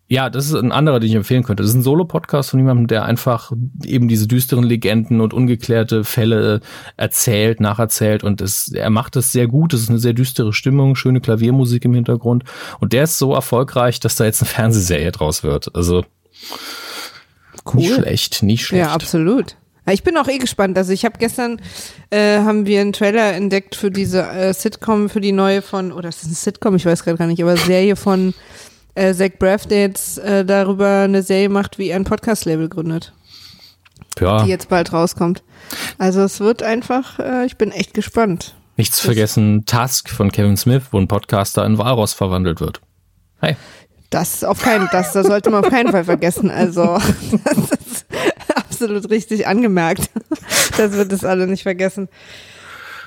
[0.07, 1.63] ja, das ist ein anderer, den ich empfehlen könnte.
[1.63, 3.51] Das ist ein Solo-Podcast von jemandem, der einfach
[3.83, 6.61] eben diese düsteren Legenden und ungeklärte Fälle
[6.95, 9.73] erzählt, nacherzählt und es, er macht das sehr gut.
[9.73, 12.43] Es ist eine sehr düstere Stimmung, schöne Klaviermusik im Hintergrund
[12.79, 15.75] und der ist so erfolgreich, dass da jetzt eine Fernsehserie draus wird.
[15.75, 16.05] Also
[17.65, 17.81] Cool.
[17.81, 18.85] Nicht schlecht, nicht schlecht.
[18.85, 19.57] Ja, absolut.
[19.87, 20.77] Ich bin auch eh gespannt.
[20.77, 21.61] Also ich habe gestern
[22.09, 26.09] äh, haben wir einen Trailer entdeckt für diese äh, Sitcom, für die neue von, oder
[26.09, 26.75] ist das eine Sitcom?
[26.75, 28.33] Ich weiß gerade gar nicht, aber Serie von
[28.95, 33.13] äh, Zach Braff, der jetzt äh, darüber eine Serie macht, wie er ein Podcast-Label gründet.
[34.19, 34.43] Ja.
[34.43, 35.43] Die jetzt bald rauskommt.
[35.97, 38.55] Also es wird einfach, äh, ich bin echt gespannt.
[38.77, 42.81] Nicht zu vergessen, Task von Kevin Smith, wo ein Podcaster in Walross verwandelt wird.
[43.39, 43.55] Hey.
[44.15, 46.49] Das auf keinen, das, das sollte man auf keinen Fall vergessen.
[46.49, 46.83] Also,
[47.43, 48.05] das ist
[48.55, 50.09] absolut richtig angemerkt.
[50.77, 52.07] Das wird es alle nicht vergessen.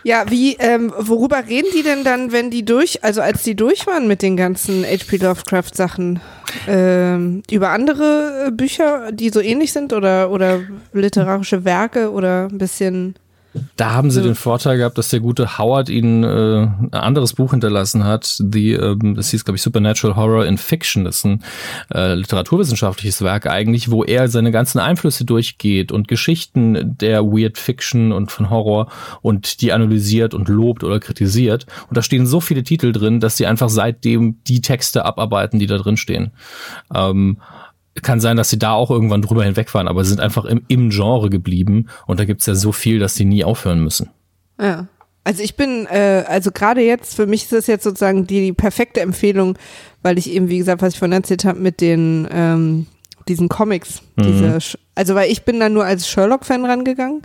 [0.05, 3.87] Ja, wie, ähm, worüber reden die denn dann, wenn die durch, also als die durch
[3.87, 5.17] waren mit den ganzen H.P.
[5.17, 6.21] Lovecraft Sachen?
[6.67, 10.61] Ähm, über andere Bücher, die so ähnlich sind oder, oder
[10.93, 13.15] literarische Werke oder ein bisschen
[13.77, 17.51] da haben sie den Vorteil gehabt, dass der gute Howard ihnen äh, ein anderes Buch
[17.51, 18.37] hinterlassen hat.
[18.41, 21.05] Die, ähm, das hieß, glaube ich, Supernatural Horror in Fiction.
[21.05, 21.43] Das ist ein
[21.95, 28.13] äh, literaturwissenschaftliches Werk eigentlich, wo er seine ganzen Einflüsse durchgeht und Geschichten der Weird Fiction
[28.13, 28.89] und von Horror
[29.23, 31.67] und die analysiert und lobt oder kritisiert.
[31.89, 35.67] Und da stehen so viele Titel drin, dass sie einfach seitdem die Texte abarbeiten, die
[35.67, 36.33] da drin stehen.
[36.95, 37.39] Ähm,
[38.03, 40.63] kann sein, dass sie da auch irgendwann drüber hinweg waren, aber sie sind einfach im,
[40.69, 44.11] im Genre geblieben und da gibt's ja so viel, dass sie nie aufhören müssen.
[44.61, 44.87] Ja.
[45.25, 48.53] Also ich bin, äh, also gerade jetzt, für mich ist das jetzt sozusagen die, die
[48.53, 49.59] perfekte Empfehlung,
[50.03, 52.87] weil ich eben, wie gesagt, was ich vorhin erzählt habe, mit den ähm,
[53.29, 54.23] diesen Comics, mhm.
[54.23, 54.59] diese,
[54.95, 57.23] also weil ich bin da nur als Sherlock-Fan rangegangen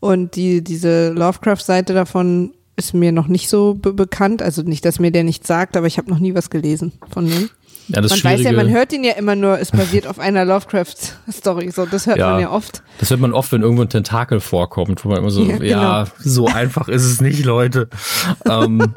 [0.00, 5.00] und die, diese Lovecraft-Seite davon ist mir noch nicht so be bekannt, also nicht, dass
[5.00, 7.50] mir der nichts sagt, aber ich habe noch nie was gelesen von dem.
[7.88, 11.70] Ja, man weiß ja, man hört ihn ja immer nur, es basiert auf einer Lovecraft-Story.
[11.70, 12.82] So, das hört ja, man ja oft.
[13.00, 16.04] Das hört man oft, wenn irgendwo ein Tentakel vorkommt, wo man immer so, ja, ja
[16.04, 16.14] genau.
[16.18, 17.88] so einfach ist es nicht, Leute.
[18.48, 18.94] ähm,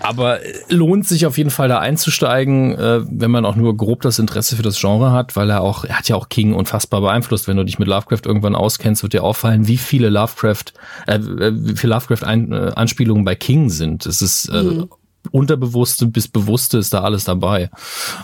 [0.00, 4.18] aber lohnt sich auf jeden Fall da einzusteigen, äh, wenn man auch nur grob das
[4.18, 7.48] Interesse für das Genre hat, weil er auch, er hat ja auch King unfassbar beeinflusst.
[7.48, 10.74] Wenn du dich mit Lovecraft irgendwann auskennst, wird dir auffallen, wie viele Lovecraft,
[11.06, 14.04] äh, wie viele Lovecraft-Anspielungen bei King sind.
[14.04, 14.88] Es ist äh, mhm
[15.28, 17.70] Unterbewusste bis Bewusste ist da alles dabei.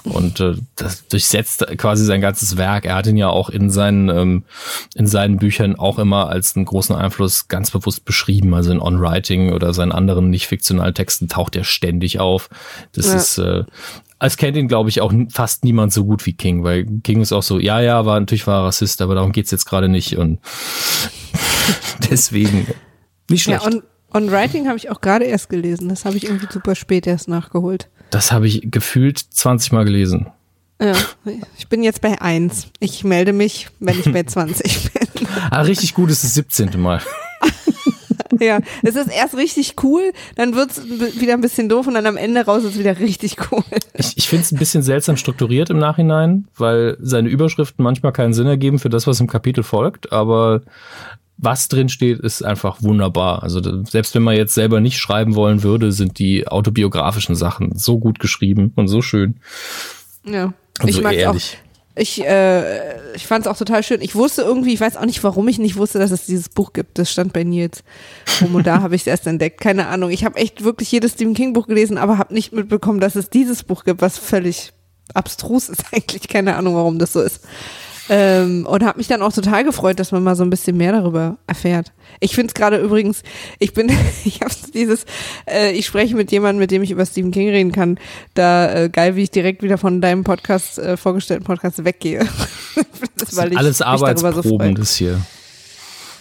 [0.04, 2.84] Und äh, das durchsetzt quasi sein ganzes Werk.
[2.84, 4.44] Er hat ihn ja auch in seinen, ähm,
[4.94, 8.54] in seinen Büchern auch immer als einen großen Einfluss ganz bewusst beschrieben.
[8.54, 12.48] Also in On Writing oder seinen anderen nicht fiktionalen Texten taucht er ständig auf.
[12.92, 13.14] Das ja.
[13.14, 13.64] ist, äh,
[14.18, 17.32] es kennt ihn, glaube ich, auch fast niemand so gut wie King, weil King ist
[17.32, 20.16] auch so, ja, ja, war natürlich war er Rassist, aber darum geht's jetzt gerade nicht.
[20.16, 20.38] Und
[22.10, 22.68] deswegen
[23.28, 23.64] nicht schlecht.
[23.64, 23.80] Ja,
[24.14, 25.88] On Writing habe ich auch gerade erst gelesen.
[25.88, 27.88] Das habe ich irgendwie super spät erst nachgeholt.
[28.10, 30.26] Das habe ich gefühlt 20 Mal gelesen.
[30.80, 30.94] Ja,
[31.56, 32.68] ich bin jetzt bei 1.
[32.80, 35.28] Ich melde mich, wenn ich bei 20 bin.
[35.50, 36.80] Ah, richtig gut ist das 17.
[36.80, 37.00] Mal.
[38.40, 42.16] ja, es ist erst richtig cool, dann wird's wieder ein bisschen doof und dann am
[42.16, 43.62] Ende raus ist es wieder richtig cool.
[43.94, 48.34] Ich, ich finde es ein bisschen seltsam strukturiert im Nachhinein, weil seine Überschriften manchmal keinen
[48.34, 50.62] Sinn ergeben für das, was im Kapitel folgt, aber
[51.38, 53.42] was drin steht, ist einfach wunderbar.
[53.42, 57.98] Also selbst wenn man jetzt selber nicht schreiben wollen würde, sind die autobiografischen Sachen so
[57.98, 59.36] gut geschrieben und so schön.
[60.24, 60.52] Ja.
[60.80, 61.58] Und ich so mag ehrlich.
[61.58, 64.00] Auch, ich, äh, ich fand es auch total schön.
[64.00, 66.72] Ich wusste irgendwie, ich weiß auch nicht, warum ich nicht wusste, dass es dieses Buch
[66.72, 66.98] gibt.
[66.98, 67.84] Das stand bei Nils
[68.40, 69.60] rum und da habe ich es erst entdeckt.
[69.60, 70.10] Keine Ahnung.
[70.10, 73.28] Ich habe echt wirklich jedes Stephen King Buch gelesen, aber habe nicht mitbekommen, dass es
[73.28, 74.72] dieses Buch gibt, was völlig
[75.12, 76.28] abstrus ist eigentlich.
[76.28, 77.40] Keine Ahnung, warum das so ist.
[78.08, 80.92] Ähm, und habe mich dann auch total gefreut, dass man mal so ein bisschen mehr
[80.92, 81.92] darüber erfährt.
[82.20, 83.22] Ich finde es gerade übrigens,
[83.58, 83.90] ich bin,
[84.24, 85.06] ich habe dieses,
[85.48, 87.98] äh, ich spreche mit jemandem, mit dem ich über Stephen King reden kann,
[88.34, 92.20] da äh, geil, wie ich direkt wieder von deinem Podcast, äh, vorgestellten Podcast weggehe.
[92.74, 95.20] das, das weil ich alles Arbeitsproben, so das hier.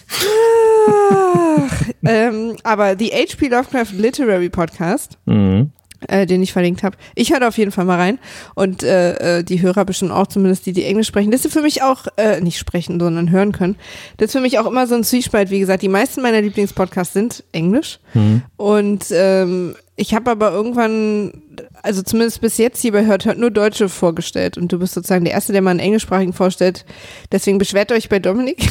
[0.08, 5.18] Ach, ähm, aber die HP Lovecraft Literary Podcast.
[5.26, 5.72] Mhm
[6.08, 6.96] äh, den ich verlinkt habe.
[7.14, 8.18] Ich höre auf jeden Fall mal rein
[8.54, 11.30] und äh, äh, die Hörer bestimmt auch, zumindest die, die Englisch sprechen.
[11.30, 13.76] Das ist für mich auch, äh, nicht sprechen, sondern hören können.
[14.16, 15.50] Das ist für mich auch immer so ein Zwiespalt.
[15.50, 18.42] Wie gesagt, die meisten meiner Lieblingspodcasts sind Englisch mhm.
[18.56, 21.42] und ähm, ich habe aber irgendwann,
[21.82, 25.24] also zumindest bis jetzt hier bei Hört Hört nur Deutsche vorgestellt und du bist sozusagen
[25.24, 26.86] der Erste, der mal einen englischsprachigen vorstellt.
[27.30, 28.68] Deswegen beschwert euch bei Dominik.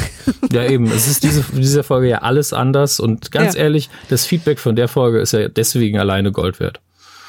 [0.51, 0.87] Ja, eben.
[0.87, 3.61] Es ist diese, diese Folge ja alles anders und ganz ja.
[3.61, 6.81] ehrlich, das Feedback von der Folge ist ja deswegen alleine Gold wert.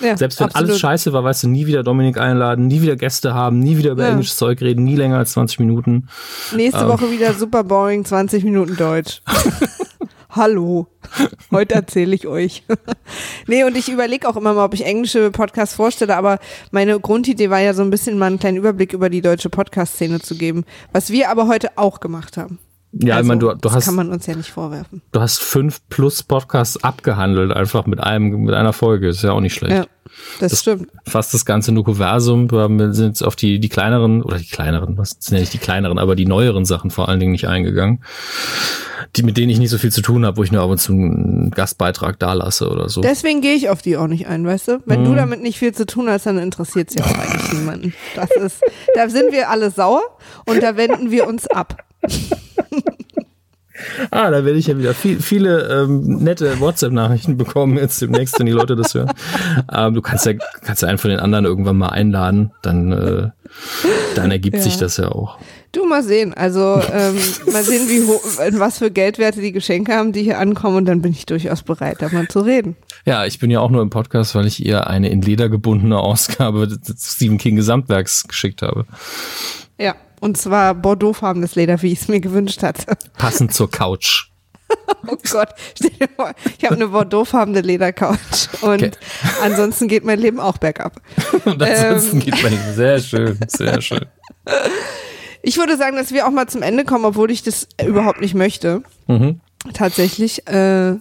[0.03, 0.71] Ja, Selbst wenn absolut.
[0.71, 3.93] alles scheiße war, weißt du, nie wieder Dominik einladen, nie wieder Gäste haben, nie wieder
[3.93, 4.11] über ja.
[4.11, 6.09] englisches Zeug reden, nie länger als 20 Minuten.
[6.55, 6.89] Nächste ähm.
[6.89, 9.23] Woche wieder super boring, 20 Minuten Deutsch.
[10.35, 10.87] Hallo,
[11.51, 12.65] heute erzähle ich euch.
[13.47, 16.39] nee, und ich überlege auch immer mal, ob ich englische Podcasts vorstelle, aber
[16.71, 20.21] meine Grundidee war ja so ein bisschen mal einen kleinen Überblick über die deutsche Podcast-Szene
[20.21, 22.59] zu geben, was wir aber heute auch gemacht haben.
[22.93, 23.85] Ja, also, ich meine, du, du das hast.
[23.87, 25.01] kann man uns ja nicht vorwerfen.
[25.13, 29.09] Du hast fünf plus Podcasts abgehandelt, einfach mit einem, mit einer Folge.
[29.09, 29.75] Ist ja auch nicht schlecht.
[29.75, 29.87] Ja,
[30.41, 30.89] das, das stimmt.
[31.07, 32.51] Fast das ganze Nukuversum.
[32.51, 35.59] Wir sind jetzt auf die, die kleineren, oder die kleineren, was sind ja nicht die
[35.59, 38.05] kleineren, aber die neueren Sachen vor allen Dingen nicht eingegangen.
[39.17, 40.79] Die, mit denen ich nicht so viel zu tun habe, wo ich nur ab und
[40.79, 43.01] zu einen Gastbeitrag da lasse oder so.
[43.01, 44.83] Deswegen gehe ich auf die auch nicht ein, weißt du?
[44.85, 45.05] Wenn hm.
[45.07, 47.95] du damit nicht viel zu tun hast, dann interessiert es ja auch eigentlich niemanden.
[48.15, 48.61] Das ist,
[48.95, 50.03] da sind wir alle sauer
[50.47, 51.83] und da wenden wir uns ab.
[54.11, 58.47] Ah, da werde ich ja wieder viel, viele ähm, nette WhatsApp-Nachrichten bekommen jetzt demnächst, wenn
[58.47, 59.13] die Leute das hören.
[59.73, 63.29] Ähm, du kannst ja, kannst ja einen von den anderen irgendwann mal einladen, dann, äh,
[64.15, 64.63] dann ergibt ja.
[64.63, 65.39] sich das ja auch.
[65.73, 67.17] Du mal sehen, also ähm,
[67.51, 68.23] mal sehen, wie hoch,
[68.59, 71.97] was für Geldwerte die Geschenke haben, die hier ankommen und dann bin ich durchaus bereit,
[72.01, 72.77] da mal zu reden.
[73.07, 75.99] Ja, ich bin ja auch nur im Podcast, weil ich ihr eine in Leder gebundene
[75.99, 78.85] Ausgabe des Stephen King Gesamtwerks geschickt habe.
[79.79, 82.97] Ja, und zwar bordeauxfarbenes Leder, wie ich es mir gewünscht hatte.
[83.19, 84.29] Passend zur Couch.
[85.07, 88.91] Oh Gott, stell dir vor, ich habe eine bordeauxfarbene Ledercouch und okay.
[89.43, 91.01] ansonsten geht mein Leben auch bergab.
[91.45, 92.25] und ansonsten ähm.
[92.25, 94.07] geht mein Leben sehr schön, sehr schön.
[95.45, 98.35] Ich würde sagen, dass wir auch mal zum Ende kommen, obwohl ich das überhaupt nicht
[98.35, 98.85] möchte.
[99.09, 99.41] Mhm.
[99.75, 100.47] Tatsächlich.
[100.47, 100.99] Äh,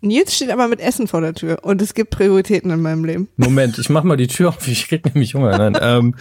[0.00, 3.28] Nils steht aber mit Essen vor der Tür und es gibt Prioritäten in meinem Leben.
[3.36, 5.58] Moment, ich mach mal die Tür auf, ich krieg nämlich Hunger.
[5.58, 6.14] Nein, ähm,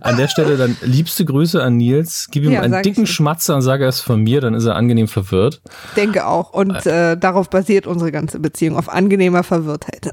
[0.00, 3.62] an der Stelle dann liebste Grüße an Nils, gib ihm ja, einen dicken Schmatzer und
[3.62, 5.62] sage es von mir, dann ist er angenehm verwirrt.
[5.96, 10.10] Denke auch und äh, darauf basiert unsere ganze Beziehung, auf angenehmer Verwirrtheit.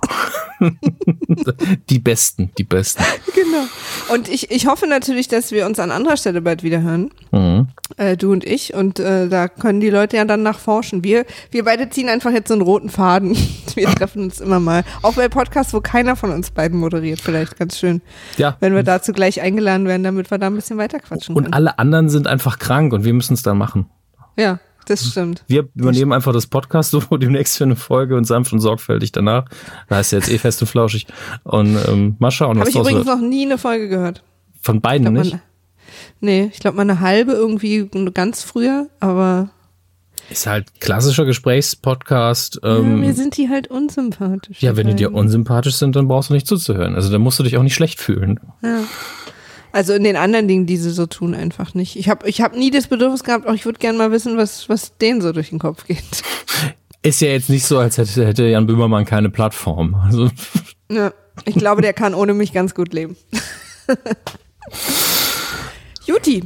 [1.90, 3.04] die Besten, die Besten.
[3.34, 3.66] Genau.
[4.14, 7.12] Und ich, ich hoffe natürlich, dass wir uns an anderer Stelle bald wieder hören.
[7.32, 7.68] Mhm.
[7.98, 8.74] Äh, du und ich.
[8.74, 11.04] Und äh, da können die Leute ja dann nachforschen.
[11.04, 13.38] Wir, wir beide ziehen einfach jetzt so einen roten Faden.
[13.76, 14.84] Wir treffen uns immer mal.
[15.04, 17.22] Auch bei Podcasts, wo keiner von uns beiden moderiert.
[17.22, 18.02] Vielleicht ganz schön.
[18.38, 18.58] Ja.
[18.60, 21.46] Wenn wir dazu gleich eingeladen werden, damit wir da ein bisschen weiter quatschen können.
[21.46, 23.88] Und alle anderen sind einfach krank und wir müssen es dann machen.
[24.36, 24.60] Ja.
[24.88, 25.44] Das stimmt.
[25.48, 29.46] Wir übernehmen einfach das Podcast so demnächst für eine Folge und sanft und sorgfältig danach.
[29.88, 31.08] Da heißt jetzt eh fest und flauschig.
[31.44, 33.18] Und ähm, mal schauen, was Hab ich übrigens wird.
[33.20, 34.24] noch nie eine Folge gehört.
[34.62, 35.34] Von beiden glaub, nicht?
[35.34, 35.44] Meine,
[36.22, 39.50] nee, ich glaube mal eine halbe irgendwie ganz früher, aber
[40.30, 42.60] ist halt klassischer Gesprächspodcast.
[42.64, 44.62] Ähm, ja, mir sind die halt unsympathisch.
[44.62, 46.96] Ja, wenn die dir unsympathisch sind, dann brauchst du nicht zuzuhören.
[46.96, 48.40] Also dann musst du dich auch nicht schlecht fühlen.
[48.62, 48.82] Ja.
[49.72, 51.96] Also in den anderen Dingen, die sie so tun, einfach nicht.
[51.98, 54.70] Ich habe ich hab nie das Bedürfnis gehabt, auch ich würde gerne mal wissen, was,
[54.70, 56.04] was denen so durch den Kopf geht.
[57.04, 59.96] Ist ja jetzt nicht so, als hätte, hätte Jan Böhmermann keine Plattform.
[59.96, 60.30] Also.
[60.90, 61.12] Ja,
[61.44, 63.18] ich glaube, der kann ohne mich ganz gut leben.
[66.06, 66.46] Juti,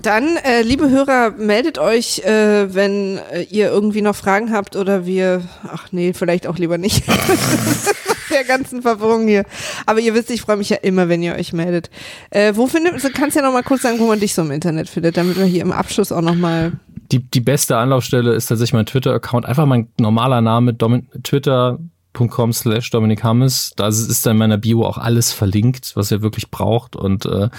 [0.00, 5.06] dann, äh, liebe Hörer, meldet euch, äh, wenn äh, ihr irgendwie noch Fragen habt oder
[5.06, 7.04] wir, ach nee, vielleicht auch lieber nicht.
[8.32, 9.44] Der ganzen Verwirrung hier.
[9.86, 11.90] Aber ihr wisst, ich freue mich ja immer, wenn ihr euch meldet.
[12.30, 14.50] Äh, wo findet, du kannst ja noch mal kurz sagen, wo man dich so im
[14.50, 16.72] Internet findet, damit wir hier im Abschluss auch noch mal
[17.12, 19.46] die, die beste Anlaufstelle ist tatsächlich mein Twitter-Account.
[19.46, 23.72] Einfach mein normaler Name, twitter.com slash Dominik Hammes.
[23.76, 26.96] Da ist dann in meiner Bio auch alles verlinkt, was ihr wirklich braucht.
[26.96, 27.50] Und äh,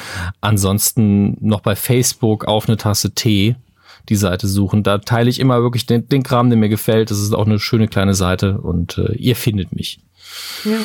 [0.42, 3.56] ansonsten noch bei Facebook auf eine Tasse Tee
[4.10, 4.84] die Seite suchen.
[4.84, 7.12] Da teile ich immer wirklich den, den Kram, der mir gefällt.
[7.12, 10.00] Das ist auch eine schöne kleine Seite und äh, ihr findet mich.
[10.66, 10.80] Ja.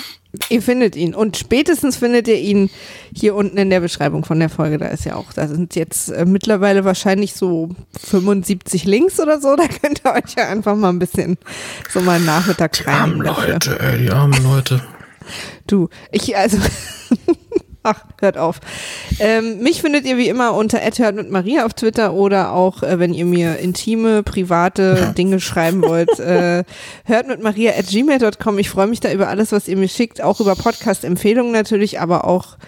[0.51, 2.69] Ihr findet ihn und spätestens findet ihr ihn
[3.15, 4.77] hier unten in der Beschreibung von der Folge.
[4.77, 9.57] Da ist ja auch, da sind jetzt äh, mittlerweile wahrscheinlich so 75 Links oder so.
[9.57, 11.39] Da könnt ihr euch ja einfach mal ein bisschen
[11.91, 14.83] so mal Nachmittag Die armen Leute, ey, die armen Leute.
[15.67, 16.59] Du, ich, also
[17.85, 18.61] Ach, hört auf.
[19.21, 22.99] Ähm, mich findet ihr wie immer unter hört mit Maria auf Twitter oder auch, äh,
[22.99, 26.65] wenn ihr mir intime, private Dinge schreiben wollt, äh,
[27.05, 28.59] hört mit Maria at gmail.com.
[28.59, 32.25] Ich freue mich da über alles, was ihr mir schickt, auch über Podcast-Empfehlungen natürlich, aber
[32.27, 32.59] auch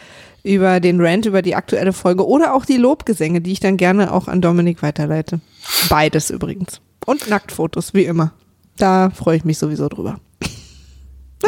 [0.43, 4.12] über den Rant, über die aktuelle Folge oder auch die Lobgesänge, die ich dann gerne
[4.12, 5.41] auch an Dominik weiterleite.
[5.89, 6.81] Beides übrigens.
[7.05, 8.32] Und Nacktfotos, wie immer.
[8.77, 10.19] Da freue ich mich sowieso drüber.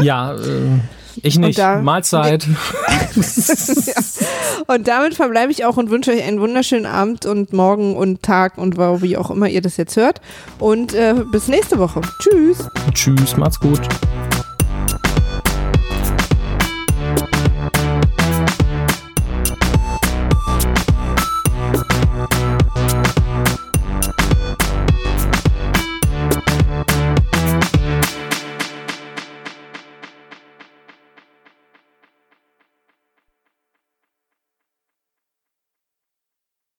[0.01, 0.81] Ja, äh,
[1.23, 1.59] ich nicht.
[1.59, 2.47] Da, Mahlzeit.
[3.17, 3.95] ja.
[4.67, 8.57] Und damit verbleibe ich auch und wünsche euch einen wunderschönen Abend und Morgen und Tag
[8.59, 10.21] und wie auch immer ihr das jetzt hört.
[10.59, 12.01] Und äh, bis nächste Woche.
[12.21, 12.69] Tschüss.
[12.95, 13.81] Tschüss, macht's gut.